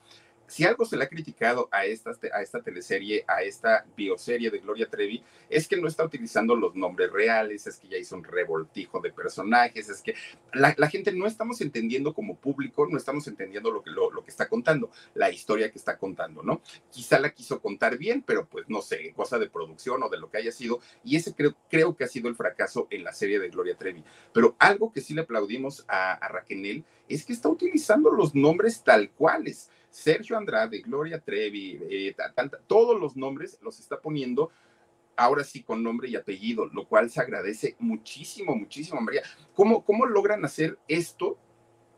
Si 0.47 0.65
algo 0.65 0.85
se 0.85 0.97
le 0.97 1.05
ha 1.05 1.09
criticado 1.09 1.69
a 1.71 1.85
esta, 1.85 2.11
a 2.33 2.41
esta 2.41 2.61
teleserie, 2.61 3.23
a 3.27 3.41
esta 3.43 3.85
bioserie 3.95 4.51
de 4.51 4.59
Gloria 4.59 4.89
Trevi, 4.89 5.23
es 5.49 5.67
que 5.67 5.77
no 5.77 5.87
está 5.87 6.03
utilizando 6.03 6.55
los 6.55 6.75
nombres 6.75 7.11
reales, 7.11 7.65
es 7.65 7.77
que 7.77 7.87
ya 7.87 7.97
hizo 7.97 8.15
un 8.15 8.23
revoltijo 8.23 8.99
de 8.99 9.11
personajes, 9.11 9.89
es 9.89 10.01
que 10.01 10.15
la, 10.53 10.73
la 10.77 10.89
gente 10.89 11.11
no 11.11 11.25
estamos 11.25 11.61
entendiendo 11.61 12.13
como 12.13 12.35
público, 12.35 12.87
no 12.89 12.97
estamos 12.97 13.27
entendiendo 13.27 13.71
lo 13.71 13.81
que, 13.81 13.89
lo, 13.89 14.11
lo, 14.11 14.23
que 14.23 14.31
está 14.31 14.47
contando, 14.47 14.91
la 15.13 15.31
historia 15.31 15.71
que 15.71 15.77
está 15.77 15.97
contando, 15.97 16.43
¿no? 16.43 16.61
Quizá 16.91 17.19
la 17.19 17.31
quiso 17.31 17.61
contar 17.61 17.97
bien, 17.97 18.21
pero 18.21 18.45
pues 18.45 18.67
no 18.67 18.81
sé, 18.81 19.13
cosa 19.15 19.39
de 19.39 19.49
producción 19.49 20.03
o 20.03 20.09
de 20.09 20.19
lo 20.19 20.29
que 20.29 20.37
haya 20.37 20.51
sido, 20.51 20.79
y 21.03 21.15
ese 21.15 21.33
creo, 21.33 21.55
creo 21.69 21.95
que 21.95 22.03
ha 22.03 22.07
sido 22.07 22.29
el 22.29 22.35
fracaso 22.35 22.87
en 22.89 23.03
la 23.03 23.13
serie 23.13 23.22
de 23.27 23.49
Gloria 23.49 23.75
Trevi. 23.75 24.03
Pero 24.33 24.55
algo 24.59 24.91
que 24.91 25.01
sí 25.01 25.13
le 25.13 25.21
aplaudimos 25.21 25.85
a, 25.87 26.13
a 26.13 26.27
Raquel 26.27 26.83
es 27.07 27.25
que 27.25 27.33
está 27.33 27.49
utilizando 27.49 28.11
los 28.11 28.35
nombres 28.35 28.83
tal 28.83 29.11
cuales. 29.11 29.69
Sergio 29.89 30.37
Andrade, 30.37 30.81
Gloria 30.81 31.19
Trevi, 31.19 31.79
eh, 31.89 32.15
todos 32.65 32.99
los 32.99 33.15
nombres 33.15 33.59
los 33.61 33.79
está 33.79 34.01
poniendo 34.01 34.51
ahora 35.15 35.43
sí 35.43 35.61
con 35.61 35.83
nombre 35.83 36.09
y 36.09 36.15
apellido, 36.15 36.65
lo 36.65 36.87
cual 36.87 37.11
se 37.11 37.21
agradece 37.21 37.75
muchísimo, 37.79 38.55
muchísimo, 38.55 38.99
María. 39.01 39.21
¿Cómo, 39.53 39.83
cómo 39.83 40.05
logran 40.05 40.43
hacer 40.45 40.79
esto? 40.87 41.37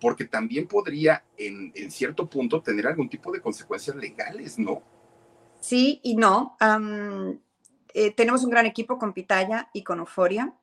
Porque 0.01 0.25
también 0.25 0.67
podría 0.67 1.23
en, 1.37 1.71
cierto 1.89 2.29
punto 2.29 2.61
tener 2.61 2.85
algún 2.87 3.09
tipo 3.09 3.31
de 3.31 3.41
consecuencias 3.41 3.95
legales, 3.95 4.59
¿no? 4.59 4.83
Sí 5.61 6.01
y 6.03 6.15
no. 6.15 6.57
Eh, 7.93 8.11
tenemos 8.11 8.43
un 8.43 8.49
gran 8.49 8.65
equipo 8.65 8.99
con 8.99 9.13
Pitaya 9.13 9.69
y 9.73 9.83
con 9.83 9.99
Euforia. 9.99 10.53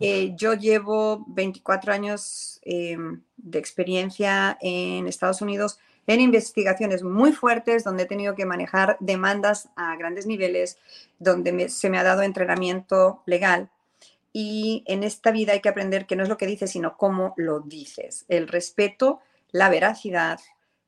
Eh, 0.00 0.34
yo 0.36 0.54
llevo 0.54 1.24
24 1.28 1.92
años 1.92 2.60
eh, 2.62 2.96
de 3.36 3.58
experiencia 3.58 4.58
en 4.60 5.06
Estados 5.06 5.40
Unidos 5.40 5.78
en 6.06 6.20
investigaciones 6.20 7.02
muy 7.02 7.32
fuertes, 7.32 7.84
donde 7.84 8.04
he 8.04 8.06
tenido 8.06 8.34
que 8.34 8.46
manejar 8.46 8.96
demandas 9.00 9.68
a 9.76 9.96
grandes 9.96 10.26
niveles, 10.26 10.78
donde 11.18 11.68
se 11.68 11.90
me 11.90 11.98
ha 11.98 12.02
dado 12.02 12.22
entrenamiento 12.22 13.22
legal. 13.26 13.70
Y 14.32 14.82
en 14.86 15.04
esta 15.04 15.30
vida 15.30 15.52
hay 15.52 15.60
que 15.60 15.68
aprender 15.68 16.06
que 16.06 16.16
no 16.16 16.22
es 16.22 16.28
lo 16.28 16.38
que 16.38 16.46
dices, 16.46 16.70
sino 16.70 16.96
cómo 16.96 17.34
lo 17.36 17.60
dices. 17.60 18.24
El 18.28 18.48
respeto, 18.48 19.20
la 19.52 19.68
veracidad 19.68 20.40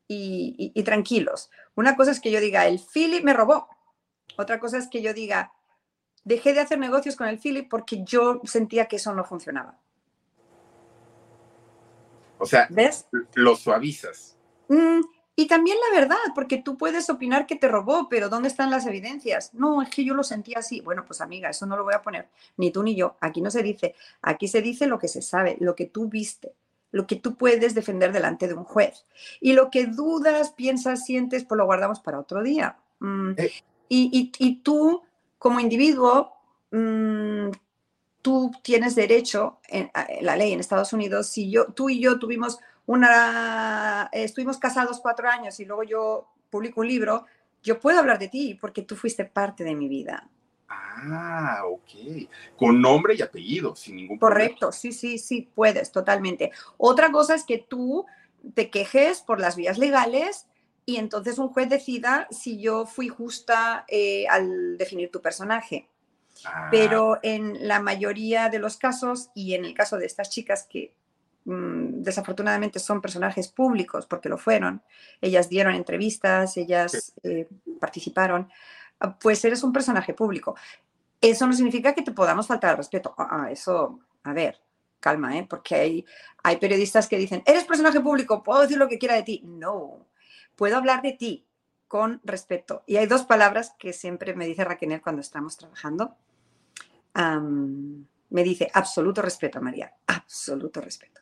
y, 0.08 0.72
y 0.74 0.82
tranquilos. 0.82 1.50
Una 1.76 1.96
cosa 1.96 2.10
es 2.10 2.20
que 2.20 2.30
yo 2.30 2.40
diga, 2.40 2.66
el 2.66 2.80
Philip 2.80 3.22
me 3.22 3.34
robó. 3.34 3.68
Otra 4.36 4.58
cosa 4.58 4.78
es 4.78 4.88
que 4.88 5.02
yo 5.02 5.14
diga, 5.14 5.52
dejé 6.24 6.52
de 6.52 6.60
hacer 6.60 6.78
negocios 6.78 7.16
con 7.16 7.28
el 7.28 7.38
Philip 7.38 7.68
porque 7.68 8.02
yo 8.04 8.40
sentía 8.44 8.86
que 8.86 8.96
eso 8.96 9.14
no 9.14 9.24
funcionaba. 9.24 9.78
O 12.38 12.46
sea, 12.46 12.66
¿ves? 12.70 13.06
Lo 13.34 13.56
suavizas. 13.56 14.36
Mm, 14.68 15.00
y 15.36 15.46
también 15.46 15.76
la 15.90 16.00
verdad, 16.00 16.16
porque 16.34 16.58
tú 16.58 16.76
puedes 16.76 17.10
opinar 17.10 17.46
que 17.46 17.56
te 17.56 17.68
robó, 17.68 18.08
pero 18.08 18.28
¿dónde 18.28 18.48
están 18.48 18.70
las 18.70 18.86
evidencias? 18.86 19.52
No, 19.52 19.82
es 19.82 19.90
que 19.90 20.04
yo 20.04 20.14
lo 20.14 20.22
sentía 20.22 20.58
así. 20.58 20.80
Bueno, 20.80 21.04
pues 21.04 21.20
amiga, 21.20 21.50
eso 21.50 21.66
no 21.66 21.76
lo 21.76 21.84
voy 21.84 21.94
a 21.94 22.02
poner, 22.02 22.28
ni 22.56 22.70
tú 22.70 22.82
ni 22.82 22.94
yo. 22.94 23.16
Aquí 23.20 23.40
no 23.40 23.50
se 23.50 23.62
dice, 23.62 23.94
aquí 24.22 24.46
se 24.46 24.62
dice 24.62 24.86
lo 24.86 24.98
que 24.98 25.08
se 25.08 25.22
sabe, 25.22 25.56
lo 25.58 25.74
que 25.74 25.86
tú 25.86 26.08
viste, 26.08 26.54
lo 26.92 27.08
que 27.08 27.16
tú 27.16 27.34
puedes 27.34 27.74
defender 27.74 28.12
delante 28.12 28.46
de 28.46 28.54
un 28.54 28.64
juez. 28.64 29.06
Y 29.40 29.54
lo 29.54 29.70
que 29.70 29.86
dudas, 29.86 30.52
piensas, 30.52 31.04
sientes, 31.04 31.44
pues 31.44 31.58
lo 31.58 31.66
guardamos 31.66 31.98
para 31.98 32.20
otro 32.20 32.42
día. 32.42 32.76
Mm, 33.00 33.32
eh. 33.36 33.50
y, 33.88 34.32
y, 34.38 34.46
y, 34.46 34.56
tú, 34.56 35.02
como 35.44 35.60
individuo, 35.60 36.32
mmm, 36.70 37.50
tú 38.22 38.50
tienes 38.62 38.94
derecho, 38.94 39.60
en, 39.68 39.90
en, 40.08 40.24
la 40.24 40.36
ley 40.36 40.54
en 40.54 40.60
Estados 40.60 40.94
Unidos, 40.94 41.26
si 41.26 41.50
yo, 41.50 41.66
tú 41.66 41.90
y 41.90 42.00
yo 42.00 42.18
tuvimos 42.18 42.58
una, 42.86 44.08
estuvimos 44.10 44.56
casados 44.56 45.00
cuatro 45.00 45.28
años 45.28 45.60
y 45.60 45.66
luego 45.66 45.82
yo 45.82 46.28
publico 46.48 46.80
un 46.80 46.88
libro, 46.88 47.26
yo 47.62 47.78
puedo 47.78 47.98
hablar 47.98 48.18
de 48.18 48.28
ti 48.28 48.56
porque 48.58 48.80
tú 48.80 48.96
fuiste 48.96 49.26
parte 49.26 49.64
de 49.64 49.74
mi 49.74 49.86
vida. 49.86 50.30
Ah, 50.66 51.60
ok. 51.66 52.26
Con 52.56 52.80
nombre 52.80 53.14
y 53.14 53.20
apellido, 53.20 53.76
sin 53.76 53.96
ningún 53.96 54.18
problema. 54.18 54.46
Correcto, 54.46 54.72
sí, 54.72 54.92
sí, 54.92 55.18
sí, 55.18 55.50
puedes, 55.54 55.92
totalmente. 55.92 56.52
Otra 56.78 57.12
cosa 57.12 57.34
es 57.34 57.44
que 57.44 57.58
tú 57.58 58.06
te 58.54 58.70
quejes 58.70 59.20
por 59.20 59.40
las 59.40 59.56
vías 59.56 59.76
legales 59.76 60.46
y 60.86 60.96
entonces 60.96 61.38
un 61.38 61.48
juez 61.48 61.68
decida 61.68 62.26
si 62.30 62.60
yo 62.60 62.86
fui 62.86 63.08
justa 63.08 63.84
eh, 63.88 64.26
al 64.28 64.76
definir 64.76 65.10
tu 65.10 65.20
personaje. 65.22 65.88
Ah. 66.44 66.68
Pero 66.70 67.18
en 67.22 67.66
la 67.66 67.80
mayoría 67.80 68.48
de 68.48 68.58
los 68.58 68.76
casos, 68.76 69.30
y 69.34 69.54
en 69.54 69.64
el 69.64 69.74
caso 69.74 69.96
de 69.96 70.06
estas 70.06 70.30
chicas 70.30 70.66
que 70.68 70.94
Mm, 71.46 72.02
desafortunadamente 72.02 72.78
son 72.78 73.02
personajes 73.02 73.48
públicos 73.48 74.06
porque 74.06 74.30
lo 74.30 74.38
fueron, 74.38 74.82
ellas 75.20 75.50
dieron 75.50 75.74
entrevistas, 75.74 76.56
ellas 76.56 77.12
eh, 77.22 77.46
participaron, 77.78 78.48
ah, 79.00 79.18
pues 79.18 79.44
eres 79.44 79.62
un 79.62 79.72
personaje 79.72 80.14
público. 80.14 80.56
Eso 81.20 81.46
no 81.46 81.52
significa 81.52 81.94
que 81.94 82.02
te 82.02 82.12
podamos 82.12 82.46
faltar 82.46 82.70
al 82.70 82.76
respeto. 82.78 83.14
Ah, 83.18 83.48
eso, 83.50 84.00
a 84.22 84.32
ver, 84.32 84.60
calma, 85.00 85.36
¿eh? 85.38 85.46
porque 85.48 85.74
hay, 85.74 86.06
hay 86.42 86.56
periodistas 86.56 87.08
que 87.08 87.18
dicen, 87.18 87.42
eres 87.46 87.64
personaje 87.64 88.00
público, 88.00 88.42
puedo 88.42 88.62
decir 88.62 88.78
lo 88.78 88.88
que 88.88 88.98
quiera 88.98 89.14
de 89.14 89.22
ti. 89.22 89.42
No, 89.44 90.06
puedo 90.56 90.76
hablar 90.76 91.02
de 91.02 91.12
ti 91.12 91.46
con 91.88 92.20
respeto. 92.24 92.82
Y 92.86 92.96
hay 92.96 93.06
dos 93.06 93.22
palabras 93.22 93.74
que 93.78 93.92
siempre 93.92 94.34
me 94.34 94.46
dice 94.46 94.64
Raquel 94.64 95.00
cuando 95.00 95.20
estamos 95.20 95.56
trabajando. 95.56 96.16
me 97.14 98.42
dice, 98.42 98.70
absoluto 98.74 99.22
respeto, 99.22 99.60
María, 99.60 99.94
absoluto 100.06 100.80
respeto. 100.80 101.20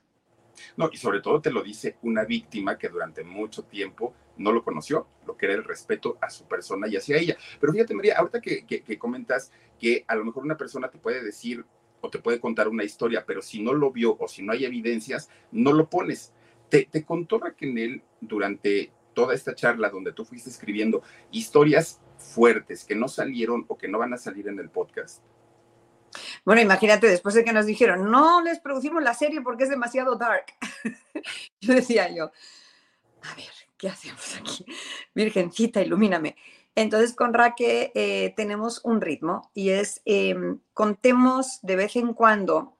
No, 0.76 0.88
y 0.92 0.96
sobre 0.96 1.20
todo 1.20 1.40
te 1.40 1.50
lo 1.50 1.62
dice 1.62 1.96
una 2.02 2.24
víctima 2.24 2.78
que 2.78 2.88
durante 2.88 3.24
mucho 3.24 3.64
tiempo 3.64 4.14
no 4.38 4.52
lo 4.52 4.62
conoció, 4.62 5.06
lo 5.26 5.36
que 5.36 5.46
era 5.46 5.54
el 5.54 5.64
respeto 5.64 6.16
a 6.20 6.30
su 6.30 6.46
persona 6.46 6.88
y 6.88 6.96
hacia 6.96 7.18
ella. 7.18 7.36
Pero 7.60 7.72
fíjate, 7.72 7.94
María, 7.94 8.16
ahorita 8.18 8.40
que, 8.40 8.64
que, 8.64 8.98
comentas 8.98 9.52
que 9.78 10.04
a 10.08 10.14
lo 10.14 10.24
mejor 10.24 10.44
una 10.44 10.56
persona 10.56 10.88
te 10.88 10.98
puede 10.98 11.22
decir 11.22 11.64
o 12.00 12.08
te 12.08 12.18
puede 12.18 12.40
contar 12.40 12.68
una 12.68 12.84
historia, 12.84 13.24
pero 13.26 13.42
si 13.42 13.62
no 13.62 13.72
lo 13.74 13.92
vio 13.92 14.16
o 14.18 14.26
si 14.26 14.42
no 14.42 14.52
hay 14.52 14.64
evidencias, 14.64 15.28
no 15.50 15.72
lo 15.72 15.88
pones. 15.88 16.32
Te, 16.68 16.88
te 16.90 17.04
contó 17.04 17.38
Raquel 17.38 18.02
durante 18.20 18.90
toda 19.14 19.34
esta 19.34 19.54
charla 19.54 19.90
donde 19.90 20.12
tú 20.12 20.24
fuiste 20.24 20.50
escribiendo 20.50 21.02
historias 21.30 22.00
fuertes 22.16 22.84
que 22.84 22.94
no 22.94 23.08
salieron 23.08 23.64
o 23.68 23.76
que 23.76 23.88
no 23.88 23.98
van 23.98 24.14
a 24.14 24.18
salir 24.18 24.48
en 24.48 24.58
el 24.58 24.70
podcast. 24.70 25.22
Bueno, 26.44 26.60
imagínate, 26.60 27.06
después 27.06 27.34
de 27.34 27.44
que 27.44 27.52
nos 27.52 27.66
dijeron, 27.66 28.10
no 28.10 28.42
les 28.42 28.60
producimos 28.60 29.02
la 29.02 29.14
serie 29.14 29.40
porque 29.40 29.64
es 29.64 29.70
demasiado 29.70 30.16
dark. 30.16 30.46
yo 31.60 31.74
decía 31.74 32.14
yo, 32.14 32.32
a 33.22 33.34
ver, 33.34 33.50
¿qué 33.76 33.88
hacemos 33.88 34.36
aquí? 34.36 34.64
Virgencita, 35.14 35.80
ilumíname. 35.80 36.36
Entonces 36.74 37.14
con 37.14 37.34
Raque 37.34 37.92
eh, 37.94 38.32
tenemos 38.36 38.80
un 38.84 39.00
ritmo 39.00 39.50
y 39.54 39.70
es, 39.70 40.00
em, 40.04 40.58
contemos 40.72 41.60
de 41.62 41.76
vez 41.76 41.96
en 41.96 42.14
cuando 42.14 42.76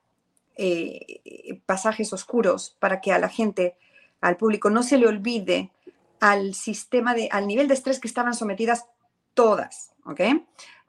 eh, 0.56 1.60
pasajes 1.66 2.12
oscuros 2.12 2.76
para 2.78 3.00
que 3.00 3.12
a 3.12 3.18
la 3.18 3.28
gente, 3.28 3.76
al 4.20 4.36
público, 4.36 4.70
no 4.70 4.82
se 4.82 4.98
le 4.98 5.06
olvide 5.06 5.70
al 6.22 6.54
sistema 6.54 7.14
de, 7.14 7.28
al 7.32 7.48
nivel 7.48 7.66
de 7.66 7.74
estrés 7.74 7.98
que 7.98 8.06
estaban 8.06 8.34
sometidas 8.34 8.86
todas, 9.34 9.90
¿ok? 10.06 10.20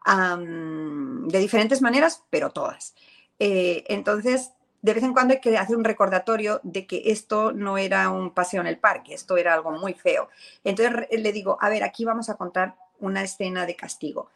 de 0.06 1.40
diferentes 1.40 1.82
maneras, 1.82 2.24
pero 2.30 2.52
todas. 2.52 2.94
Eh, 3.40 3.84
entonces, 3.88 4.52
de 4.84 4.94
vez 4.94 5.02
en 5.02 5.14
cuando 5.14 5.34
hay 5.34 5.40
que 5.40 5.58
hacer 5.58 5.76
un 5.76 5.86
recordatorio 5.86 6.60
de 6.62 6.86
que 6.86 7.04
esto 7.06 7.52
no 7.52 7.80
era 7.80 8.12
un 8.12 8.32
paseo 8.32 8.62
en 8.62 8.68
el 8.68 8.78
parque, 8.78 9.16
esto 9.16 9.38
era 9.38 9.56
algo 9.56 9.72
muy 9.72 9.96
feo. 9.96 10.30
Entonces 10.64 11.08
le 11.10 11.32
digo, 11.32 11.58
a 11.62 11.70
ver, 11.70 11.84
aquí 11.84 12.06
vamos 12.06 12.30
a 12.30 12.36
contar 12.36 12.76
una 13.00 13.24
escena 13.24 13.66
de 13.66 13.76
castigo. 13.76 14.30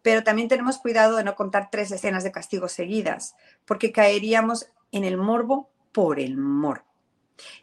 Pero 0.00 0.24
también 0.24 0.48
tenemos 0.48 0.78
cuidado 0.78 1.18
de 1.18 1.24
no 1.24 1.36
contar 1.36 1.68
tres 1.70 1.92
escenas 1.92 2.24
de 2.24 2.32
castigo 2.32 2.66
seguidas, 2.66 3.36
porque 3.64 3.92
caeríamos 3.92 4.66
en 4.90 5.04
el 5.04 5.18
morbo 5.18 5.70
por 5.92 6.18
el 6.18 6.36
morbo. 6.36 6.91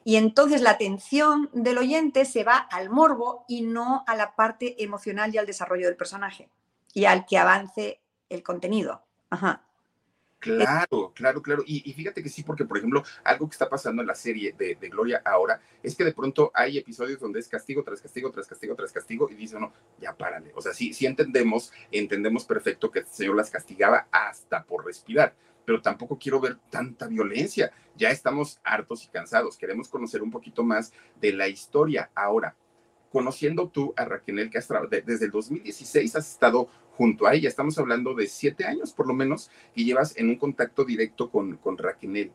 Y 0.04 0.15
entonces 0.15 0.62
la 0.62 0.72
atención 0.72 1.50
del 1.54 1.78
oyente 1.78 2.26
se 2.26 2.44
va 2.44 2.58
al 2.58 2.89
morbo 2.89 3.46
y 3.48 3.62
no 3.62 4.04
a 4.08 4.15
la 4.15 4.36
parte 4.36 4.84
emocional 4.84 5.34
y 5.34 5.38
al 5.38 5.46
desarrollo 5.46 5.88
del 5.88 5.96
personaje 5.96 6.50
y 6.94 7.06
al 7.06 7.26
que 7.26 7.38
avance 7.38 8.02
el 8.30 8.44
contenido. 8.44 9.04
Ajá. 9.30 9.63
Claro, 10.39 11.12
claro, 11.13 11.42
claro. 11.42 11.63
Y, 11.68 11.92
fíjate 11.94 12.24
que 12.24 12.30
sí, 12.30 12.44
porque 12.44 12.63
por 12.63 12.78
ejemplo, 12.78 13.04
algo 13.26 13.48
que 13.48 13.54
está 13.54 13.70
pasando 13.70 14.02
en 14.02 14.08
la 14.08 14.15
serie 14.15 14.54
de, 14.58 14.76
Gloria 14.89 15.22
ahora 15.26 15.62
es 15.84 15.96
que 15.96 16.06
de 16.06 16.13
pronto 16.13 16.50
hay 16.54 16.78
episodios 16.78 17.20
donde 17.20 17.42
es 17.42 17.50
castigo 17.50 17.84
tras 17.84 18.02
castigo, 18.02 18.32
tras 18.32 18.48
castigo, 18.48 18.74
tras 18.74 18.94
castigo, 18.94 19.30
y 19.30 19.36
dice 19.36 19.60
no, 19.60 19.74
ya 20.00 20.15
párale. 20.15 20.52
O 20.56 20.62
sea, 20.62 20.74
sí, 20.74 20.94
sí 20.94 21.06
entendemos, 21.06 21.74
entendemos 21.92 22.46
perfecto 22.46 22.89
que 22.89 23.00
el 23.00 23.06
Señor 23.06 23.36
las 23.36 23.52
castigaba 23.52 24.08
hasta 24.12 24.63
por 24.63 24.86
respirar, 24.86 25.36
pero 25.70 25.84
tampoco 25.84 26.18
quiero 26.18 26.40
ver 26.40 26.58
tanta 26.72 27.06
violencia. 27.06 27.72
Ya 27.96 28.10
estamos 28.10 28.60
hartos 28.64 29.06
y 29.06 29.08
cansados. 29.08 29.56
Queremos 29.56 29.88
conocer 29.88 30.24
un 30.24 30.32
poquito 30.32 30.64
más 30.64 30.92
de 31.22 31.32
la 31.32 31.48
historia. 31.48 32.10
Ahora, 32.16 32.56
conociendo 33.12 33.70
tú 33.70 33.94
a 33.96 34.04
Raquel 34.04 34.50
Castro, 34.50 34.88
desde 34.90 35.26
el 35.26 35.32
2016 35.32 36.16
has 36.16 36.28
estado 36.28 36.70
junto 36.94 37.28
a 37.28 37.36
ella. 37.36 37.48
Estamos 37.48 37.78
hablando 37.78 38.16
de 38.16 38.26
siete 38.26 38.66
años 38.66 38.94
por 38.94 39.06
lo 39.06 39.14
menos 39.14 39.52
y 39.76 39.86
llevas 39.86 40.18
en 40.18 40.30
un 40.30 40.38
contacto 40.38 40.84
directo 40.84 41.30
con, 41.30 41.58
con 41.58 41.78
Raquel. 41.78 42.32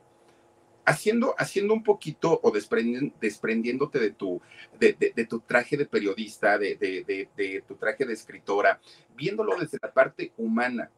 Haciendo, 0.85 1.35
haciendo 1.37 1.75
un 1.75 1.83
poquito 1.83 2.39
o 2.41 2.53
desprendiéndote 2.53 3.99
de 3.99 4.11
tu, 4.13 4.41
de, 4.79 5.27
tu 5.29 5.41
traje 5.41 5.77
de 5.77 5.87
periodista, 5.87 6.57
de, 6.57 6.77
de, 6.77 7.65
tu 7.67 7.75
traje 7.75 8.07
de 8.07 8.13
escritora, 8.13 8.79
viéndolo 9.17 9.59
desde 9.59 9.79
la 9.83 9.93
parte 9.93 10.33
humana, 10.37 10.89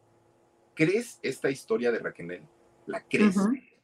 ¿crees 0.76 1.18
esta 1.22 1.50
historia 1.50 1.90
de 1.90 1.98
Raquel? 1.98 2.42
¿La 2.86 3.02
crees? 3.02 3.34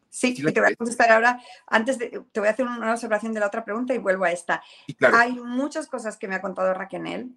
Sí, 0.09 0.35
y 0.37 0.53
te 0.53 0.61
voy 0.61 0.73
a 0.73 0.77
contestar 0.77 1.11
ahora. 1.11 1.41
Antes 1.67 1.99
de, 1.99 2.23
te 2.31 2.39
voy 2.39 2.49
a 2.49 2.53
hacer 2.53 2.67
una 2.67 2.93
observación 2.93 3.33
de 3.33 3.41
la 3.41 3.47
otra 3.47 3.65
pregunta 3.65 3.95
y 3.95 3.99
vuelvo 3.99 4.25
a 4.25 4.31
esta. 4.31 4.63
Hay 5.15 5.33
muchas 5.33 5.87
cosas 5.87 6.19
que 6.19 6.29
me 6.29 6.35
ha 6.35 6.43
contado 6.43 6.73
Raquel 6.75 7.35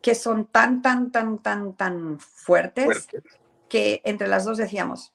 que 0.00 0.14
son 0.14 0.46
tan, 0.46 0.82
tan, 0.82 1.12
tan, 1.12 1.38
tan, 1.38 1.74
tan 1.74 2.18
fuertes 2.18 3.08
que 3.68 4.00
entre 4.04 4.26
las 4.26 4.44
dos 4.44 4.58
decíamos, 4.58 5.14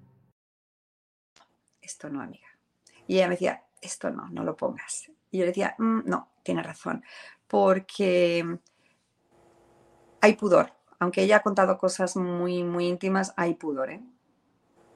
esto 2.01 2.09
no, 2.09 2.21
amiga. 2.21 2.47
Y 3.07 3.17
ella 3.17 3.27
me 3.27 3.35
decía, 3.35 3.63
esto 3.79 4.09
no, 4.09 4.27
no 4.29 4.43
lo 4.43 4.57
pongas. 4.57 5.11
Y 5.29 5.37
yo 5.37 5.43
le 5.43 5.49
decía, 5.49 5.75
mm, 5.77 6.01
no, 6.05 6.29
tiene 6.41 6.63
razón, 6.63 7.03
porque 7.47 8.57
hay 10.19 10.33
pudor. 10.33 10.73
Aunque 10.99 11.21
ella 11.21 11.37
ha 11.37 11.41
contado 11.41 11.77
cosas 11.77 12.15
muy, 12.15 12.63
muy 12.63 12.87
íntimas, 12.87 13.33
hay 13.37 13.53
pudor. 13.53 13.91
¿eh? 13.91 14.01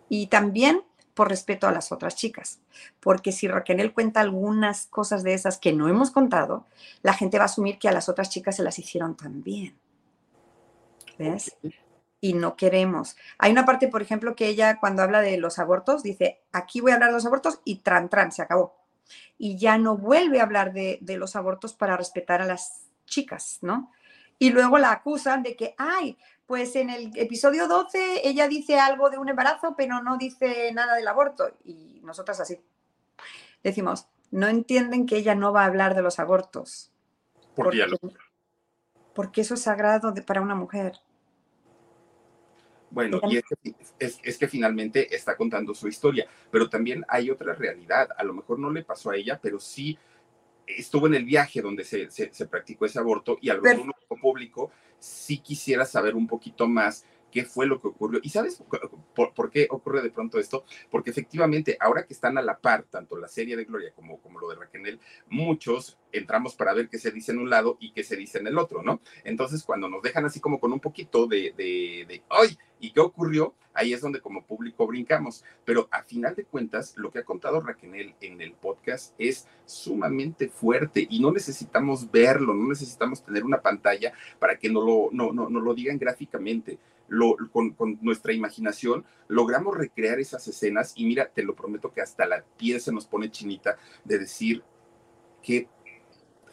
Y 0.09 0.27
también 0.27 0.81
por 1.13 1.29
respeto 1.29 1.67
a 1.67 1.71
las 1.71 1.91
otras 1.91 2.15
chicas, 2.15 2.59
porque 2.99 3.31
si 3.31 3.47
Raquel 3.47 3.93
cuenta 3.93 4.19
algunas 4.19 4.87
cosas 4.87 5.23
de 5.23 5.33
esas 5.33 5.57
que 5.57 5.71
no 5.71 5.87
hemos 5.87 6.11
contado, 6.11 6.65
la 7.03 7.13
gente 7.13 7.37
va 7.37 7.43
a 7.43 7.45
asumir 7.45 7.79
que 7.79 7.87
a 7.87 7.93
las 7.93 8.09
otras 8.09 8.29
chicas 8.29 8.57
se 8.57 8.63
las 8.63 8.77
hicieron 8.79 9.15
también. 9.15 9.77
¿Ves? 11.17 11.55
Y 12.25 12.33
no 12.33 12.55
queremos. 12.55 13.15
Hay 13.37 13.51
una 13.51 13.65
parte, 13.65 13.87
por 13.87 14.01
ejemplo, 14.01 14.35
que 14.35 14.47
ella 14.47 14.79
cuando 14.79 15.03
habla 15.03 15.21
de 15.21 15.37
los 15.37 15.59
abortos 15.59 16.01
dice, 16.01 16.41
aquí 16.51 16.81
voy 16.81 16.91
a 16.91 16.95
hablar 16.95 17.09
de 17.09 17.13
los 17.17 17.25
abortos 17.27 17.59
y 17.63 17.75
tran, 17.81 18.09
tran, 18.09 18.31
se 18.31 18.41
acabó. 18.41 18.75
Y 19.37 19.59
ya 19.59 19.77
no 19.77 19.95
vuelve 19.95 20.39
a 20.39 20.43
hablar 20.43 20.73
de, 20.73 20.97
los 21.19 21.35
abortos 21.35 21.75
para 21.75 21.97
respetar 21.97 22.41
a 22.41 22.47
las 22.47 22.87
chicas, 23.05 23.59
¿no? 23.61 23.91
Y 24.39 24.49
luego 24.49 24.79
la 24.79 24.91
acusan 24.91 25.43
de 25.43 25.55
que, 25.55 25.75
ay, 25.77 26.17
pues 26.47 26.75
en 26.75 26.89
el 26.89 27.11
episodio 27.15 27.67
12 27.67 28.27
ella 28.27 28.47
dice 28.47 28.79
algo 28.79 29.11
de 29.11 29.19
un 29.19 29.29
embarazo, 29.29 29.75
pero 29.77 30.01
no 30.01 30.17
dice 30.17 30.71
nada 30.73 30.95
del 30.95 31.07
aborto. 31.07 31.51
Y 31.63 32.01
nosotras 32.03 32.39
así. 32.39 32.59
Decimos, 33.63 34.07
no 34.31 34.47
entienden 34.47 35.05
que 35.05 35.17
ella 35.17 35.35
no 35.35 35.53
va 35.53 35.61
a 35.61 35.67
hablar 35.67 35.93
de 35.93 36.01
los 36.01 36.17
abortos. 36.17 36.91
Porque, 37.55 37.85
porque 39.13 39.41
eso 39.41 39.53
es 39.53 39.61
sagrado 39.61 40.11
para 40.25 40.41
una 40.41 40.55
mujer. 40.55 41.01
Bueno, 42.95 43.19
y 43.29 43.41
es 43.99 44.37
que, 44.37 44.47
finalmente 44.47 45.13
está 45.13 45.35
contando 45.35 45.75
su 45.75 45.89
historia, 45.89 46.25
pero 46.49 46.69
también 46.69 47.03
hay 47.09 47.29
otra 47.29 47.53
realidad. 47.53 48.07
A 48.17 48.23
lo 48.23 48.33
mejor 48.33 48.57
no 48.57 48.71
le 48.71 48.85
pasó 48.85 49.11
a 49.11 49.17
ella, 49.17 49.37
pero 49.41 49.59
sí 49.59 49.99
estuvo 50.65 51.05
en 51.07 51.15
el 51.15 51.25
viaje 51.25 51.61
donde 51.61 51.83
se, 51.83 52.07
practicó 52.49 52.85
ese 52.85 52.97
aborto 52.97 53.37
y 53.41 53.49
al 53.49 53.59
público 54.21 54.71
sí 54.97 55.39
quisiera 55.39 55.83
saber 55.83 56.15
un 56.15 56.25
poquito 56.25 56.69
más 56.69 57.03
qué 57.35 57.43
fue 57.43 57.67
lo 57.67 57.81
que 57.81 57.89
ocurrió. 57.89 58.21
¿Y 58.23 58.29
sabes 58.29 58.63
por, 59.13 59.51
qué 59.51 59.67
ocurre 59.69 60.01
de 60.01 60.09
pronto 60.09 60.39
esto? 60.39 60.63
Porque 60.89 61.09
efectivamente, 61.09 61.75
ahora 61.81 62.05
que 62.05 62.13
están 62.13 62.37
a 62.37 62.41
la 62.41 62.57
par, 62.57 62.83
tanto 62.83 63.17
la 63.17 63.27
serie 63.27 63.57
de 63.57 63.65
Gloria 63.65 63.91
como, 63.93 64.21
como 64.21 64.39
lo 64.39 64.47
de 64.47 64.55
Raquel, 64.55 65.01
muchos 65.27 65.97
entramos 66.13 66.55
para 66.55 66.73
ver 66.73 66.87
qué 66.87 66.97
se 66.97 67.11
dice 67.11 67.33
en 67.33 67.39
un 67.39 67.49
lado 67.49 67.75
y 67.81 67.91
qué 67.91 68.05
se 68.05 68.15
dice 68.15 68.37
en 68.37 68.47
el 68.47 68.57
otro, 68.57 68.83
¿no? 68.83 69.01
Entonces, 69.25 69.63
cuando 69.63 69.89
nos 69.89 70.01
dejan 70.01 70.23
así 70.23 70.39
como 70.39 70.61
con 70.61 70.71
un 70.71 70.79
poquito 70.79 71.27
de, 71.27 71.53
de, 71.57 72.05
de 72.07 72.23
¡ay! 72.29 72.57
¿Y 72.79 72.93
qué 72.93 73.01
ocurrió? 73.01 73.53
Ahí 73.75 73.93
es 73.93 74.01
donde 74.01 74.21
como 74.21 74.43
público 74.43 74.87
brincamos. 74.87 75.43
Pero 75.63 75.87
a 75.91 76.01
final 76.03 76.35
de 76.35 76.45
cuentas, 76.45 76.93
lo 76.97 77.11
que 77.11 77.19
ha 77.19 77.23
contado 77.23 77.61
Raquel 77.61 78.15
en 78.21 78.41
el 78.41 78.53
podcast 78.53 79.13
es 79.19 79.47
sumamente 79.65 80.49
fuerte 80.49 81.05
y 81.09 81.19
no 81.19 81.31
necesitamos 81.31 82.09
verlo, 82.09 82.53
no 82.53 82.67
necesitamos 82.67 83.23
tener 83.23 83.43
una 83.43 83.61
pantalla 83.61 84.13
para 84.39 84.57
que 84.57 84.69
no 84.69 84.81
lo, 84.81 85.09
no, 85.11 85.31
no, 85.31 85.49
no 85.49 85.59
lo 85.59 85.73
digan 85.73 85.99
gráficamente 85.99 86.79
con, 87.51 87.97
nuestra 88.01 88.33
imaginación 88.33 89.05
logramos 89.27 89.77
recrear 89.77 90.19
esas 90.19 90.47
escenas 90.47 90.93
y 90.95 91.05
mira, 91.05 91.27
te 91.27 91.43
lo 91.43 91.55
prometo 91.55 91.91
que 91.91 92.01
hasta 92.01 92.25
la 92.25 92.43
piel 92.57 92.81
se 92.81 92.91
nos 92.91 93.05
pone 93.05 93.29
chinita 93.29 93.77
de 94.03 94.19
decir 94.19 94.63
qué 95.41 95.67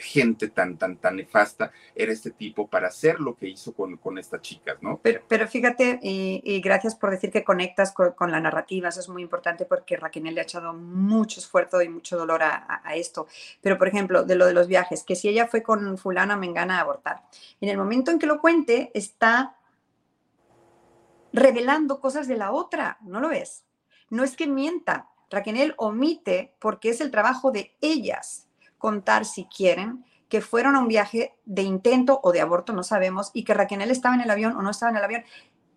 gente 0.02 0.48
tan, 0.48 0.76
tan, 0.76 0.96
tan 0.96 1.16
nefasta 1.16 1.72
era 1.94 2.12
este 2.12 2.32
tipo 2.32 2.66
para 2.66 2.88
hacer 2.88 3.20
lo 3.20 3.36
que 3.36 3.48
hizo 3.48 3.72
con, 3.72 3.96
con 3.96 4.18
estas 4.18 4.42
chicas, 4.42 4.76
¿no? 4.80 5.00
Pero, 5.02 5.48
fíjate, 5.48 6.00
y, 6.02 6.60
gracias 6.60 6.94
por 6.94 7.10
decir 7.10 7.30
que 7.30 7.44
conectas 7.44 7.92
con, 7.92 8.30
la 8.30 8.40
narrativa, 8.40 8.88
eso 8.88 9.00
es 9.00 9.08
muy 9.08 9.22
importante 9.22 9.64
porque 9.64 9.96
Raquel 9.96 10.34
le 10.34 10.40
ha 10.40 10.44
echado 10.44 10.72
mucho 10.74 11.40
esfuerzo 11.40 11.82
y 11.82 11.88
mucho 11.88 12.16
dolor 12.16 12.42
a, 12.42 12.82
esto. 12.94 13.26
Pero, 13.60 13.78
por 13.78 13.88
ejemplo, 13.88 14.24
de 14.24 14.34
lo 14.34 14.46
de 14.46 14.52
los 14.52 14.68
viajes, 14.68 15.02
que 15.02 15.16
si 15.16 15.28
ella 15.28 15.46
fue 15.46 15.62
con 15.62 15.96
fulana 15.96 16.36
mengana 16.36 16.78
a 16.78 16.80
abortar, 16.82 17.22
en 17.60 17.68
el 17.68 17.78
momento 17.78 18.10
en 18.10 18.18
que 18.18 18.26
lo 18.26 18.40
cuente, 18.40 18.90
está 18.94 19.56
revelando 21.32 22.00
cosas 22.00 22.28
de 22.28 22.36
la 22.36 22.52
otra, 22.52 22.98
¿no 23.02 23.20
lo 23.20 23.28
ves? 23.28 23.64
No 24.10 24.24
es 24.24 24.36
que 24.36 24.46
mienta, 24.46 25.08
Raquel 25.30 25.74
omite 25.78 26.54
porque 26.58 26.90
es 26.90 27.00
el 27.00 27.10
trabajo 27.10 27.50
de 27.50 27.74
ellas 27.80 28.48
contar 28.82 29.24
si 29.24 29.44
quieren 29.44 30.04
que 30.28 30.40
fueron 30.40 30.74
a 30.74 30.80
un 30.80 30.88
viaje 30.88 31.36
de 31.44 31.62
intento 31.62 32.18
o 32.22 32.32
de 32.32 32.40
aborto, 32.40 32.72
no 32.72 32.82
sabemos, 32.82 33.30
y 33.32 33.44
que 33.44 33.54
Raquel 33.54 33.82
estaba 33.90 34.14
en 34.14 34.22
el 34.22 34.30
avión 34.30 34.56
o 34.56 34.62
no 34.62 34.70
estaba 34.70 34.90
en 34.90 34.96
el 34.96 35.04
avión. 35.04 35.24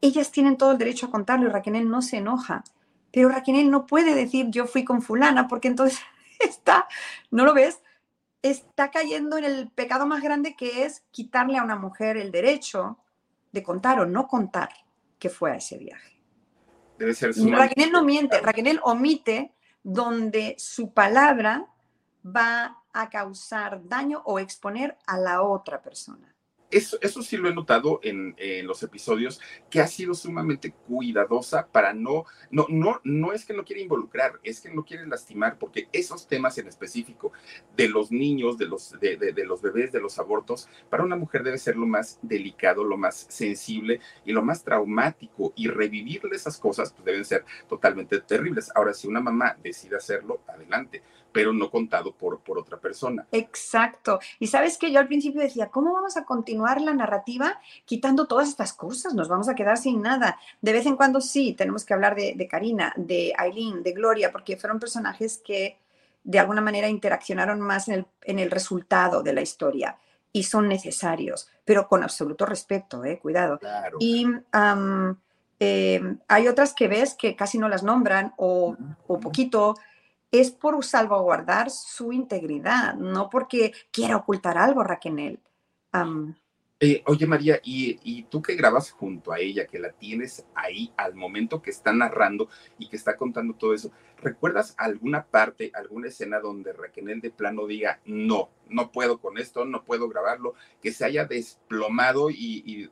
Ellas 0.02 0.32
tienen 0.32 0.58
todo 0.58 0.72
el 0.72 0.78
derecho 0.78 1.06
a 1.06 1.12
contarlo 1.12 1.46
y 1.46 1.52
Raquel 1.52 1.88
no 1.90 2.02
se 2.02 2.18
enoja. 2.18 2.64
Pero 3.12 3.30
Raquel 3.30 3.70
no 3.70 3.86
puede 3.86 4.16
decir 4.16 4.48
yo 4.50 4.66
fui 4.66 4.84
con 4.84 5.02
fulana 5.02 5.48
porque 5.48 5.68
entonces 5.68 6.00
está, 6.40 6.88
¿no 7.32 7.46
lo 7.46 7.54
ves? 7.54 7.82
Está 8.42 8.92
cayendo 8.92 9.38
en 9.38 9.44
el 9.44 9.70
pecado 9.70 10.08
más 10.08 10.24
grande 10.24 10.56
que 10.56 10.86
es 10.86 11.04
quitarle 11.12 11.58
a 11.58 11.64
una 11.64 11.76
mujer 11.76 12.18
el 12.18 12.32
derecho 12.32 12.98
de 13.52 13.62
contar 13.62 14.00
o 14.00 14.06
no 14.06 14.28
contar 14.28 14.70
que 15.20 15.30
fue 15.30 15.52
a 15.52 15.56
ese 15.56 15.78
viaje. 15.78 16.22
Debe 16.98 17.14
ser 17.14 17.36
Raquel 17.36 17.92
no 17.92 18.04
miente, 18.04 18.40
Raquel 18.40 18.80
omite 18.84 19.54
donde 19.84 20.56
su 20.58 20.94
palabra 20.94 21.68
va 22.26 22.82
a 22.96 23.10
causar 23.10 23.88
daño 23.88 24.22
o 24.26 24.40
exponer 24.40 24.98
a 25.06 25.18
la 25.18 25.42
otra 25.42 25.82
persona. 25.82 26.34
eso, 26.72 26.98
eso 27.02 27.22
sí 27.22 27.38
lo 27.38 27.48
he 27.48 27.54
notado 27.54 28.00
en, 28.04 28.36
los 28.66 28.82
episodios, 28.84 29.40
que 29.70 29.80
ha 29.80 29.88
sido 29.88 30.14
sumamente 30.14 30.72
cuidadosa 30.72 31.68
para 31.68 31.94
no, 31.94 32.26
no, 32.50 32.66
no, 32.70 33.00
no 33.04 33.34
es 33.34 33.46
que 33.46 33.54
no 33.54 33.64
quiere 33.64 33.82
involucrar, 33.82 34.40
es 34.44 34.62
que 34.62 34.74
no 34.74 34.84
quiere 34.84 35.06
lastimar, 35.06 35.58
porque 35.58 35.88
esos 35.92 36.28
temas 36.28 36.58
en 36.58 36.68
específico 36.68 37.32
de 37.76 37.90
los 37.90 38.12
niños, 38.12 38.58
de 38.58 38.66
los, 38.66 38.92
de, 39.00 39.18
de, 39.18 39.46
los 39.46 39.62
bebés, 39.62 39.92
de 39.92 40.02
los 40.02 40.18
abortos, 40.20 40.68
para 40.90 41.04
una 41.04 41.16
mujer 41.16 41.44
debe 41.44 41.58
ser 41.58 41.76
lo 41.76 41.86
más 41.86 42.20
delicado, 42.22 42.84
lo 42.84 42.98
más 42.98 43.28
sensible 43.30 44.00
y 44.26 44.32
lo 44.32 44.42
más 44.42 44.64
traumático. 44.64 45.54
Y 45.56 45.68
revivirle 45.68 46.36
esas 46.36 46.58
cosas 46.58 46.92
pues 46.92 47.06
deben 47.06 47.26
ser 47.26 47.46
totalmente 47.68 48.20
terribles. 48.22 48.72
Ahora, 48.76 48.94
si 48.94 49.08
una 49.08 49.22
mamá 49.22 49.58
decide 49.62 49.98
hacerlo, 49.98 50.42
adelante 50.48 51.04
pero 51.36 51.52
no 51.52 51.70
contado 51.70 52.14
por, 52.14 52.40
por 52.40 52.58
otra 52.58 52.80
persona. 52.80 53.28
Exacto. 53.34 54.20
Y 54.40 54.48
sabes 54.48 54.78
que 54.78 54.90
yo 54.90 55.02
al 55.02 55.08
principio 55.08 55.42
decía, 55.42 55.68
¿cómo 55.68 55.92
vamos 55.92 56.16
a 56.16 56.24
continuar 56.24 56.80
la 56.80 56.94
narrativa 56.94 57.60
quitando 57.84 58.26
todas 58.26 58.48
estas 58.48 58.72
cosas? 58.72 59.14
Nos 59.14 59.28
vamos 59.28 59.50
a 59.50 59.54
quedar 59.54 59.76
sin 59.78 60.02
nada. 60.02 60.40
De 60.62 60.72
vez 60.72 60.86
en 60.86 60.96
cuando 60.96 61.20
sí, 61.20 61.52
tenemos 61.52 61.84
que 61.84 61.94
hablar 61.94 62.16
de, 62.16 62.36
de 62.38 62.48
Karina, 62.48 62.94
de 62.96 63.34
Aileen, 63.38 63.84
de 63.84 63.92
Gloria, 63.92 64.32
porque 64.32 64.56
fueron 64.56 64.80
personajes 64.80 65.42
que 65.46 65.78
de 66.24 66.40
alguna 66.40 66.62
manera 66.62 66.88
interaccionaron 66.88 67.60
más 67.60 67.90
en 67.90 67.96
el, 67.96 68.06
en 68.22 68.40
el 68.40 68.50
resultado 68.50 69.22
de 69.22 69.34
la 69.34 69.42
historia 69.42 69.98
y 70.32 70.44
son 70.44 70.70
necesarios, 70.70 71.50
pero 71.66 71.90
con 71.90 72.02
absoluto 72.02 72.46
respeto, 72.46 73.04
eh, 73.04 73.20
cuidado. 73.20 73.60
Y 74.00 74.26
eh, 75.60 76.18
hay 76.30 76.48
otras 76.48 76.74
que 76.74 76.88
ves 76.88 77.14
que 77.14 77.36
casi 77.36 77.58
no 77.58 77.68
las 77.68 77.84
nombran 77.84 78.34
o, 78.38 78.78
o 79.08 79.20
poquito 79.20 79.76
es 80.40 80.52
por 80.52 80.84
salvaguardar 80.84 81.70
su 81.70 82.12
integridad, 82.12 82.96
no 82.96 83.30
porque 83.30 83.74
quiera 83.92 84.18
ocultar 84.18 84.58
algo, 84.58 84.84
Raquel. 84.84 85.40
Eh, 86.82 87.02
oye, 87.06 87.26
María, 87.26 87.60
¿y, 87.64 88.24
tú 88.24 88.42
que 88.42 88.56
grabas 88.56 88.92
junto 88.92 89.32
a 89.32 89.40
ella, 89.40 89.66
que 89.66 89.80
la 89.80 89.92
tienes 89.94 90.46
ahí 90.54 90.94
al 90.98 91.16
momento 91.16 91.62
que 91.62 91.70
está 91.70 91.94
narrando 91.94 92.50
y 92.78 92.90
que 92.90 92.98
está 92.98 93.16
contando 93.16 93.54
todo 93.54 93.74
eso, 93.74 93.92
¿recuerdas 94.22 94.76
alguna 94.78 95.26
parte, 95.26 95.72
alguna 95.74 96.10
escena 96.10 96.40
donde 96.40 96.74
Raquel 96.74 97.22
de 97.22 97.32
plano 97.32 97.66
diga, 97.66 98.02
no, 98.06 98.50
no 98.68 98.92
puedo 98.92 99.20
con 99.20 99.38
esto, 99.38 99.64
no 99.64 99.86
puedo 99.86 100.10
grabarlo, 100.10 100.54
que 100.82 100.92
se 100.92 101.06
haya 101.06 101.26
desplomado 101.26 102.30
y, 102.30 102.62
y 102.66 102.90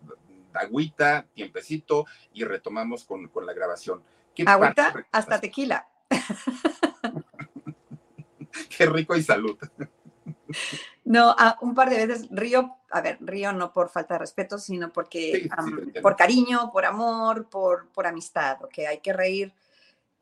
agüita, 0.53 1.27
tiempecito 1.33 2.05
y 2.33 2.45
retomamos 2.45 3.03
con, 3.03 3.27
con 3.27 3.45
la 3.45 3.53
grabación? 3.53 4.01
agüita 4.45 5.05
hasta 5.11 5.41
tequila. 5.41 5.87
Qué 8.77 8.85
rico 8.85 9.15
y 9.15 9.23
salud. 9.23 9.57
No, 11.03 11.35
un 11.61 11.75
par 11.75 11.89
de 11.89 12.05
veces 12.05 12.27
río, 12.31 12.77
a 12.89 13.01
ver, 13.01 13.17
río 13.21 13.51
no 13.51 13.73
por 13.73 13.89
falta 13.89 14.15
de 14.15 14.19
respeto, 14.19 14.57
sino 14.57 14.91
porque 14.91 15.49
por 16.01 16.15
cariño, 16.15 16.71
por 16.71 16.85
amor, 16.85 17.49
por, 17.49 17.89
por 17.89 18.07
amistad, 18.07 18.57
que 18.71 18.87
hay 18.87 18.99
que 18.99 19.11
reír 19.11 19.53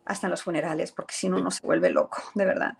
hasta 0.05 0.27
en 0.27 0.31
los 0.31 0.41
funerales, 0.41 0.91
porque 0.91 1.13
si 1.13 1.29
no 1.29 1.37
uno 1.37 1.51
se 1.51 1.65
vuelve 1.65 1.91
loco, 1.91 2.23
de 2.33 2.45
verdad, 2.45 2.77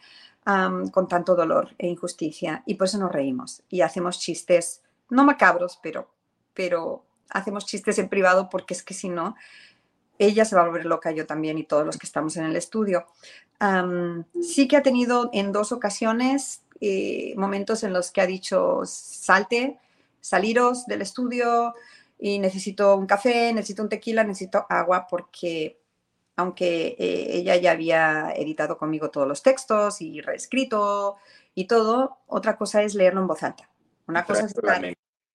con 0.92 1.08
tanto 1.08 1.36
dolor 1.36 1.76
e 1.78 1.88
injusticia. 1.88 2.64
Y 2.66 2.76
por 2.76 2.88
eso 2.88 2.98
nos 2.98 3.12
reímos 3.12 3.64
y 3.70 3.82
hacemos 3.82 4.20
chistes, 4.20 4.82
no 5.10 5.24
macabros, 5.24 5.80
pero, 5.84 6.12
pero 6.54 7.06
hacemos 7.30 7.66
chistes 7.66 8.00
en 8.00 8.10
privado, 8.10 8.50
porque 8.50 8.74
es 8.74 8.84
que 8.84 8.94
si 8.94 9.10
no, 9.10 9.36
ella 10.22 10.46
se 10.46 10.56
va 10.56 10.62
a 10.62 10.68
volver 10.68 10.86
loca, 10.86 11.12
yo 11.12 11.26
también 11.26 11.58
y 11.58 11.64
todos 11.64 11.84
los 11.84 11.98
que 11.98 12.06
estamos 12.06 12.38
en 12.38 12.46
el 12.46 12.56
estudio. 12.56 13.08
sí 14.40 14.68
que 14.68 14.78
ha 14.78 14.84
tenido 14.84 15.32
en 15.34 15.52
dos 15.52 15.72
ocasiones 15.72 16.62
eh, 16.80 17.34
momentos 17.38 17.84
en 17.84 17.92
los 17.92 18.12
que 18.12 18.22
ha 18.22 18.28
dicho, 18.28 18.82
salte, 18.86 19.80
saliros 20.20 20.86
del 20.86 21.02
estudio 21.02 21.74
y 22.20 22.38
necesito 22.38 22.96
un 22.96 23.08
café, 23.08 23.52
necesito 23.52 23.82
un 23.82 23.90
tequila, 23.90 24.24
necesito 24.24 24.64
agua, 24.70 25.08
porque 25.10 25.80
aunque 26.36 26.96
eh, 27.00 27.28
ella 27.38 27.56
ya 27.56 27.72
había 27.72 28.32
editado 28.36 28.78
conmigo 28.78 29.10
todos 29.10 29.28
los 29.28 29.42
textos 29.42 30.02
y 30.02 30.22
reescrito 30.22 31.18
y 31.56 31.66
todo, 31.66 32.20
otra 32.28 32.58
cosa 32.58 32.84
es 32.84 32.94
leerlo 32.94 33.22
en 33.22 33.28
voz 33.28 33.42
alta. 33.42 33.68
Una 34.08 34.24
cosa 34.24 34.46
es 34.46 34.56
estar 34.56 34.86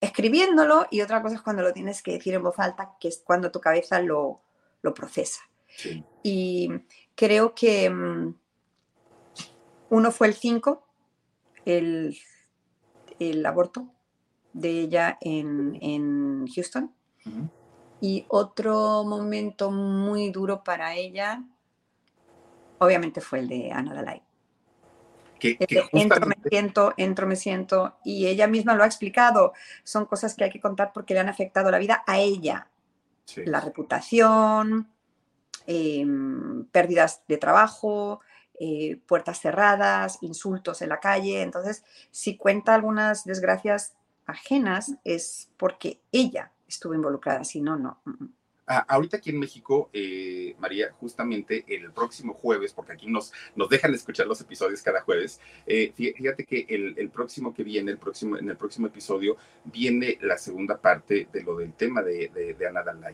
escribiéndolo 0.01 0.87
y 0.93 1.01
otra 1.01 1.23
cosa 1.23 1.35
es 1.35 1.43
cuando 1.43 1.63
lo 1.63 1.73
tienes 1.73 2.03
que 2.03 2.13
decir 2.13 2.35
en 2.35 2.45
voz 2.45 2.59
alta, 2.59 2.97
que 3.01 3.09
es 3.09 3.19
cuando 3.25 3.51
tu 3.51 3.61
cabeza 3.61 4.01
lo, 4.01 4.43
lo 4.83 4.95
procesa. 4.95 5.41
Y 6.23 6.71
creo 7.15 7.55
que 7.55 7.91
mm, 7.91 8.35
uno 9.91 10.11
fue 10.11 10.29
el 10.29 10.35
5, 10.35 10.87
el, 11.65 12.17
aborto 13.45 13.89
de 14.53 14.81
ella 14.81 15.19
en, 15.21 16.47
Houston. 16.49 16.93
Y 18.01 18.27
otro 18.29 19.05
momento 19.05 19.71
muy 19.71 20.31
duro 20.31 20.63
para 20.63 20.95
ella, 20.95 21.43
obviamente, 22.79 23.21
fue 23.21 23.41
el 23.41 23.49
de 23.49 23.73
Ana 23.73 23.95
Dalai. 23.95 24.23
Que, 25.39 25.59
entro, 25.93 26.27
me 26.27 26.37
siento, 26.49 26.95
entro, 26.97 27.27
me 27.27 27.37
siento, 27.37 27.99
y 28.05 28.27
ella 28.27 28.47
misma 28.47 28.75
lo 28.75 28.85
ha 28.85 28.87
explicado. 28.87 29.53
Son 29.85 30.07
cosas 30.07 30.35
que 30.35 30.45
hay 30.45 30.51
que 30.51 30.61
contar 30.61 30.93
porque 30.95 31.15
le 31.15 31.21
han 31.21 31.29
afectado 31.29 31.71
la 31.71 31.79
vida 31.79 32.03
a 32.07 32.19
ella, 32.19 32.69
la 33.45 33.61
reputación, 33.61 34.91
em, 35.67 36.65
pérdidas 36.67 37.23
de 37.29 37.39
trabajo, 37.39 38.21
eh, 38.59 39.01
puertas 39.07 39.41
cerradas, 39.41 40.19
insultos 40.23 40.81
en 40.83 40.89
la 40.89 41.01
calle. 41.01 41.43
Entonces, 41.43 41.85
si 42.11 42.37
cuenta 42.37 42.75
algunas 42.75 43.25
desgracias 43.25 43.95
ajenas 44.27 44.95
es 45.05 45.51
porque 45.57 46.01
ella 46.13 46.53
estuvo 46.67 46.95
involucrada, 46.95 47.45
si 47.45 47.61
no, 47.61 47.77
no. 47.77 48.01
Ahorita 48.67 49.19
aquí 49.19 49.31
en 49.31 49.39
México, 49.39 49.91
eh, 49.93 50.57
María, 50.59 50.93
justamente 50.99 51.65
el 51.69 51.93
próximo 51.93 52.35
jueves, 52.35 52.73
porque 52.73 52.93
aquí 52.93 53.07
nos, 53.07 53.33
nos 53.55 53.69
dejan 53.69 53.95
escuchar 53.95 54.27
los 54.27 54.41
episodios 54.41 54.83
cada 54.83 55.03
jueves, 55.03 55.41
eh, 55.67 55.93
fíjate 55.95 56.45
que 56.45 56.67
el, 56.69 57.11
próximo 57.11 57.55
que 57.55 57.63
viene, 57.63 57.93
el 57.93 57.99
próximo, 57.99 58.37
en 58.37 58.49
el 58.51 58.57
próximo 58.57 58.89
episodio, 58.89 59.37
viene 59.65 60.19
la 60.21 60.37
segunda 60.37 60.81
parte 60.81 61.29
de 61.33 61.43
lo 61.45 61.57
del 61.57 61.75
tema 61.75 62.03
de, 62.03 62.29
de, 62.35 62.55
de 62.55 62.67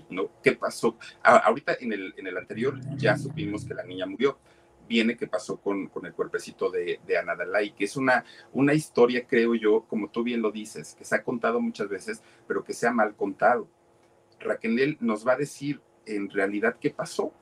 ¿no? 0.08 0.30
¿Qué 0.42 0.52
pasó? 0.52 0.96
ahorita 1.22 1.76
en 1.80 1.92
el, 1.92 2.14
en 2.16 2.26
el 2.26 2.36
anterior 2.38 2.80
ya 2.96 3.18
supimos 3.18 3.66
que 3.66 3.74
la 3.74 3.84
niña 3.84 4.06
murió, 4.06 4.38
viene 4.88 5.16
qué 5.16 5.26
pasó 5.26 5.58
con, 5.58 5.88
con 5.88 6.06
el 6.06 6.14
cuerpecito 6.14 6.70
de, 6.70 7.00
de 7.06 7.18
Ana 7.18 7.36
que 7.76 7.84
es 7.84 7.96
una, 7.96 8.24
una 8.52 8.72
historia, 8.72 9.26
creo 9.26 9.54
yo, 9.54 9.84
como 9.84 10.08
tú 10.08 10.22
bien 10.22 10.40
lo 10.40 10.50
dices, 10.50 10.94
que 10.94 11.04
se 11.04 11.14
ha 11.14 11.22
contado 11.22 11.60
muchas 11.60 11.90
veces, 11.90 12.22
pero 12.48 12.64
que 12.64 12.72
se 12.72 12.86
ha 12.86 12.92
mal 12.92 13.14
contado 13.14 13.68
Raquel 14.42 14.96
nos 15.00 15.26
va 15.26 15.32
a 15.32 15.36
decir 15.36 15.80
en 16.06 16.30
realidad 16.30 16.76
qué 16.80 16.90
pasó, 16.90 17.32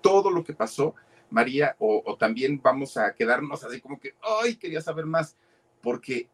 todo 0.00 0.30
lo 0.30 0.44
que 0.44 0.54
pasó, 0.54 0.94
María, 1.30 1.76
o, 1.78 2.16
también 2.18 2.60
vamos 2.62 2.96
a 2.96 3.14
quedarnos 3.14 3.64
así 3.64 3.80
como 3.80 4.00
que, 4.00 4.14
ay, 4.42 4.56
quería 4.56 4.80
saber 4.80 5.06
más, 5.06 5.36
porque 5.80 6.28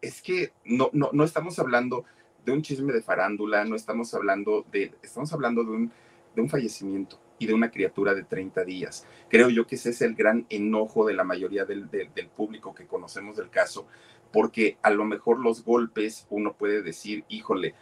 es 0.00 0.20
que 0.20 0.52
no, 0.64 0.90
no, 0.92 1.10
no 1.12 1.24
estamos 1.24 1.58
hablando 1.58 2.04
de 2.44 2.52
un 2.52 2.62
chisme 2.62 2.92
de 2.92 3.02
farándula, 3.02 3.64
no 3.64 3.76
estamos 3.76 4.12
hablando 4.14 4.66
de, 4.70 4.92
estamos 5.02 5.32
hablando 5.32 5.64
de 5.64 5.70
un, 5.70 5.92
de 6.34 6.42
un 6.42 6.48
fallecimiento 6.48 7.18
y 7.38 7.46
de 7.46 7.54
una 7.54 7.70
criatura 7.70 8.14
de 8.14 8.24
30 8.24 8.64
días. 8.64 9.06
Creo 9.28 9.48
yo 9.48 9.66
que 9.66 9.76
ese 9.76 9.90
es 9.90 10.02
el 10.02 10.14
gran 10.14 10.46
enojo 10.50 11.06
de 11.06 11.14
la 11.14 11.24
mayoría 11.24 11.64
del, 11.64 11.90
del 11.90 12.28
público 12.28 12.74
que 12.74 12.86
conocemos 12.86 13.36
del 13.36 13.50
caso, 13.50 13.86
porque 14.32 14.78
a 14.82 14.90
lo 14.90 15.04
mejor 15.04 15.38
los 15.40 15.64
golpes 15.64 16.26
uno 16.30 16.54
puede 16.54 16.82
decir, 16.82 17.24
híjole, 17.28 17.74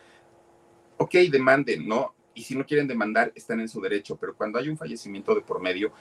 ok, 1.01 1.15
demanden, 1.31 1.89
¿no? 1.89 2.15
Y 2.35 2.43
si 2.43 2.55
no 2.55 2.65
quieren 2.65 2.87
demandar, 2.87 3.33
están 3.35 3.59
en 3.61 3.69
su 3.69 3.81
derecho, 3.81 4.17
pero 4.17 4.37
cuando 4.37 4.59
hay 4.59 4.69
un 4.69 4.77
fallecimiento 4.77 5.35
de 5.35 5.41
por 5.41 5.61
medio, 5.61 5.93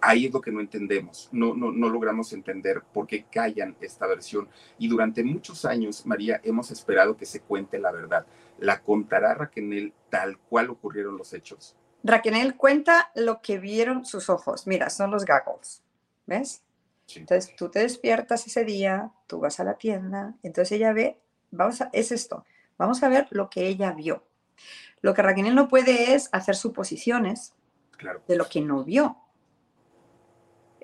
ahí 0.00 0.26
es 0.26 0.32
lo 0.32 0.40
que 0.40 0.50
no 0.50 0.60
entendemos, 0.60 1.28
no, 1.32 1.54
no, 1.54 1.70
no 1.70 1.88
logramos 1.90 2.32
entender 2.32 2.82
por 2.92 3.06
qué 3.06 3.24
callan 3.30 3.76
esta 3.80 4.06
versión. 4.06 4.48
Y 4.78 4.88
durante 4.88 5.22
muchos 5.22 5.66
años, 5.66 6.06
María, 6.06 6.40
hemos 6.44 6.70
esperado 6.70 7.16
que 7.16 7.26
se 7.26 7.40
cuente 7.40 7.78
la 7.78 7.92
verdad. 7.92 8.26
¿La 8.58 8.80
contará 8.80 9.34
Raquel 9.34 9.92
tal 10.08 10.38
cual 10.38 10.70
ocurrieron 10.70 11.18
los 11.18 11.32
hechos? 11.34 11.76
Raquel 12.02 12.56
cuenta 12.56 13.12
lo 13.14 13.42
que 13.42 13.58
vieron 13.58 14.06
sus 14.06 14.30
ojos. 14.30 14.66
Mira, 14.66 14.88
son 14.88 15.10
los 15.10 15.26
goggles, 15.26 15.82
¿ves? 16.26 16.62
Entonces 17.14 17.54
tú 17.54 17.68
te 17.68 17.80
despiertas 17.80 18.46
ese 18.46 18.64
día, 18.64 19.12
tú 19.26 19.40
vas 19.40 19.60
a 19.60 19.64
la 19.64 19.74
tienda, 19.74 20.34
entonces 20.42 20.72
ella 20.72 20.94
ve, 20.94 21.18
vamos 21.50 21.82
a, 21.82 21.90
es 21.92 22.10
esto, 22.12 22.44
Vamos 22.82 23.00
a 23.04 23.08
ver 23.08 23.28
lo 23.30 23.48
que 23.48 23.68
ella 23.68 23.92
vio. 23.92 24.26
Lo 25.02 25.14
que 25.14 25.22
Raquel 25.22 25.54
no 25.54 25.68
puede 25.68 26.16
es 26.16 26.28
hacer 26.32 26.56
suposiciones 26.56 27.54
de 28.26 28.34
lo 28.34 28.48
que 28.48 28.60
no 28.60 28.82
vio. 28.82 29.18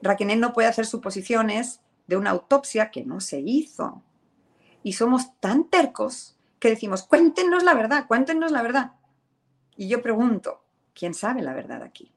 Raquel 0.01 0.38
no 0.38 0.53
puede 0.53 0.68
hacer 0.68 0.86
suposiciones 0.86 1.80
de 2.07 2.16
una 2.16 2.30
autopsia 2.30 2.92
que 2.92 3.05
no 3.05 3.18
se 3.18 3.40
hizo. 3.40 4.05
Y 4.84 4.92
somos 4.92 5.40
tan 5.40 5.68
tercos 5.70 6.38
que 6.61 6.68
decimos, 6.68 7.03
cuéntenos 7.03 7.64
la 7.64 7.74
verdad, 7.74 8.07
cuéntenos 8.07 8.53
la 8.53 8.62
verdad. 8.62 8.92
Y 9.76 9.88
yo 9.88 10.01
pregunto, 10.01 10.62
¿quién 10.94 11.14
sabe 11.14 11.42
la 11.42 11.53
verdad 11.53 11.82
aquí? 11.82 12.12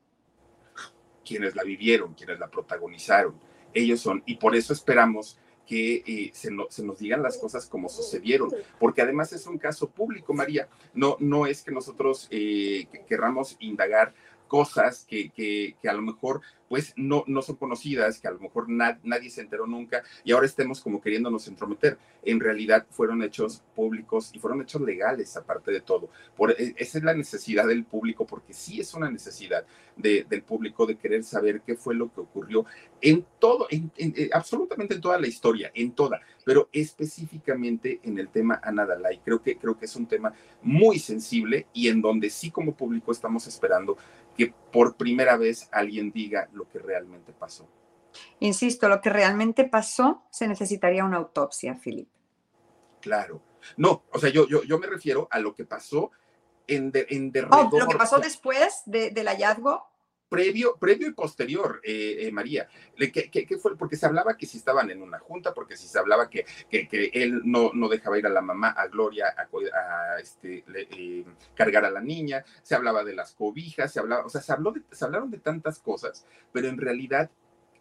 Quienes 1.25 1.55
la 1.55 1.63
vivieron, 1.63 2.13
quienes 2.13 2.37
la 2.37 2.51
protagonizaron, 2.51 3.33
ellos 3.73 3.99
son. 3.99 4.21
Y 4.27 4.35
por 4.35 4.55
eso 4.55 4.73
esperamos 4.73 5.39
que 5.65 6.03
eh, 6.05 6.31
se, 6.33 6.49
se, 6.69 6.83
nos 6.83 6.99
digan 6.99 7.23
las 7.23 7.37
cosas 7.37 7.65
como 7.65 7.89
sucedieron, 7.89 8.51
porque 8.79 9.01
además 9.01 9.31
es 9.33 9.47
un 9.47 9.57
caso 9.57 9.89
público, 9.89 10.33
María. 10.33 10.67
No, 10.93 11.17
no 11.19 11.45
es 11.45 11.63
que 11.63 11.71
nosotros 11.71 12.27
eh, 12.31 12.87
querramos 13.07 13.55
indagar 13.59 14.13
cosas 14.51 15.05
que, 15.07 15.29
que, 15.29 15.77
que, 15.81 15.87
a 15.87 15.93
lo 15.93 16.01
mejor 16.01 16.41
pues 16.71 16.93
no, 16.97 17.23
no 17.27 17.41
son 17.41 17.55
conocidas, 17.57 18.19
que 18.19 18.27
a 18.29 18.31
lo 18.31 18.39
mejor 18.39 18.69
nadie 18.69 19.29
se 19.29 19.41
enteró 19.41 19.65
nunca 19.65 20.03
y 20.25 20.31
ahora 20.31 20.45
estemos 20.45 20.79
como 20.79 21.01
queriéndonos 21.01 21.47
entrometer. 21.47 21.97
En 22.23 22.39
realidad 22.39 22.85
fueron 22.89 23.23
hechos 23.23 23.61
públicos 23.75 24.31
y 24.33 24.39
fueron 24.39 24.61
hechos 24.61 24.81
legales 24.81 25.35
aparte 25.35 25.71
de 25.71 25.81
todo. 25.81 26.09
Por, 26.35 26.51
e, 26.51 26.73
esa 26.77 26.97
es 26.97 27.03
la 27.03 27.13
necesidad 27.13 27.67
del 27.67 27.83
público, 27.83 28.25
porque 28.25 28.53
sí 28.53 28.79
es 28.79 28.93
una 28.93 29.09
necesidad 29.09 29.65
de, 29.97 30.25
del 30.29 30.43
público 30.43 30.85
de 30.85 30.95
querer 30.95 31.25
saber 31.25 31.61
qué 31.61 31.75
fue 31.75 31.93
lo 31.93 32.13
que 32.13 32.21
ocurrió 32.21 32.65
en 33.01 33.25
todo, 33.39 33.67
en, 33.69 33.91
eh, 33.97 34.29
absolutamente 34.31 34.95
en 34.95 35.01
toda 35.01 35.19
la 35.19 35.27
historia, 35.27 35.71
en 35.73 35.91
toda, 35.91 36.21
pero 36.45 36.69
específicamente 36.71 37.99
en 38.03 38.17
el 38.17 38.29
tema 38.29 38.61
Ana 38.63 38.85
Dalai. 38.85 39.19
Creo 39.25 39.41
que, 39.41 39.57
creo 39.57 39.77
que 39.77 39.85
es 39.85 39.95
un 39.97 40.07
tema 40.07 40.33
muy 40.61 40.99
sensible 40.99 41.67
y 41.73 41.89
en 41.89 42.01
donde 42.01 42.29
sí 42.29 42.49
como 42.49 42.75
público 42.75 43.11
estamos 43.11 43.45
esperando 43.47 43.97
que 44.41 44.53
por 44.71 44.97
primera 44.97 45.37
vez 45.37 45.69
alguien 45.71 46.11
diga 46.11 46.49
lo 46.53 46.67
que 46.67 46.79
realmente 46.79 47.31
pasó. 47.31 47.69
Insisto, 48.39 48.89
lo 48.89 48.99
que 48.99 49.09
realmente 49.09 49.65
pasó 49.65 50.23
se 50.31 50.47
necesitaría 50.47 51.05
una 51.05 51.17
autopsia, 51.17 51.79
Philip. 51.81 52.09
Claro. 52.99 53.41
No, 53.77 54.03
o 54.11 54.19
sea, 54.19 54.31
yo, 54.31 54.47
yo, 54.47 54.63
yo 54.63 54.79
me 54.79 54.87
refiero 54.87 55.27
a 55.29 55.39
lo 55.39 55.53
que 55.53 55.65
pasó 55.65 56.11
en, 56.67 56.91
de, 56.91 57.05
en 57.09 57.31
oh, 57.51 57.69
lo 57.71 57.87
que 57.87 57.97
pasó 57.97 58.19
después 58.19 58.81
del 58.85 59.27
hallazgo 59.27 59.90
previo, 60.31 60.77
previo 60.79 61.09
y 61.09 61.11
posterior, 61.11 61.81
eh, 61.83 62.19
eh, 62.21 62.31
María. 62.31 62.65
¿Qué, 62.95 63.57
fue? 63.61 63.75
Porque 63.75 63.97
se 63.97 64.05
hablaba 64.05 64.37
que 64.37 64.45
si 64.45 64.59
estaban 64.59 64.89
en 64.89 65.01
una 65.01 65.19
junta, 65.19 65.53
porque 65.53 65.75
si 65.75 65.89
se 65.89 65.99
hablaba 65.99 66.29
que, 66.29 66.45
que, 66.69 67.11
él 67.13 67.41
no, 67.43 67.71
no 67.73 67.89
dejaba 67.89 68.17
ir 68.17 68.25
a 68.25 68.29
la 68.29 68.41
mamá, 68.41 68.69
a 68.69 68.87
Gloria, 68.87 69.35
a, 69.35 70.19
este, 70.21 70.63
eh, 70.73 71.25
cargar 71.53 71.83
a 71.83 71.91
la 71.91 71.99
niña, 71.99 72.45
se 72.63 72.75
hablaba 72.75 73.03
de 73.03 73.13
las 73.13 73.33
cobijas, 73.33 73.91
se 73.91 73.99
hablaba, 73.99 74.25
o 74.25 74.29
sea, 74.29 74.39
se, 74.39 74.53
habló 74.53 74.73
se 74.89 75.03
hablaron 75.03 75.31
de 75.31 75.39
tantas 75.39 75.79
cosas, 75.79 76.25
pero 76.53 76.69
en 76.69 76.77
realidad 76.77 77.29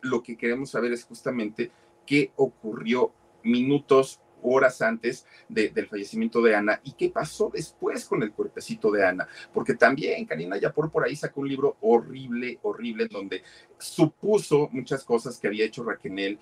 lo 0.01 0.20
que 0.24 0.36
queremos 0.36 0.70
saber 0.70 0.92
es 0.92 1.05
justamente 1.05 1.70
qué 2.05 2.32
ocurrió 2.34 3.14
minutos 3.44 4.18
horas 4.43 4.80
antes 4.82 5.26
del 5.49 5.86
fallecimiento 5.86 6.41
de 6.43 6.55
Ana 6.55 6.80
y 6.84 6.93
qué 6.93 7.11
pasó 7.11 7.51
después 7.53 8.05
con 8.05 8.22
el 8.22 8.32
cuerpecito 8.32 8.91
de 8.91 9.07
Ana, 9.07 9.28
porque 9.53 9.74
también 9.74 10.24
Karina 10.26 10.57
Yapor 10.57 10.91
por 10.91 11.05
ahí 11.05 11.16
sacó 11.16 11.41
un 11.41 11.49
libro 11.49 11.76
horrible, 11.80 12.59
horrible, 12.62 13.09
donde 13.09 13.43
supuso 13.78 14.68
muchas 14.72 15.05
cosas 15.05 15.38
que 15.38 15.47
había 15.47 15.64
hecho 15.64 15.84
Raquel. 15.84 16.38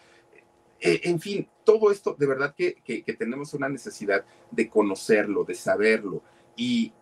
Eh, 0.80 1.00
en 1.04 1.20
fin, 1.20 1.48
todo 1.64 1.90
esto 1.90 2.14
de 2.18 2.26
verdad 2.26 2.54
que, 2.56 2.76
que, 2.84 3.02
tenemos 3.14 3.52
una 3.54 3.68
necesidad 3.68 4.24
de 4.50 4.68
conocerlo, 4.68 5.44
de 5.44 5.54
saberlo. 5.54 6.22
Y 6.56 6.92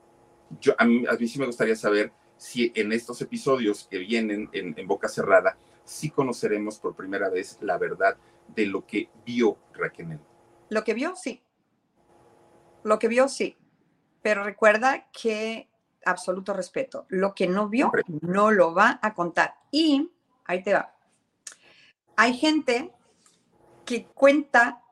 yo, 0.60 0.74
a, 0.78 0.84
mí, 0.84 1.04
a 1.06 1.12
mí 1.12 1.28
sí 1.28 1.38
me 1.38 1.46
gustaría 1.46 1.76
saber 1.76 2.12
si 2.36 2.72
en 2.74 2.92
estos 2.92 3.20
episodios 3.20 3.86
que 3.90 3.98
vienen 3.98 4.48
en, 4.52 4.74
en 4.78 4.86
Boca 4.86 5.08
Cerrada, 5.08 5.58
sí 5.84 6.10
conoceremos 6.10 6.78
por 6.78 6.94
primera 6.94 7.28
vez 7.28 7.58
la 7.60 7.78
verdad 7.78 8.16
de 8.54 8.66
lo 8.66 8.86
que 8.86 9.08
vio 9.24 9.56
Raquel. 9.72 10.18
Lo 10.68 10.84
que 10.84 10.94
vio, 10.94 11.14
sí. 11.16 11.42
Lo 12.82 12.98
que 12.98 13.08
vio, 13.08 13.28
sí. 13.28 13.56
Pero 14.22 14.44
recuerda 14.44 15.08
que 15.10 15.68
absoluto 16.04 16.52
respeto. 16.52 17.06
Lo 17.08 17.34
que 17.34 17.46
no 17.46 17.68
vio, 17.68 17.92
no 18.22 18.50
lo 18.50 18.74
va 18.74 18.98
a 19.02 19.14
contar. 19.14 19.54
Y 19.70 20.10
ahí 20.44 20.62
te 20.62 20.72
va. 20.72 20.94
Hay 22.16 22.34
gente 22.34 22.92
que 23.84 24.06
cuenta 24.06 24.82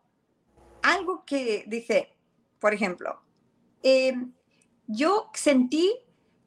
algo 0.82 1.24
que 1.24 1.64
dice, 1.66 2.14
por 2.58 2.74
ejemplo, 2.74 3.22
em, 3.82 4.32
yo 4.86 5.30
sentí 5.32 5.98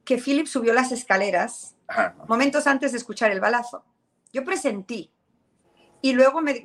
que 0.04 0.18
Philip 0.18 0.46
subió 0.46 0.72
las 0.72 0.92
escaleras 0.92 1.76
momentos 2.28 2.66
antes 2.66 2.92
de 2.92 2.98
escuchar 2.98 3.30
el 3.30 3.40
balazo. 3.40 3.84
Yo 4.32 4.44
presentí 4.44 5.10
y 6.00 6.12
luego 6.12 6.40
me, 6.40 6.62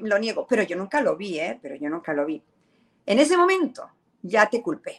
lo 0.00 0.18
niego, 0.18 0.46
pero 0.48 0.62
yo 0.62 0.76
nunca 0.76 1.00
lo 1.00 1.16
vi, 1.16 1.38
¿eh? 1.38 1.58
Pero 1.60 1.76
yo 1.76 1.90
nunca 1.90 2.12
lo 2.12 2.24
vi. 2.24 2.42
En 3.06 3.18
ese 3.18 3.36
momento 3.36 3.90
ya 4.22 4.48
te 4.48 4.62
culpé. 4.62 4.98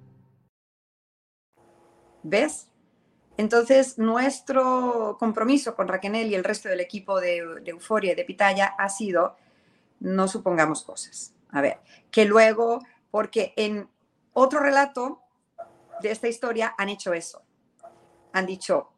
¿Ves? 2.23 2.67
Entonces, 3.37 3.97
nuestro 3.97 5.17
compromiso 5.19 5.75
con 5.75 5.87
Raquel 5.87 6.27
y 6.27 6.35
el 6.35 6.43
resto 6.43 6.69
del 6.69 6.79
equipo 6.79 7.19
de, 7.19 7.37
Euforia 7.65 8.11
y 8.11 8.15
de 8.15 8.25
Pitaya 8.25 8.75
ha 8.77 8.89
sido, 8.89 9.35
no 9.99 10.27
supongamos 10.27 10.83
cosas. 10.83 11.33
A 11.49 11.61
ver, 11.61 11.79
que 12.11 12.25
luego, 12.25 12.81
porque 13.09 13.53
en 13.55 13.89
otro 14.33 14.59
relato 14.59 15.21
de 16.01 16.11
esta 16.11 16.27
historia 16.27 16.75
han 16.77 16.89
hecho 16.89 17.13
eso. 17.13 17.41
Han 18.33 18.45
dicho, 18.45 18.91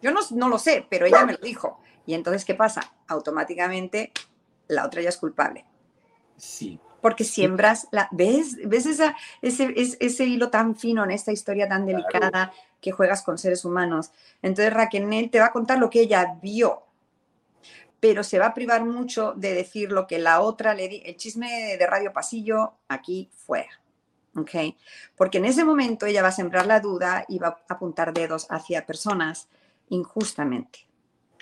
yo 0.00 0.10
no, 0.10 0.20
no 0.30 0.48
lo 0.48 0.58
sé, 0.58 0.86
pero 0.88 1.06
ella 1.06 1.24
me 1.24 1.32
lo 1.32 1.38
dijo. 1.38 1.80
Y 2.06 2.14
entonces, 2.14 2.44
¿qué 2.44 2.54
pasa? 2.54 2.92
Automáticamente 3.06 4.12
la 4.68 4.84
otra 4.84 5.02
ya 5.02 5.08
es 5.08 5.16
culpable. 5.16 5.64
Sí, 6.36 6.80
porque 7.02 7.24
siembras 7.24 7.88
la, 7.90 8.08
¿ves? 8.12 8.56
¿Ves 8.64 8.86
esa, 8.86 9.14
ese, 9.42 9.74
ese, 9.76 10.24
hilo 10.24 10.48
tan 10.48 10.76
fino 10.76 11.04
en 11.04 11.10
esta 11.10 11.32
historia 11.32 11.68
tan 11.68 11.84
delicada 11.84 12.52
que 12.80 12.92
juegas 12.92 13.22
con 13.22 13.36
seres 13.36 13.64
humanos? 13.66 14.12
Entonces 14.40 14.72
Raquel 14.72 15.28
te 15.30 15.40
va 15.40 15.46
a 15.46 15.52
contar 15.52 15.78
lo 15.78 15.90
que 15.90 16.00
ella 16.00 16.38
vio, 16.40 16.84
pero 18.00 18.22
se 18.22 18.38
va 18.38 18.46
a 18.46 18.54
privar 18.54 18.84
mucho 18.84 19.34
de 19.36 19.52
decir 19.52 19.90
lo 19.90 20.06
que 20.06 20.20
la 20.20 20.40
otra 20.40 20.74
le 20.74 20.88
di. 20.88 21.02
El 21.04 21.16
chisme 21.16 21.76
de 21.76 21.86
Radio 21.86 22.12
Pasillo 22.12 22.74
aquí 22.88 23.28
fuera. 23.34 23.80
¿Ok? 24.34 24.50
Porque 25.14 25.38
en 25.38 25.44
ese 25.44 25.64
momento 25.64 26.06
ella 26.06 26.22
va 26.22 26.28
a 26.28 26.32
sembrar 26.32 26.64
la 26.66 26.80
duda 26.80 27.26
y 27.28 27.38
va 27.38 27.48
a 27.68 27.74
apuntar 27.74 28.14
dedos 28.14 28.46
hacia 28.48 28.86
personas 28.86 29.48
injustamente. 29.90 30.86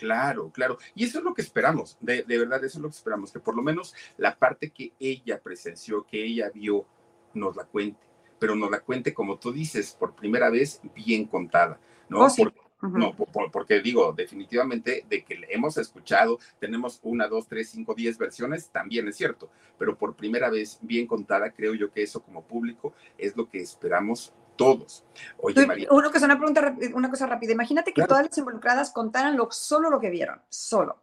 Claro, 0.01 0.51
claro. 0.51 0.79
Y 0.95 1.05
eso 1.05 1.19
es 1.19 1.25
lo 1.25 1.35
que 1.35 1.43
esperamos, 1.43 1.99
de, 2.01 2.25
verdad, 2.27 2.65
eso 2.65 2.79
es 2.79 2.83
lo 2.83 2.89
que 2.89 2.97
esperamos, 2.97 3.31
que 3.31 3.39
por 3.39 3.55
lo 3.55 3.61
menos 3.61 3.95
la 4.17 4.35
parte 4.35 4.71
que 4.71 4.95
ella 4.99 5.39
presenció, 5.43 6.07
que 6.07 6.25
ella 6.25 6.51
vio, 6.55 6.87
nos 7.35 7.55
la 7.55 7.65
cuente, 7.65 8.01
pero 8.39 8.57
nos 8.57 8.71
la 8.71 8.81
cuente, 8.81 9.13
como 9.13 9.39
tú 9.39 9.53
dices, 9.53 9.95
por 10.01 10.15
primera 10.15 10.49
vez, 10.49 10.81
bien 10.95 11.27
contada, 11.27 11.79
¿no? 12.09 12.25
Oh, 12.25 12.29
porque, 12.35 12.61
No, 12.81 13.15
porque 13.53 13.83
digo, 13.83 14.15
definitivamente 14.15 15.05
de 15.07 15.23
que 15.23 15.39
hemos 15.51 15.77
escuchado, 15.77 16.39
tenemos 16.59 16.99
una, 17.03 17.29
dos, 17.29 17.47
tres, 17.47 17.69
cinco, 17.69 17.95
diez 17.95 18.17
versiones, 18.17 18.71
también 18.71 19.07
es 19.07 19.19
cierto, 19.19 19.51
pero 19.79 19.99
por 19.99 20.17
primera 20.17 20.49
vez 20.49 20.79
bien 20.81 21.07
contada, 21.07 21.51
creo 21.51 21.75
yo 21.75 21.93
que 21.93 22.03
eso 22.03 22.23
como 22.23 22.43
público 22.43 22.95
es 23.19 23.37
lo 23.37 23.51
que 23.51 23.61
esperamos 23.61 24.33
todos. 24.65 25.05
Oye, 25.39 25.67
María. 25.67 25.89
Una 25.91 26.11
cosa, 26.11 26.27
una 26.27 26.39
pregunta, 26.39 26.75
una 26.95 27.11
cosa 27.11 27.27
rápida. 27.27 27.53
Imagínate 27.53 27.93
que 27.93 28.05
todas 28.05 28.27
las 28.27 28.39
involucradas 28.39 28.91
contaran 28.91 29.37
lo, 29.37 29.49
solo 29.51 29.91
lo 29.91 30.01
que 30.01 30.11
vieron, 30.11 30.41
solo. 30.49 30.99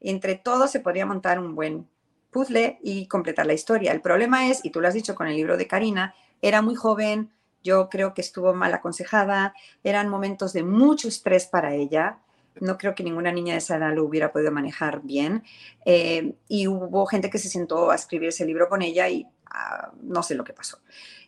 Entre 0.00 0.34
todos 0.34 0.70
se 0.70 0.80
podría 0.80 1.06
montar 1.06 1.38
un 1.38 1.54
buen 1.54 1.88
puzzle 2.30 2.78
y 2.82 3.08
completar 3.08 3.46
la 3.46 3.54
historia. 3.54 3.92
El 3.92 4.00
problema 4.00 4.48
es, 4.48 4.64
y 4.64 4.70
tú 4.70 4.80
lo 4.80 4.88
has 4.88 4.94
dicho 4.94 5.14
con 5.14 5.26
el 5.26 5.36
libro 5.36 5.56
de 5.56 5.66
Karina, 5.66 6.14
era 6.42 6.60
muy 6.60 6.74
joven, 6.74 7.30
yo 7.64 7.88
creo 7.88 8.14
que 8.14 8.20
estuvo 8.20 8.54
mal 8.54 8.72
aconsejada, 8.74 9.54
eran 9.82 10.08
momentos 10.08 10.52
de 10.52 10.62
mucho 10.62 11.08
estrés 11.08 11.46
para 11.46 11.74
ella. 11.74 12.18
No 12.60 12.78
creo 12.78 12.94
que 12.94 13.02
ninguna 13.02 13.32
niña 13.32 13.54
de 13.54 13.58
esa 13.58 13.76
edad 13.76 13.92
lo 13.94 14.04
hubiera 14.04 14.32
podido 14.32 14.52
manejar 14.52 15.02
bien. 15.02 15.42
Eh, 15.84 16.34
y 16.48 16.68
hubo 16.68 17.06
gente 17.06 17.28
que 17.28 17.38
se 17.38 17.48
sentó 17.48 17.90
a 17.90 17.94
escribir 17.94 18.28
ese 18.28 18.46
libro 18.46 18.68
con 18.68 18.82
ella 18.82 19.08
y 19.08 19.26
ah, 19.56 19.92
no 20.02 20.22
sé 20.22 20.34
lo 20.34 20.44
que 20.44 20.52
pasó. 20.52 20.78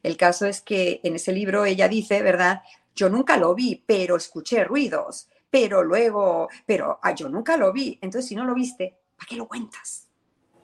El 0.03 0.17
caso 0.17 0.47
es 0.47 0.61
que 0.61 1.01
en 1.03 1.17
ese 1.17 1.33
libro 1.33 1.65
ella 1.65 1.89
dice, 1.89 2.23
¿verdad? 2.23 2.63
Yo 2.95 3.09
nunca 3.09 3.37
lo 3.37 3.55
vi, 3.55 3.83
pero 3.87 4.17
escuché 4.17 4.65
ruidos, 4.65 5.29
pero 5.51 5.83
luego, 5.83 6.49
pero 6.67 6.99
ah, 7.03 7.15
yo 7.15 7.29
nunca 7.29 7.57
lo 7.57 7.73
vi. 7.73 7.99
Entonces, 8.03 8.29
si 8.29 8.35
no 8.35 8.45
lo 8.45 8.55
viste, 8.55 8.99
¿para 9.17 9.29
qué 9.29 9.37
lo 9.37 9.49
cuentas? 9.49 10.09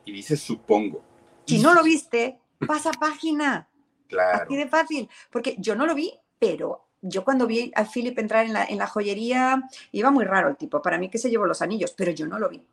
Y 0.04 0.12
dice 0.12 0.36
supongo. 0.36 1.02
Si 1.46 1.58
no 1.58 1.74
lo 1.74 1.82
viste, 1.82 2.38
pasa 2.66 2.90
página. 2.92 3.68
Claro. 4.08 4.44
Así 4.44 4.56
de 4.56 4.68
fácil. 4.68 5.08
Porque 5.30 5.56
yo 5.58 5.74
no 5.74 5.86
lo 5.86 5.94
vi, 5.94 6.12
pero 6.38 6.88
yo 7.00 7.24
cuando 7.24 7.46
vi 7.46 7.70
a 7.74 7.84
Philip 7.84 8.18
entrar 8.18 8.46
en 8.46 8.52
la, 8.52 8.64
en 8.64 8.78
la 8.78 8.86
joyería, 8.86 9.62
iba 9.92 10.10
muy 10.10 10.24
raro 10.24 10.48
el 10.48 10.56
tipo. 10.56 10.80
Para 10.80 10.98
mí 10.98 11.08
que 11.10 11.18
se 11.18 11.30
llevó 11.30 11.46
los 11.46 11.62
anillos, 11.62 11.94
pero 11.96 12.12
yo 12.12 12.26
no 12.26 12.38
lo 12.38 12.48
vi. 12.48 12.66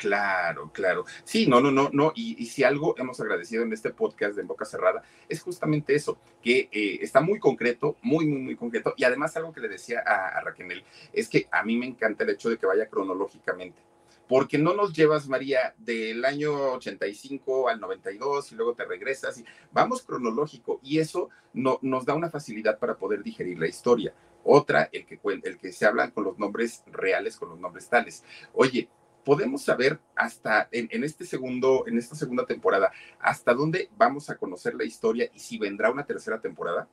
Claro, 0.00 0.70
claro. 0.72 1.04
Sí, 1.24 1.46
no, 1.46 1.60
no, 1.60 1.70
no, 1.70 1.90
no. 1.92 2.12
Y, 2.14 2.46
si 2.46 2.64
algo 2.64 2.94
hemos 2.96 3.20
agradecido 3.20 3.64
en 3.64 3.74
este 3.74 3.90
podcast 3.90 4.34
de 4.34 4.40
En 4.40 4.48
Boca 4.48 4.64
Cerrada 4.64 5.02
es 5.28 5.42
justamente 5.42 5.94
eso, 5.94 6.16
que 6.42 6.70
eh, 6.72 7.00
está 7.02 7.20
muy 7.20 7.38
concreto, 7.38 7.96
muy, 8.00 8.24
muy, 8.24 8.40
muy 8.40 8.56
concreto. 8.56 8.94
Y 8.96 9.04
además 9.04 9.36
algo 9.36 9.52
que 9.52 9.60
le 9.60 9.68
decía 9.68 10.00
a, 10.00 10.40
Raquel 10.40 10.82
es 11.12 11.28
que 11.28 11.48
a 11.52 11.62
mí 11.64 11.76
me 11.76 11.84
encanta 11.84 12.24
el 12.24 12.30
hecho 12.30 12.48
de 12.48 12.56
que 12.56 12.64
vaya 12.64 12.88
cronológicamente 12.88 13.78
porque 14.26 14.56
no 14.56 14.72
nos 14.74 14.94
llevas, 14.94 15.28
María, 15.28 15.74
del 15.76 16.24
año 16.24 16.54
85 16.74 17.68
al 17.68 17.80
92 17.80 18.52
y 18.52 18.54
luego 18.54 18.74
te 18.74 18.84
regresas. 18.84 19.36
Y 19.38 19.44
vamos 19.72 20.02
cronológico 20.02 20.78
y 20.84 21.00
eso 21.00 21.28
no, 21.52 21.78
nos 21.82 22.06
da 22.06 22.14
una 22.14 22.30
facilidad 22.30 22.78
para 22.78 22.96
poder 22.96 23.24
digerir 23.24 23.58
la 23.58 23.66
historia. 23.66 24.14
Otra, 24.44 24.88
el 24.92 25.04
que, 25.04 25.20
el 25.42 25.58
que 25.58 25.72
se 25.72 25.84
hablan 25.84 26.12
con 26.12 26.24
los 26.24 26.38
nombres 26.38 26.84
reales, 26.86 27.36
con 27.36 27.50
los 27.50 27.58
nombres 27.58 27.88
tales. 27.88 28.24
Oye, 28.54 28.88
podemos 29.24 29.62
saber 29.62 30.00
hasta 30.14 30.68
en, 30.72 31.04
este 31.04 31.24
segundo, 31.24 31.84
en 31.86 31.98
esta 31.98 32.14
segunda 32.14 32.46
temporada, 32.46 32.90
hasta 33.20 33.54
dónde 33.54 33.90
vamos 33.96 34.30
a 34.30 34.36
conocer 34.36 34.74
la 34.74 34.84
historia 34.84 35.30
y 35.32 35.38
si 35.38 35.58
vendrá 35.58 35.90
una 35.90 36.04
tercera 36.04 36.40
temporada. 36.40 36.88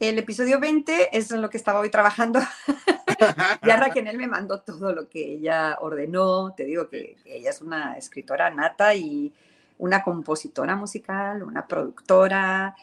el 0.00 0.18
episodio 0.18 0.60
20 0.60 1.16
es 1.16 1.30
en 1.30 1.42
lo 1.42 1.50
que 1.50 1.56
estaba 1.56 1.80
hoy 1.80 1.90
trabajando. 1.90 2.40
ya 3.66 3.76
Raquel 3.76 4.16
me 4.16 4.26
mandó 4.26 4.60
todo 4.60 4.92
lo 4.92 5.08
que 5.08 5.32
ella 5.32 5.78
ordenó. 5.80 6.54
Te 6.54 6.64
digo 6.64 6.88
que, 6.88 7.16
ella 7.24 7.50
es 7.50 7.60
una 7.60 7.96
escritora 7.96 8.50
nata 8.50 8.94
y 8.94 9.32
una 9.78 10.02
compositora 10.02 10.76
musical, 10.76 11.42
una 11.42 11.66
productora, 11.66 12.76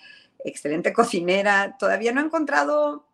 excelente 0.43 0.93
cocinera. 0.93 1.77
Todavía 1.77 2.11
no 2.11 2.21
he 2.21 2.25
encontrado 2.25 3.05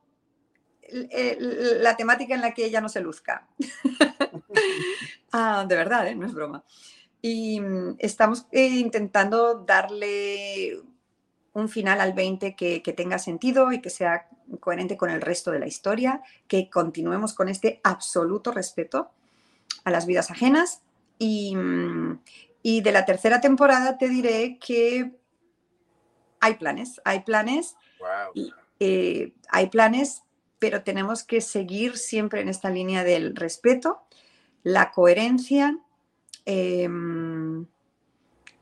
la 0.91 1.95
temática 1.95 2.35
en 2.35 2.41
la 2.41 2.53
que 2.53 2.65
ella 2.65 2.81
no 2.81 2.89
se 2.89 3.01
luzca. 3.01 3.47
ah, 5.31 5.65
de 5.67 5.75
verdad, 5.75 6.07
¿eh? 6.07 6.15
no 6.15 6.25
es 6.25 6.33
broma. 6.33 6.63
Y 7.21 7.59
mm, 7.59 7.95
estamos 7.99 8.47
eh, 8.51 8.67
intentando 8.67 9.63
darle 9.65 10.81
un 11.53 11.69
final 11.69 11.99
al 12.01 12.13
20 12.13 12.55
que, 12.55 12.81
tenga 12.95 13.19
sentido 13.19 13.71
y 13.71 13.81
que 13.81 13.89
sea 13.89 14.27
coherente 14.59 14.97
con 14.97 15.09
el 15.09 15.21
resto 15.21 15.51
de 15.51 15.59
la 15.59 15.67
historia, 15.67 16.21
que 16.47 16.69
continuemos 16.69 17.33
con 17.33 17.49
este 17.49 17.81
absoluto 17.83 18.51
respeto 18.51 19.11
a 19.83 19.91
las 19.91 20.05
vidas 20.05 20.31
ajenas. 20.31 20.81
Y, 21.19 21.55
de 22.63 22.91
la 22.91 23.05
tercera 23.05 23.41
temporada 23.41 23.97
te 23.97 24.07
diré 24.07 24.57
que 24.59 25.11
hay 26.39 26.55
planes, 26.55 27.01
hay 27.05 27.21
planes, 27.21 27.75
eh, 28.79 29.33
hay 29.49 29.69
planes, 29.69 30.23
pero 30.61 30.83
tenemos 30.83 31.23
que 31.23 31.41
seguir 31.41 31.97
siempre 31.97 32.39
en 32.39 32.47
esta 32.47 32.69
línea 32.69 33.03
del 33.03 33.35
respeto, 33.35 34.03
la 34.61 34.91
coherencia, 34.91 35.79
em, 36.45 37.65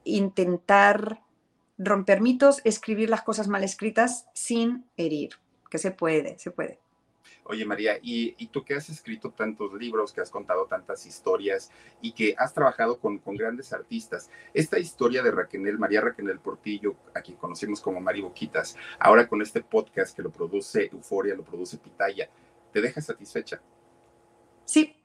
intentar 0.06 1.22
romper 1.78 2.22
mitos, 2.22 2.62
escribir 2.64 3.10
las 3.10 3.24
cosas 3.24 3.50
mal 3.50 3.66
escritas 3.66 4.28
sin 4.34 4.86
herir, 4.96 5.32
que 5.70 5.78
se 5.78 5.92
puede, 5.92 6.40
se 6.40 6.52
puede. 6.52 6.80
Oye 7.50 7.66
María, 7.66 7.98
y, 8.00 8.46
tú 8.50 8.64
que 8.64 8.76
has 8.76 8.90
escrito 8.90 9.32
tantos 9.32 9.74
libros, 9.74 10.14
que 10.14 10.22
has 10.22 10.30
contado 10.30 10.68
tantas 10.68 11.08
historias 11.08 11.72
y 12.00 12.12
que 12.12 12.36
has 12.38 12.54
trabajado 12.54 13.00
con, 13.00 13.20
grandes 13.26 13.74
artistas, 13.74 14.30
esta 14.54 14.78
historia 14.78 15.24
de 15.24 15.32
Raquel, 15.32 15.80
María 15.80 16.00
Raquel 16.00 16.40
Portillo, 16.40 16.96
a 17.16 17.22
quien 17.22 17.38
conocemos 17.38 17.82
como 17.82 18.00
Mari 18.00 18.22
Boquitas, 18.22 18.76
ahora 19.00 19.28
con 19.28 19.42
este 19.42 19.64
podcast 19.64 20.16
que 20.16 20.22
lo 20.22 20.30
produce 20.30 20.92
Euforia, 20.94 21.34
lo 21.34 21.44
produce 21.44 21.80
Pitaya, 21.80 22.30
¿te 22.72 22.82
deja 22.82 23.02
satisfecha? 23.02 23.60
Sí. 24.66 24.96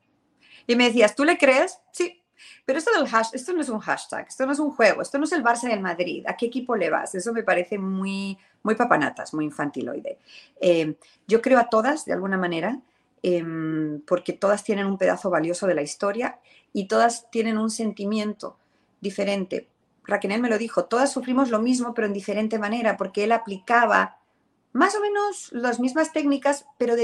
Y 0.67 0.77
me 0.77 0.85
decías, 0.85 1.17
¿tú 1.17 1.25
le 1.25 1.39
crees? 1.39 1.79
Sí. 1.93 2.23
Pero 2.67 2.79
esto 2.79 2.91
del 2.93 3.09
hash, 3.11 3.29
esto 3.33 3.55
no 3.55 3.63
es 3.63 3.71
un 3.71 3.79
hashtag, 3.79 4.27
esto 4.29 4.45
no 4.45 4.53
es 4.53 4.59
un 4.59 4.71
juego, 4.71 5.01
esto 5.01 5.17
no 5.17 5.25
es 5.25 5.33
el 5.33 5.43
Barça 5.43 5.67
del 5.67 5.81
Madrid. 5.81 6.27
¿A 6.27 6.37
qué 6.37 6.45
equipo 6.45 6.77
le 6.77 6.91
vas? 6.91 7.15
Eso 7.15 7.33
me 7.33 7.43
parece 7.43 7.79
muy, 7.79 8.37
muy 8.65 8.75
papanatas, 8.75 9.33
muy 9.33 9.45
infantiloide. 9.45 10.19
Eh, 10.61 10.97
yo 11.29 11.41
creo 11.41 11.61
a 11.61 11.69
todas, 11.69 12.05
de 12.05 12.15
alguna 12.15 12.37
manera, 12.37 12.81
em, 13.23 14.01
porque 14.01 14.33
todas 14.33 14.65
tienen 14.65 14.87
un 14.87 14.99
pedazo 14.99 15.31
valioso 15.31 15.67
de 15.69 15.75
la 15.75 15.83
historia 15.83 16.41
y 16.73 16.89
todas 16.89 17.31
tienen 17.31 17.57
un 17.59 17.71
sentimiento 17.71 18.59
diferente. 19.01 19.69
Raquel 20.05 20.41
me 20.41 20.51
lo 20.51 20.59
dijo, 20.59 20.87
todas 20.87 21.13
sufrimos 21.13 21.51
lo 21.51 21.61
mismo, 21.61 21.95
pero 21.95 22.07
en 22.07 22.13
diferente 22.13 22.59
manera, 22.59 22.97
porque 22.97 23.25
él 23.25 23.33
aplicaba 23.33 24.19
más 24.73 24.97
o 24.97 25.01
menos 25.01 25.51
las 25.53 25.79
mismas 25.79 26.13
técnicas, 26.13 26.67
pero 26.79 26.97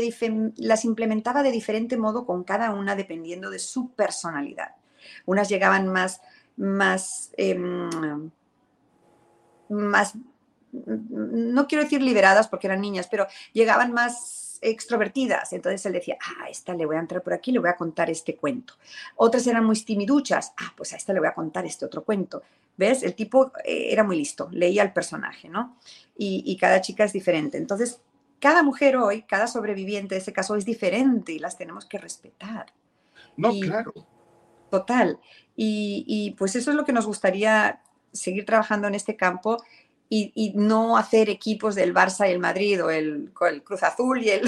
las 0.56 0.84
implementaba 0.84 1.42
de 1.42 1.52
diferente 1.52 1.96
modo 1.96 2.26
con 2.26 2.42
cada 2.42 2.72
una 2.72 2.96
dependiendo 2.96 3.48
de 3.48 3.61
su 3.61 3.92
personalidad. 3.92 4.74
Unas 5.24 5.48
llegaban 5.48 5.86
más, 5.86 6.20
más, 6.56 7.30
em, 7.36 8.30
más, 9.68 10.14
no 10.72 11.66
quiero 11.66 11.84
decir 11.84 12.02
liberadas 12.02 12.48
porque 12.48 12.66
eran 12.66 12.80
niñas, 12.80 13.08
pero 13.10 13.26
llegaban 13.52 13.92
más 13.92 14.58
extrovertidas. 14.62 15.52
Entonces 15.52 15.84
él 15.86 15.92
decía, 15.92 16.18
ah, 16.20 16.44
a 16.44 16.50
esta 16.50 16.74
le 16.74 16.86
voy 16.86 16.96
a 16.96 17.00
entrar 17.00 17.22
por 17.22 17.32
aquí, 17.32 17.52
le 17.52 17.58
voy 17.58 17.70
a 17.70 17.76
contar 17.76 18.10
este 18.10 18.36
cuento. 18.36 18.74
Otras 19.16 19.46
eran 19.46 19.64
muy 19.64 19.80
timiduchas, 19.82 20.52
ah, 20.58 20.72
pues 20.76 20.92
a 20.92 20.96
esta 20.96 21.12
le 21.12 21.20
voy 21.20 21.28
a 21.28 21.34
contar 21.34 21.64
este 21.66 21.86
otro 21.86 22.04
cuento. 22.04 22.42
¿Ves? 22.76 23.02
El 23.02 23.14
tipo 23.14 23.52
eh, 23.64 23.88
era 23.90 24.04
muy 24.04 24.16
listo, 24.16 24.48
leía 24.52 24.82
el 24.82 24.92
personaje, 24.92 25.48
¿no? 25.48 25.76
Y, 26.16 26.42
y 26.46 26.56
cada 26.56 26.80
chica 26.80 27.04
es 27.04 27.12
diferente. 27.12 27.58
Entonces, 27.58 28.00
cada 28.40 28.62
mujer 28.62 28.96
hoy, 28.96 29.22
cada 29.22 29.46
sobreviviente 29.46 30.14
de 30.14 30.20
ese 30.20 30.32
caso 30.32 30.56
es 30.56 30.64
diferente 30.64 31.32
y 31.32 31.38
las 31.38 31.58
tenemos 31.58 31.84
que 31.84 31.98
respetar. 31.98 32.72
No, 33.36 33.52
claro. 33.60 33.92
Total. 34.70 35.18
Y, 35.56 36.34
pues 36.38 36.56
eso 36.56 36.70
es 36.70 36.76
lo 36.76 36.84
que 36.84 36.92
nos 36.92 37.06
gustaría 37.06 37.82
seguir 38.12 38.46
trabajando 38.46 38.88
en 38.88 38.94
este 38.94 39.16
campo 39.16 39.62
y, 40.11 40.52
no 40.56 40.96
hacer 40.98 41.30
equipos 41.30 41.74
del 41.74 41.94
Barça 41.94 42.28
y 42.28 42.32
el 42.32 42.40
Madrid 42.40 42.84
o 42.84 42.90
el, 42.90 43.30
Cruz 43.64 43.82
Azul 43.82 44.22
y 44.22 44.30
el... 44.30 44.42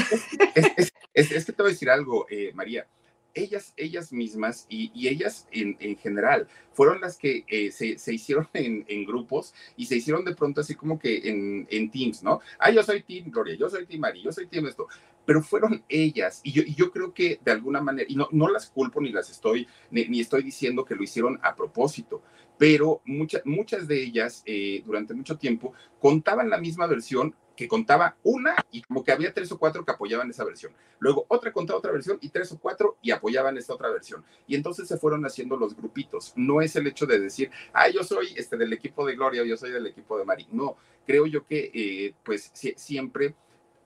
Es, 1.15 1.45
que 1.45 1.53
te 1.53 1.63
voy 1.63 1.71
a 1.71 1.75
decir 1.75 1.91
algo, 1.91 2.27
eh, 2.31 2.53
María. 2.55 2.87
Ellas, 3.35 3.73
ellas 3.77 4.13
mismas 4.13 4.67
y, 4.69 5.09
ellas 5.09 5.47
en, 5.53 5.77
general 5.99 6.49
fueron 6.73 7.01
las 7.01 7.17
que 7.17 7.45
eh, 7.49 7.71
se, 7.71 8.13
hicieron 8.13 8.49
en, 8.55 9.05
grupos 9.07 9.55
y 9.77 9.87
se 9.87 9.97
hicieron 9.97 10.25
de 10.25 10.35
pronto 10.35 10.61
así 10.61 10.75
como 10.75 10.99
que 10.99 11.29
en, 11.29 11.67
en 11.71 11.91
teams, 11.91 12.23
¿no? 12.23 12.41
Ah, 12.59 12.71
yo 12.71 12.83
soy 12.83 13.03
Team 13.03 13.31
Gloria, 13.31 13.55
yo 13.55 13.71
soy 13.71 13.87
Team 13.87 14.01
María, 14.01 14.23
yo 14.25 14.33
soy 14.33 14.47
Team 14.47 14.67
esto 14.67 14.89
pero 15.25 15.43
fueron 15.43 15.85
ellas. 15.89 16.41
Y 16.43 16.53
yo, 16.53 16.63
yo 16.63 16.91
creo 16.91 17.15
que 17.15 17.41
de 17.45 17.53
alguna 17.53 17.81
manera, 17.81 18.07
y 18.09 18.17
no, 18.17 18.29
no 18.33 18.49
las 18.49 18.71
culpo 18.71 19.01
ni 19.01 19.13
las 19.13 19.31
estoy, 19.31 19.67
ni, 19.91 20.21
estoy 20.21 20.43
diciendo 20.43 20.85
que 20.85 20.95
lo 20.95 21.03
hicieron 21.03 21.39
a 21.43 21.55
propósito, 21.55 22.23
pero 22.63 23.03
muchas 23.07 23.45
muchas 23.45 23.89
de 23.89 24.01
ellas 24.01 24.45
eh, 24.47 24.85
durante 24.87 25.15
mucho 25.15 25.37
tiempo 25.37 25.73
contaban 25.99 26.49
la 26.49 26.59
misma 26.59 26.87
versión 26.87 27.35
que 27.57 27.67
contaba 27.67 28.17
una 28.23 28.55
y 28.71 28.83
como 28.83 29.03
que 29.03 29.11
había 29.11 29.35
tres 29.35 29.51
o 29.51 29.59
cuatro 29.59 29.85
que 29.85 29.91
apoyaban 29.91 30.31
esa 30.31 30.45
versión. 30.45 30.73
Luego 31.01 31.27
otra 31.27 31.53
contaba 31.53 31.81
otra 31.81 31.91
versión 31.91 32.19
y 32.21 32.29
tres 32.29 32.53
o 32.53 32.61
cuatro 32.61 32.99
y 33.03 33.11
apoyaban 33.11 33.59
esta 33.59 33.75
otra 33.75 33.91
versión. 33.91 34.25
Y 34.47 34.55
entonces 34.55 34.87
se 34.87 34.97
fueron 34.97 35.27
haciendo 35.27 35.57
los 35.57 35.75
grupitos. 35.75 36.35
No 36.37 36.63
es 36.63 36.77
el 36.77 36.87
hecho 36.87 37.05
de 37.05 37.19
decir, 37.19 37.51
ah, 37.73 37.89
yo 37.89 38.05
soy 38.05 38.29
este 38.37 38.57
del 38.57 38.73
equipo 38.73 39.05
de 39.05 39.17
Gloria 39.17 39.43
o 39.43 39.45
yo 39.45 39.57
soy 39.57 39.73
del 39.73 39.89
equipo 39.89 40.17
de 40.17 40.25
Mari. 40.25 40.47
No, 40.53 40.77
creo 41.05 41.27
yo 41.27 41.45
que 41.45 41.69
eh, 41.75 42.15
pues 42.23 42.53
siempre 42.77 43.35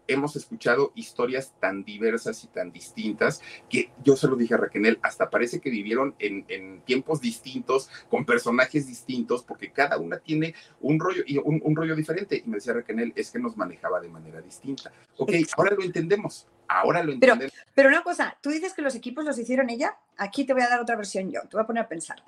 hemos 0.09 0.37
escuchado 0.37 0.93
historias 0.95 1.53
tan 1.61 1.85
diversas 1.85 2.45
y 2.45 2.49
tan 2.49 2.73
distintas 2.73 3.41
que 3.69 3.91
yo 4.03 4.17
se 4.17 4.29
lo 4.29 4.37
dije 4.37 4.55
a 4.55 4.59
Raquel, 4.59 4.99
hasta 5.03 5.31
parece 5.31 5.61
que 5.61 5.71
vivieron 5.71 6.15
en, 6.19 6.81
tiempos 6.85 7.21
distintos, 7.21 7.91
con 8.09 8.25
personajes 8.25 8.87
distintos, 8.87 9.43
porque 9.43 9.73
cada 9.73 9.99
una 9.99 10.19
tiene 10.19 10.55
un 10.81 11.01
rollo 11.01 11.23
y 11.27 11.39
un, 11.39 11.77
rollo 11.77 11.97
diferente. 11.97 12.43
Y 12.45 12.49
me 12.49 12.57
decía 12.57 12.75
Raquel, 12.75 13.13
es 13.17 13.31
que 13.31 13.39
nos 13.39 13.57
manejaba 13.57 14.01
de 14.01 14.09
manera 14.09 14.41
distinta. 14.41 14.93
Ok, 15.17 15.33
ahora 15.57 15.75
lo 15.75 15.83
entendemos. 15.83 16.47
Ahora 16.69 17.03
lo 17.03 17.13
entendemos. 17.13 17.53
Pero, 17.53 17.73
pero 17.75 17.89
una 17.89 18.03
cosa, 18.03 18.37
tú 18.41 18.51
dices 18.51 18.75
que 18.75 18.83
los 18.83 18.95
equipos 18.95 19.25
los 19.25 19.39
hicieron 19.39 19.71
ella. 19.71 19.97
Aquí 20.17 20.45
te 20.45 20.53
voy 20.53 20.63
a 20.63 20.69
dar 20.69 20.81
otra 20.81 20.97
versión 20.97 21.31
yo. 21.31 21.43
Te 21.43 21.57
voy 21.57 21.63
a 21.63 21.67
poner 21.67 21.85
a 21.85 21.89
pensar. 21.89 22.23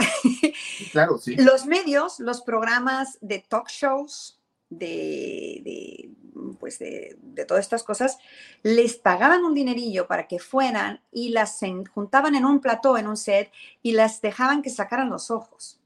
Claro, 0.93 1.19
sí. 1.19 1.37
Los 1.37 1.67
medios, 1.67 2.21
los 2.21 2.43
programas 2.43 3.19
de 3.21 3.45
talk 3.49 3.69
shows, 3.69 4.39
de, 4.71 6.11
pues 6.59 6.79
de, 6.79 7.17
todas 7.47 7.65
estas 7.65 7.83
cosas, 7.83 8.19
les 8.63 8.97
pagaban 8.97 9.45
un 9.45 9.55
dinerillo 9.55 10.07
para 10.07 10.27
que 10.27 10.39
fueran 10.39 11.01
y 11.13 11.31
las 11.31 11.61
juntaban 11.93 12.35
en 12.35 12.45
un 12.45 12.61
plató, 12.61 12.99
en 12.99 13.07
un 13.07 13.17
set, 13.17 13.51
y 13.83 13.93
las 13.93 14.21
dejaban 14.21 14.63
que 14.63 14.71
sacaran 14.71 15.11
los 15.11 15.31
ojos. 15.31 15.78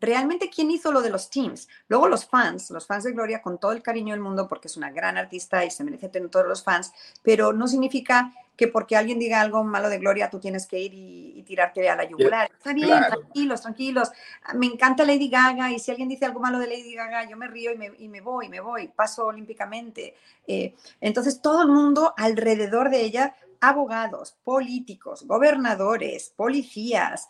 Realmente, 0.00 0.50
¿quién 0.50 0.70
hizo 0.70 0.92
lo 0.92 1.02
de 1.02 1.10
los 1.10 1.30
teams? 1.30 1.68
Luego 1.88 2.08
los 2.08 2.26
fans, 2.26 2.70
los 2.70 2.86
fans 2.86 3.04
de 3.04 3.12
Gloria, 3.12 3.42
con 3.42 3.58
todo 3.58 3.72
el 3.72 3.82
cariño 3.82 4.14
del 4.14 4.20
mundo, 4.20 4.48
porque 4.48 4.68
es 4.68 4.76
una 4.76 4.90
gran 4.90 5.16
artista 5.16 5.64
y 5.64 5.70
se 5.70 5.84
merece 5.84 6.08
tener 6.08 6.28
todos 6.28 6.46
los 6.46 6.62
fans, 6.62 6.92
pero 7.22 7.52
no 7.52 7.66
significa 7.68 8.32
que 8.56 8.68
porque 8.68 8.96
alguien 8.96 9.18
diga 9.18 9.40
algo 9.40 9.64
malo 9.64 9.88
de 9.88 9.98
Gloria, 9.98 10.30
tú 10.30 10.38
tienes 10.38 10.66
que 10.66 10.78
ir 10.78 10.92
y, 10.94 11.42
tirarte 11.42 11.88
a 11.88 11.96
la 11.96 12.04
yugular. 12.04 12.48
Está 12.56 12.72
bien, 12.72 13.00
tranquilos, 13.08 13.62
tranquilos. 13.62 14.10
Me 14.54 14.66
encanta 14.66 15.04
Lady 15.04 15.28
Gaga 15.28 15.70
y 15.72 15.78
si 15.80 15.90
alguien 15.90 16.08
dice 16.08 16.24
algo 16.24 16.38
malo 16.38 16.58
de 16.58 16.68
Lady 16.68 16.94
Gaga, 16.94 17.28
yo 17.28 17.36
me 17.36 17.48
río 17.48 17.72
y 17.72 17.76
me, 17.76 17.90
y 17.98 18.08
me 18.08 18.20
voy, 18.20 18.48
me 18.48 18.60
voy, 18.60 18.88
paso 18.88 19.26
olímpicamente. 19.26 20.14
Eh, 20.46 20.74
entonces 21.00 21.42
todo 21.42 21.62
el 21.62 21.68
mundo 21.68 22.14
alrededor 22.16 22.90
de 22.90 23.00
ella 23.00 23.34
abogados, 23.62 24.36
políticos, 24.42 25.24
gobernadores, 25.26 26.32
policías, 26.36 27.28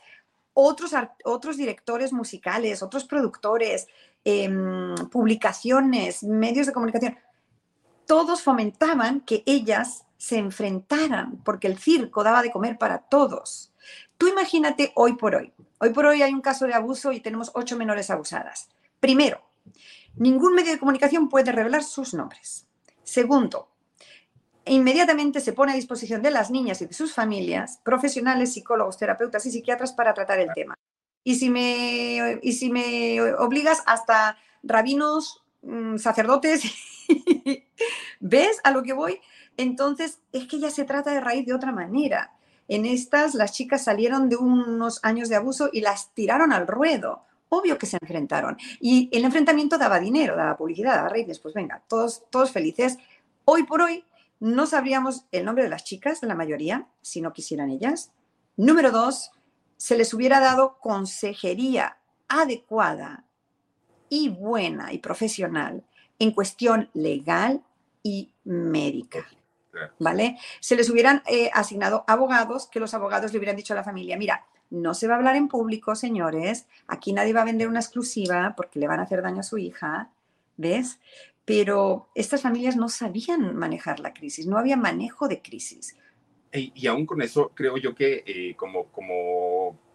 otros, 0.55 0.93
otros 1.25 1.57
directores 1.57 2.13
musicales, 2.13 2.83
otros 2.83 3.05
productores, 3.05 3.87
em, 4.25 4.95
publicaciones, 5.11 6.23
medios 6.23 6.67
de 6.67 6.73
comunicación, 6.73 7.17
todos 8.07 8.43
fomentaban 8.43 9.21
que 9.21 9.43
ellas 9.47 10.05
se 10.17 10.39
enfrentaran, 10.39 11.39
porque 11.45 11.67
el 11.67 11.79
circo 11.79 12.23
daba 12.23 12.43
de 12.43 12.53
comer 12.53 12.79
para 12.79 12.99
todos. 12.99 13.73
Tú 14.19 14.29
imagínate 14.29 14.93
hoy 14.95 15.15
por 15.15 15.35
hoy. 15.35 15.53
Hoy 15.81 15.91
por 15.91 16.07
hoy 16.07 16.23
hay 16.23 16.33
un 16.33 16.41
caso 16.41 16.67
de 16.67 16.75
abuso 16.75 17.11
y 17.11 17.21
tenemos 17.21 17.51
ocho 17.55 17.77
menores 17.77 18.09
abusadas. 18.09 18.69
Primero, 19.01 19.43
ningún 20.15 20.55
medio 20.55 20.71
de 20.71 20.79
comunicación 20.79 21.29
puede 21.29 21.51
revelar 21.51 21.83
sus 21.83 22.15
nombres. 22.15 22.69
Segundo, 23.03 23.72
inmediatamente 24.67 25.41
se 25.41 25.53
pone 25.53 25.73
a 25.73 25.77
disposición 25.77 26.23
de 26.23 26.31
las 26.31 26.51
niñas 26.51 26.81
y 26.83 26.87
de 26.87 26.95
sus 26.95 27.15
familias 27.15 27.81
profesionales, 27.85 28.53
psicólogos, 28.53 28.99
terapeutas 28.99 29.45
y 29.47 29.51
psiquiatras 29.51 29.93
para 29.93 30.15
tratar 30.15 30.41
el 30.41 30.53
tema. 30.55 30.75
Y 31.25 31.37
si 31.37 31.51
me, 31.51 32.39
y 32.43 32.53
si 32.53 32.71
me 32.71 33.21
obligas 33.35 33.83
hasta 33.87 34.37
rabinos, 34.63 35.43
mm, 35.63 35.99
sacerdotes, 35.99 36.63
¿ves 38.21 38.61
a 38.65 38.71
lo 38.71 38.83
que 38.83 38.93
voy? 38.93 39.21
Entonces, 39.57 40.21
es 40.33 40.47
que 40.47 40.59
ya 40.59 40.71
se 40.71 40.85
trata 40.85 41.13
de 41.13 41.21
raíz 41.21 41.47
de 41.47 41.55
otra 41.55 41.73
manera. 41.73 42.33
En 42.69 42.87
estas, 42.87 43.35
las 43.35 43.53
chicas 43.53 43.85
salieron 43.85 44.29
de 44.29 44.37
unos 44.37 45.01
años 45.05 45.29
de 45.29 45.37
abuso 45.37 45.69
y 45.73 45.81
las 45.81 46.13
tiraron 46.15 46.53
al 46.53 46.67
ruedo. 46.67 47.25
Obvio 47.49 47.77
que 47.77 47.87
se 47.87 47.99
enfrentaron. 48.01 48.57
Y 48.81 49.11
el 49.13 49.25
enfrentamiento 49.25 49.77
daba 49.77 50.01
dinero, 50.01 50.37
daba 50.37 50.57
publicidad, 50.57 50.97
daba 50.97 51.11
raíces. 51.11 51.39
Pues 51.39 51.55
venga, 51.55 51.83
todos, 51.87 52.25
todos 52.31 52.51
felices. 52.51 52.99
Hoy 53.45 53.65
por 53.65 53.83
hoy 53.83 54.05
no 54.43 54.67
sabríamos 54.67 55.27
el 55.31 55.45
nombre 55.45 55.63
de 55.63 55.71
las 55.71 55.85
chicas, 55.85 56.21
de 56.21 56.27
la 56.27 56.35
mayoría, 56.35 56.89
si 57.01 57.21
no 57.21 57.33
quisieran 57.33 57.71
ellas. 57.71 58.11
Número 58.57 58.91
dos, 58.91 59.31
se 59.77 59.97
les 59.97 60.13
hubiera 60.13 60.41
dado 60.41 60.79
consejería 60.81 61.99
adecuada 62.27 63.25
y 64.09 64.31
buena 64.31 64.93
y 64.93 64.99
profesional 64.99 65.85
en 66.19 66.33
cuestión 66.33 66.91
legal 66.93 67.63
y 68.03 68.33
médica. 68.43 69.29
¿vale? 70.01 70.37
Se 70.59 70.75
les 70.75 70.91
hubieran 70.91 71.23
eh, 71.27 71.49
asignado 71.55 72.05
abogados, 72.09 72.67
que 72.67 72.81
los 72.81 72.95
abogados 72.95 73.33
le 73.33 73.39
hubieran 73.39 73.55
dicho 73.55 73.75
a 73.75 73.77
la 73.77 73.85
familia, 73.85 74.17
mira, 74.17 74.45
no 74.71 74.93
se 74.93 75.07
va 75.07 75.15
a 75.15 75.19
hablar 75.19 75.37
en 75.37 75.47
público, 75.47 75.95
señores, 75.95 76.67
aquí 76.89 77.13
nadie 77.13 77.33
va 77.33 77.43
a 77.43 77.45
vender 77.45 77.69
una 77.69 77.79
exclusiva 77.79 78.55
porque 78.57 78.81
le 78.81 78.89
van 78.89 78.99
a 78.99 79.05
hacer 79.05 79.23
daño 79.23 79.39
a 79.39 79.45
su 79.45 79.59
hija, 79.59 80.11
¿ves? 80.57 80.99
Pero 81.53 82.09
estas 82.15 82.41
familias 82.41 82.77
no 82.77 82.89
sabían 82.89 83.55
manejar 83.55 84.01
la 84.01 84.15
crisis, 84.15 84.47
no 84.47 84.57
había 84.57 84.77
manejo 84.77 85.29
de 85.29 85.43
crisis. 85.43 85.97
Y, 86.55 86.87
aún 86.87 87.05
con 87.05 87.21
eso, 87.21 87.51
creo 87.55 87.77
yo 87.77 87.95
que 87.95 88.25
eh, 88.27 88.55
como, 88.57 88.87
como 88.87 89.52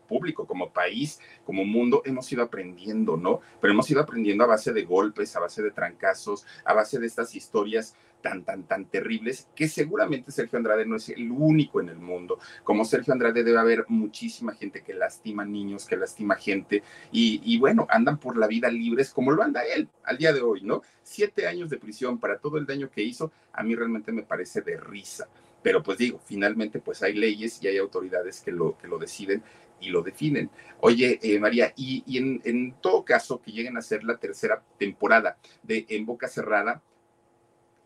público, 0.08 0.47
como 0.47 0.72
país, 0.72 1.20
como 1.45 1.66
mundo, 1.66 2.01
hemos 2.05 2.32
ido 2.32 2.43
aprendiendo, 2.43 3.18
¿no? 3.18 3.41
Pero 3.62 3.74
hemos 3.74 3.89
ido 3.91 4.01
aprendiendo 4.01 4.43
a 4.43 4.47
base 4.47 4.74
de 4.74 4.84
golpes, 4.84 5.36
a 5.36 5.39
base 5.39 5.62
de 5.62 5.72
trancazos, 5.72 6.45
a 6.66 6.74
base 6.74 6.99
de 6.99 7.08
estas 7.08 7.36
historias 7.36 7.95
tan, 8.22 8.43
tan, 8.43 8.64
tan 8.64 8.86
terribles, 8.86 9.47
que 9.55 9.68
seguramente 9.68 10.32
Sergio 10.32 10.58
Andrade 10.58 10.86
no 10.86 10.95
es 10.95 11.10
el 11.10 11.32
único 11.32 11.80
en 11.80 11.89
el 11.89 11.99
mundo. 11.99 12.39
Como 12.64 12.86
Sergio 12.86 13.14
Andrade 13.14 13.43
debe 13.43 13.60
haber 13.60 13.86
muchísima 13.89 14.53
gente 14.53 14.82
que 14.82 14.93
lastima 14.93 15.45
niños, 15.45 15.86
que 15.86 15.97
lastima 15.97 16.36
gente, 16.36 16.84
y, 17.12 17.41
y 17.43 17.60
bueno, 17.60 17.88
andan 17.89 18.18
por 18.18 18.38
la 18.38 18.47
vida 18.47 18.70
libres 18.70 19.12
como 19.12 19.32
lo 19.32 19.43
anda 19.43 19.62
él 19.62 19.88
al 20.03 20.18
día 20.18 20.34
de 20.34 20.41
hoy, 20.41 20.62
¿no? 20.62 20.82
Siete 21.03 21.47
años 21.47 21.70
de 21.70 21.78
prisión 21.78 22.20
para 22.20 22.39
todo 22.39 22.58
el 22.58 22.66
daño 22.66 22.89
que 22.89 23.03
hizo, 23.03 23.32
a 23.53 23.64
mí 23.64 23.76
realmente 23.76 24.12
me 24.12 24.24
parece 24.24 24.62
de 24.62 24.78
risa. 24.78 25.28
Pero 25.64 25.84
pues 25.84 25.97
digo, 25.97 26.20
finalmente 26.24 26.80
pues 26.80 27.03
hay 27.03 27.14
leyes 27.14 27.62
y 27.62 27.68
hay 27.68 27.78
autoridades 27.78 28.41
que 28.41 28.51
lo, 28.51 28.78
que 28.78 28.88
lo 28.88 28.97
deciden 28.97 29.43
y 29.80 29.89
lo 29.89 30.01
definen. 30.01 30.49
Oye, 30.80 31.19
eh, 31.21 31.39
María, 31.39 31.73
y, 31.75 32.17
en, 32.17 32.73
todo 32.82 33.03
caso 33.03 33.41
que 33.41 33.51
lleguen 33.51 33.78
a 33.78 33.82
ser 33.82 34.03
la 34.03 34.17
tercera 34.17 34.63
temporada 34.78 35.38
de 35.63 35.86
En 35.89 36.05
Boca 36.05 36.28
Cerrada, 36.28 36.82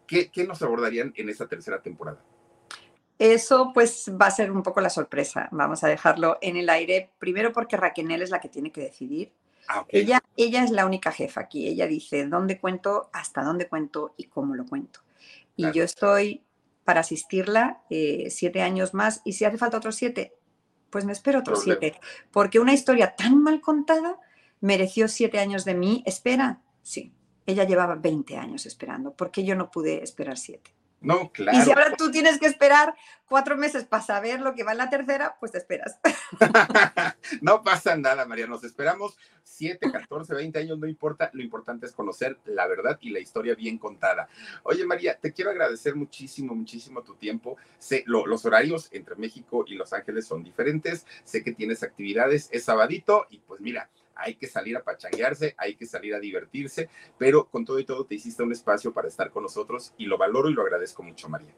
¿qué, 0.07 0.29
nos 0.47 0.61
abordarían 0.61 1.13
en 1.15 1.29
esa 1.29 1.47
tercera 1.47 1.81
temporada? 1.81 2.23
Eso 3.17 3.71
pues 3.73 4.11
va 4.19 4.27
a 4.27 4.31
ser 4.31 4.51
un 4.51 4.63
poco 4.63 4.81
la 4.81 4.89
sorpresa. 4.89 5.47
Vamos 5.51 5.83
a 5.83 5.87
dejarlo 5.87 6.37
en 6.41 6.57
el 6.57 6.69
aire, 6.69 7.11
primero 7.19 7.53
porque 7.53 7.77
Raquel 7.77 8.11
es 8.21 8.31
la 8.31 8.41
que 8.41 8.49
tiene 8.49 8.71
que 8.71 8.81
decidir. 8.81 9.31
Ah, 9.67 9.85
ella, 9.89 10.19
ella 10.35 10.63
es 10.63 10.71
la 10.71 10.85
única 10.85 11.11
jefa 11.11 11.41
aquí. 11.41 11.67
Ella 11.67 11.85
dice 11.85 12.25
dónde 12.25 12.59
cuento, 12.59 13.09
hasta 13.13 13.43
dónde 13.43 13.67
cuento 13.67 14.15
y 14.17 14.25
cómo 14.25 14.55
lo 14.55 14.65
cuento. 14.65 15.01
Y 15.55 15.71
yo 15.71 15.83
estoy 15.83 16.43
para 16.83 17.01
asistirla 17.01 17.83
eh, 17.89 18.27
siete 18.29 18.61
años 18.61 18.93
más 18.93 19.21
y 19.23 19.33
si 19.33 19.45
hace 19.45 19.57
falta 19.57 19.77
otros 19.77 19.95
siete, 19.95 20.33
pues 20.91 21.05
me 21.05 21.13
espero 21.13 21.39
otros 21.39 21.63
siete. 21.63 21.99
Porque 22.31 22.59
una 22.59 22.73
historia 22.73 23.15
tan 23.15 23.41
mal 23.41 23.61
contada 23.61 24.19
mereció 24.59 25.07
siete 25.07 25.39
años 25.39 25.65
de 25.65 25.73
mí. 25.73 26.03
Espera, 26.05 26.61
sí. 26.83 27.13
Ella 27.47 27.63
llevaba 27.63 27.95
20 27.95 28.37
años 28.37 28.65
esperando. 28.65 29.13
porque 29.13 29.43
yo 29.43 29.55
no 29.55 29.71
pude 29.71 30.03
esperar 30.03 30.37
siete? 30.37 30.75
No, 31.01 31.31
claro. 31.31 31.57
Y 31.57 31.61
si 31.61 31.71
ahora 31.71 31.95
tú 31.97 32.11
tienes 32.11 32.39
que 32.39 32.45
esperar 32.45 32.95
cuatro 33.27 33.57
meses 33.57 33.85
para 33.85 34.03
saber 34.03 34.39
lo 34.39 34.53
que 34.53 34.63
va 34.63 34.73
en 34.73 34.77
la 34.77 34.89
tercera, 34.89 35.35
pues 35.39 35.51
te 35.51 35.57
esperas. 35.57 35.99
no 37.41 37.63
pasa 37.63 37.95
nada, 37.95 38.25
María. 38.25 38.45
Nos 38.45 38.63
esperamos 38.63 39.17
siete, 39.43 39.91
14, 39.91 40.35
20 40.35 40.59
años, 40.59 40.77
no 40.77 40.87
importa. 40.87 41.31
Lo 41.33 41.41
importante 41.41 41.87
es 41.87 41.91
conocer 41.91 42.37
la 42.45 42.67
verdad 42.67 42.99
y 43.01 43.09
la 43.09 43.19
historia 43.19 43.55
bien 43.55 43.79
contada. 43.79 44.29
Oye, 44.63 44.85
María, 44.85 45.17
te 45.17 45.33
quiero 45.33 45.49
agradecer 45.49 45.95
muchísimo, 45.95 46.53
muchísimo 46.53 47.01
tu 47.01 47.15
tiempo. 47.15 47.57
Sé, 47.79 48.03
los 48.05 48.45
horarios 48.45 48.87
entre 48.91 49.15
México 49.15 49.65
y 49.67 49.73
Los 49.75 49.93
Ángeles 49.93 50.27
son 50.27 50.43
diferentes. 50.43 51.05
Sé 51.23 51.43
que 51.43 51.51
tienes 51.51 51.81
actividades, 51.81 52.47
es 52.51 52.65
sabadito 52.65 53.25
y 53.31 53.39
pues 53.39 53.59
mira, 53.59 53.89
hay 54.22 54.36
que 54.36 54.47
salir 54.47 54.78
a 54.78 54.84
pachanguearse, 54.84 55.55
hay 55.57 55.76
que 55.76 55.86
salir 55.86 56.15
a 56.15 56.19
divertirse, 56.19 56.89
pero 57.17 57.47
con 57.49 57.65
todo 57.65 57.80
y 57.80 57.86
todo 57.86 58.05
te 58.05 58.15
hiciste 58.15 58.43
un 58.43 58.51
espacio 58.51 58.93
para 58.93 59.07
estar 59.07 59.32
con 59.32 59.43
nosotros 59.43 59.93
y 59.97 60.05
lo 60.05 60.17
valoro 60.17 60.49
y 60.49 60.53
lo 60.53 60.61
agradezco 60.61 61.03
mucho, 61.03 61.30
María. 61.30 61.53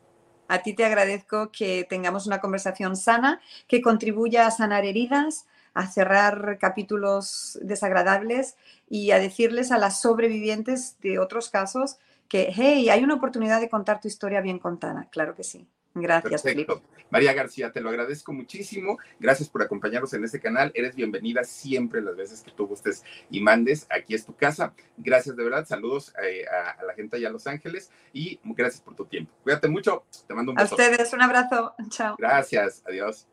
A 0.47 0.61
ti 0.61 0.73
te 0.73 0.85
agradezco 0.85 1.51
que 1.51 1.85
tengamos 1.89 2.27
una 2.27 2.39
conversación 2.39 2.95
sana, 2.95 3.41
que 3.67 3.81
contribuya 3.81 4.45
a 4.45 4.51
sanar 4.51 4.85
heridas, 4.85 5.47
a 5.73 5.87
cerrar 5.87 6.57
capítulos 6.59 7.57
desagradables 7.61 8.55
y 8.89 9.11
a 9.11 9.19
decirles 9.19 9.71
a 9.71 9.77
las 9.77 10.01
sobrevivientes 10.01 10.99
de 10.99 11.19
otros 11.19 11.49
casos 11.49 11.97
que, 12.27 12.51
hey, 12.55 12.89
hay 12.89 13.03
una 13.03 13.15
oportunidad 13.15 13.61
de 13.61 13.69
contar 13.69 13.99
tu 14.01 14.07
historia 14.07 14.41
bien 14.41 14.59
contada. 14.59 15.07
Claro 15.11 15.35
que 15.35 15.43
sí. 15.43 15.67
Gracias, 15.95 16.41
Felipe. 16.41 16.73
María 17.11 17.33
García, 17.33 17.71
te 17.71 17.79
lo 17.79 17.89
agradezco 17.89 18.33
muchísimo. 18.33 18.97
Gracias 19.19 19.47
por 19.47 19.61
acompañarnos 19.61 20.13
en 20.15 20.23
este 20.23 20.39
canal. 20.39 20.71
Eres 20.73 20.95
bienvenida 20.95 21.43
siempre 21.43 22.01
las 22.01 22.15
veces 22.15 22.41
que 22.41 22.51
tú 22.51 22.65
gustes 22.65 23.03
y 23.29 23.39
mandes. 23.39 23.85
Aquí 23.91 24.15
es 24.15 24.25
tu 24.25 24.35
casa. 24.35 24.73
Gracias 24.97 25.35
de 25.35 25.43
verdad. 25.43 25.67
Saludos 25.67 26.11
eh, 26.23 26.45
a, 26.47 26.83
la 26.83 26.95
gente 26.95 27.17
allá 27.17 27.27
en 27.27 27.33
Los 27.33 27.45
Ángeles 27.45 27.91
y 28.13 28.39
gracias 28.43 28.81
por 28.81 28.95
tu 28.95 29.05
tiempo. 29.05 29.31
Cuídate 29.43 29.67
mucho. 29.67 30.05
Te 30.27 30.33
mando 30.33 30.53
un 30.53 30.55
beso. 30.55 30.73
A 30.73 30.77
ustedes 30.77 31.13
un 31.13 31.21
abrazo. 31.21 31.75
Chao. 31.89 32.15
Gracias. 32.17 32.81
Adiós. 32.87 33.27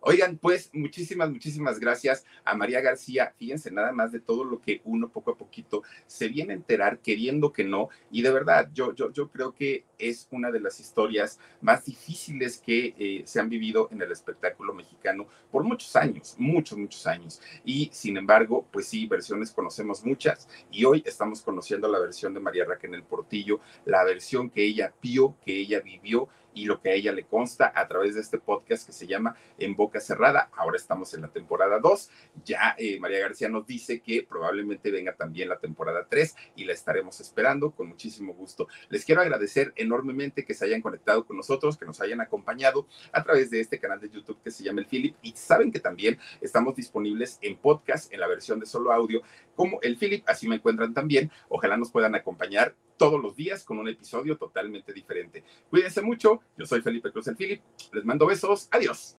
Oigan, 0.00 0.38
pues 0.38 0.70
muchísimas, 0.72 1.30
muchísimas 1.30 1.78
gracias 1.78 2.24
a 2.44 2.54
María 2.54 2.80
García. 2.80 3.34
Fíjense 3.36 3.70
nada 3.70 3.92
más 3.92 4.12
de 4.12 4.20
todo 4.20 4.44
lo 4.44 4.60
que 4.60 4.80
uno 4.84 5.08
poco 5.08 5.32
a 5.32 5.36
poquito 5.36 5.82
se 6.06 6.28
viene 6.28 6.52
a 6.52 6.56
enterar 6.56 6.98
queriendo 7.00 7.52
que 7.52 7.64
no. 7.64 7.88
Y 8.10 8.22
de 8.22 8.30
verdad, 8.30 8.68
yo, 8.72 8.94
yo, 8.94 9.12
yo 9.12 9.30
creo 9.30 9.52
que 9.52 9.84
es 10.00 10.28
una 10.30 10.50
de 10.50 10.60
las 10.60 10.80
historias 10.80 11.38
más 11.60 11.84
difíciles 11.84 12.58
que 12.58 12.94
eh, 12.98 13.22
se 13.24 13.40
han 13.40 13.48
vivido 13.48 13.88
en 13.90 14.02
el 14.02 14.12
espectáculo 14.12 14.74
mexicano 14.74 15.26
por 15.50 15.64
muchos 15.64 15.96
años, 15.96 16.34
muchos, 16.38 16.78
muchos 16.78 17.06
años. 17.06 17.40
Y 17.64 17.90
sin 17.92 18.16
embargo, 18.16 18.66
pues 18.70 18.86
sí, 18.86 19.06
versiones 19.06 19.50
conocemos 19.50 20.04
muchas. 20.04 20.48
Y 20.70 20.84
hoy 20.84 21.02
estamos 21.06 21.42
conociendo 21.42 21.88
la 21.88 21.98
versión 21.98 22.34
de 22.34 22.40
María 22.40 22.64
Raquel 22.64 23.02
Portillo, 23.02 23.60
la 23.84 24.04
versión 24.04 24.50
que 24.50 24.64
ella 24.64 24.92
vio, 25.00 25.36
que 25.44 25.58
ella 25.58 25.80
vivió 25.80 26.28
y 26.54 26.64
lo 26.64 26.80
que 26.80 26.90
a 26.90 26.94
ella 26.94 27.12
le 27.12 27.24
consta 27.24 27.72
a 27.74 27.86
través 27.86 28.14
de 28.14 28.20
este 28.20 28.38
podcast 28.38 28.86
que 28.86 28.92
se 28.92 29.06
llama 29.06 29.36
En 29.58 29.76
Boca 29.76 30.00
Cerrada. 30.00 30.50
Ahora 30.56 30.76
estamos 30.76 31.14
en 31.14 31.22
la 31.22 31.28
temporada 31.28 31.78
2. 31.78 32.10
Ya 32.44 32.74
eh, 32.78 32.98
María 32.98 33.20
García 33.20 33.48
nos 33.48 33.66
dice 33.66 34.00
que 34.00 34.26
probablemente 34.28 34.90
venga 34.90 35.14
también 35.14 35.48
la 35.48 35.58
temporada 35.58 36.06
3 36.08 36.34
y 36.56 36.64
la 36.64 36.72
estaremos 36.72 37.20
esperando 37.20 37.70
con 37.70 37.88
muchísimo 37.88 38.34
gusto. 38.34 38.68
Les 38.88 39.04
quiero 39.04 39.20
agradecer 39.20 39.72
enormemente 39.90 40.44
que 40.44 40.54
se 40.54 40.64
hayan 40.64 40.80
conectado 40.80 41.26
con 41.26 41.36
nosotros, 41.36 41.76
que 41.76 41.84
nos 41.84 42.00
hayan 42.00 42.20
acompañado 42.20 42.86
a 43.12 43.22
través 43.24 43.50
de 43.50 43.60
este 43.60 43.78
canal 43.78 44.00
de 44.00 44.08
YouTube 44.08 44.38
que 44.42 44.50
se 44.50 44.62
llama 44.62 44.80
El 44.80 44.86
Philip. 44.86 45.16
Y 45.22 45.32
saben 45.32 45.72
que 45.72 45.80
también 45.80 46.18
estamos 46.40 46.76
disponibles 46.76 47.38
en 47.42 47.56
podcast, 47.56 48.12
en 48.12 48.20
la 48.20 48.28
versión 48.28 48.60
de 48.60 48.66
solo 48.66 48.92
audio, 48.92 49.22
como 49.56 49.80
El 49.82 49.96
Philip. 49.96 50.24
Así 50.28 50.48
me 50.48 50.56
encuentran 50.56 50.94
también. 50.94 51.30
Ojalá 51.48 51.76
nos 51.76 51.90
puedan 51.90 52.14
acompañar 52.14 52.74
todos 52.96 53.20
los 53.20 53.34
días 53.34 53.64
con 53.64 53.78
un 53.78 53.88
episodio 53.88 54.36
totalmente 54.36 54.92
diferente. 54.92 55.42
Cuídense 55.68 56.02
mucho. 56.02 56.40
Yo 56.56 56.66
soy 56.66 56.82
Felipe 56.82 57.10
Cruz 57.10 57.26
el 57.28 57.36
Philip. 57.36 57.62
Les 57.92 58.04
mando 58.04 58.26
besos. 58.26 58.68
Adiós. 58.70 59.19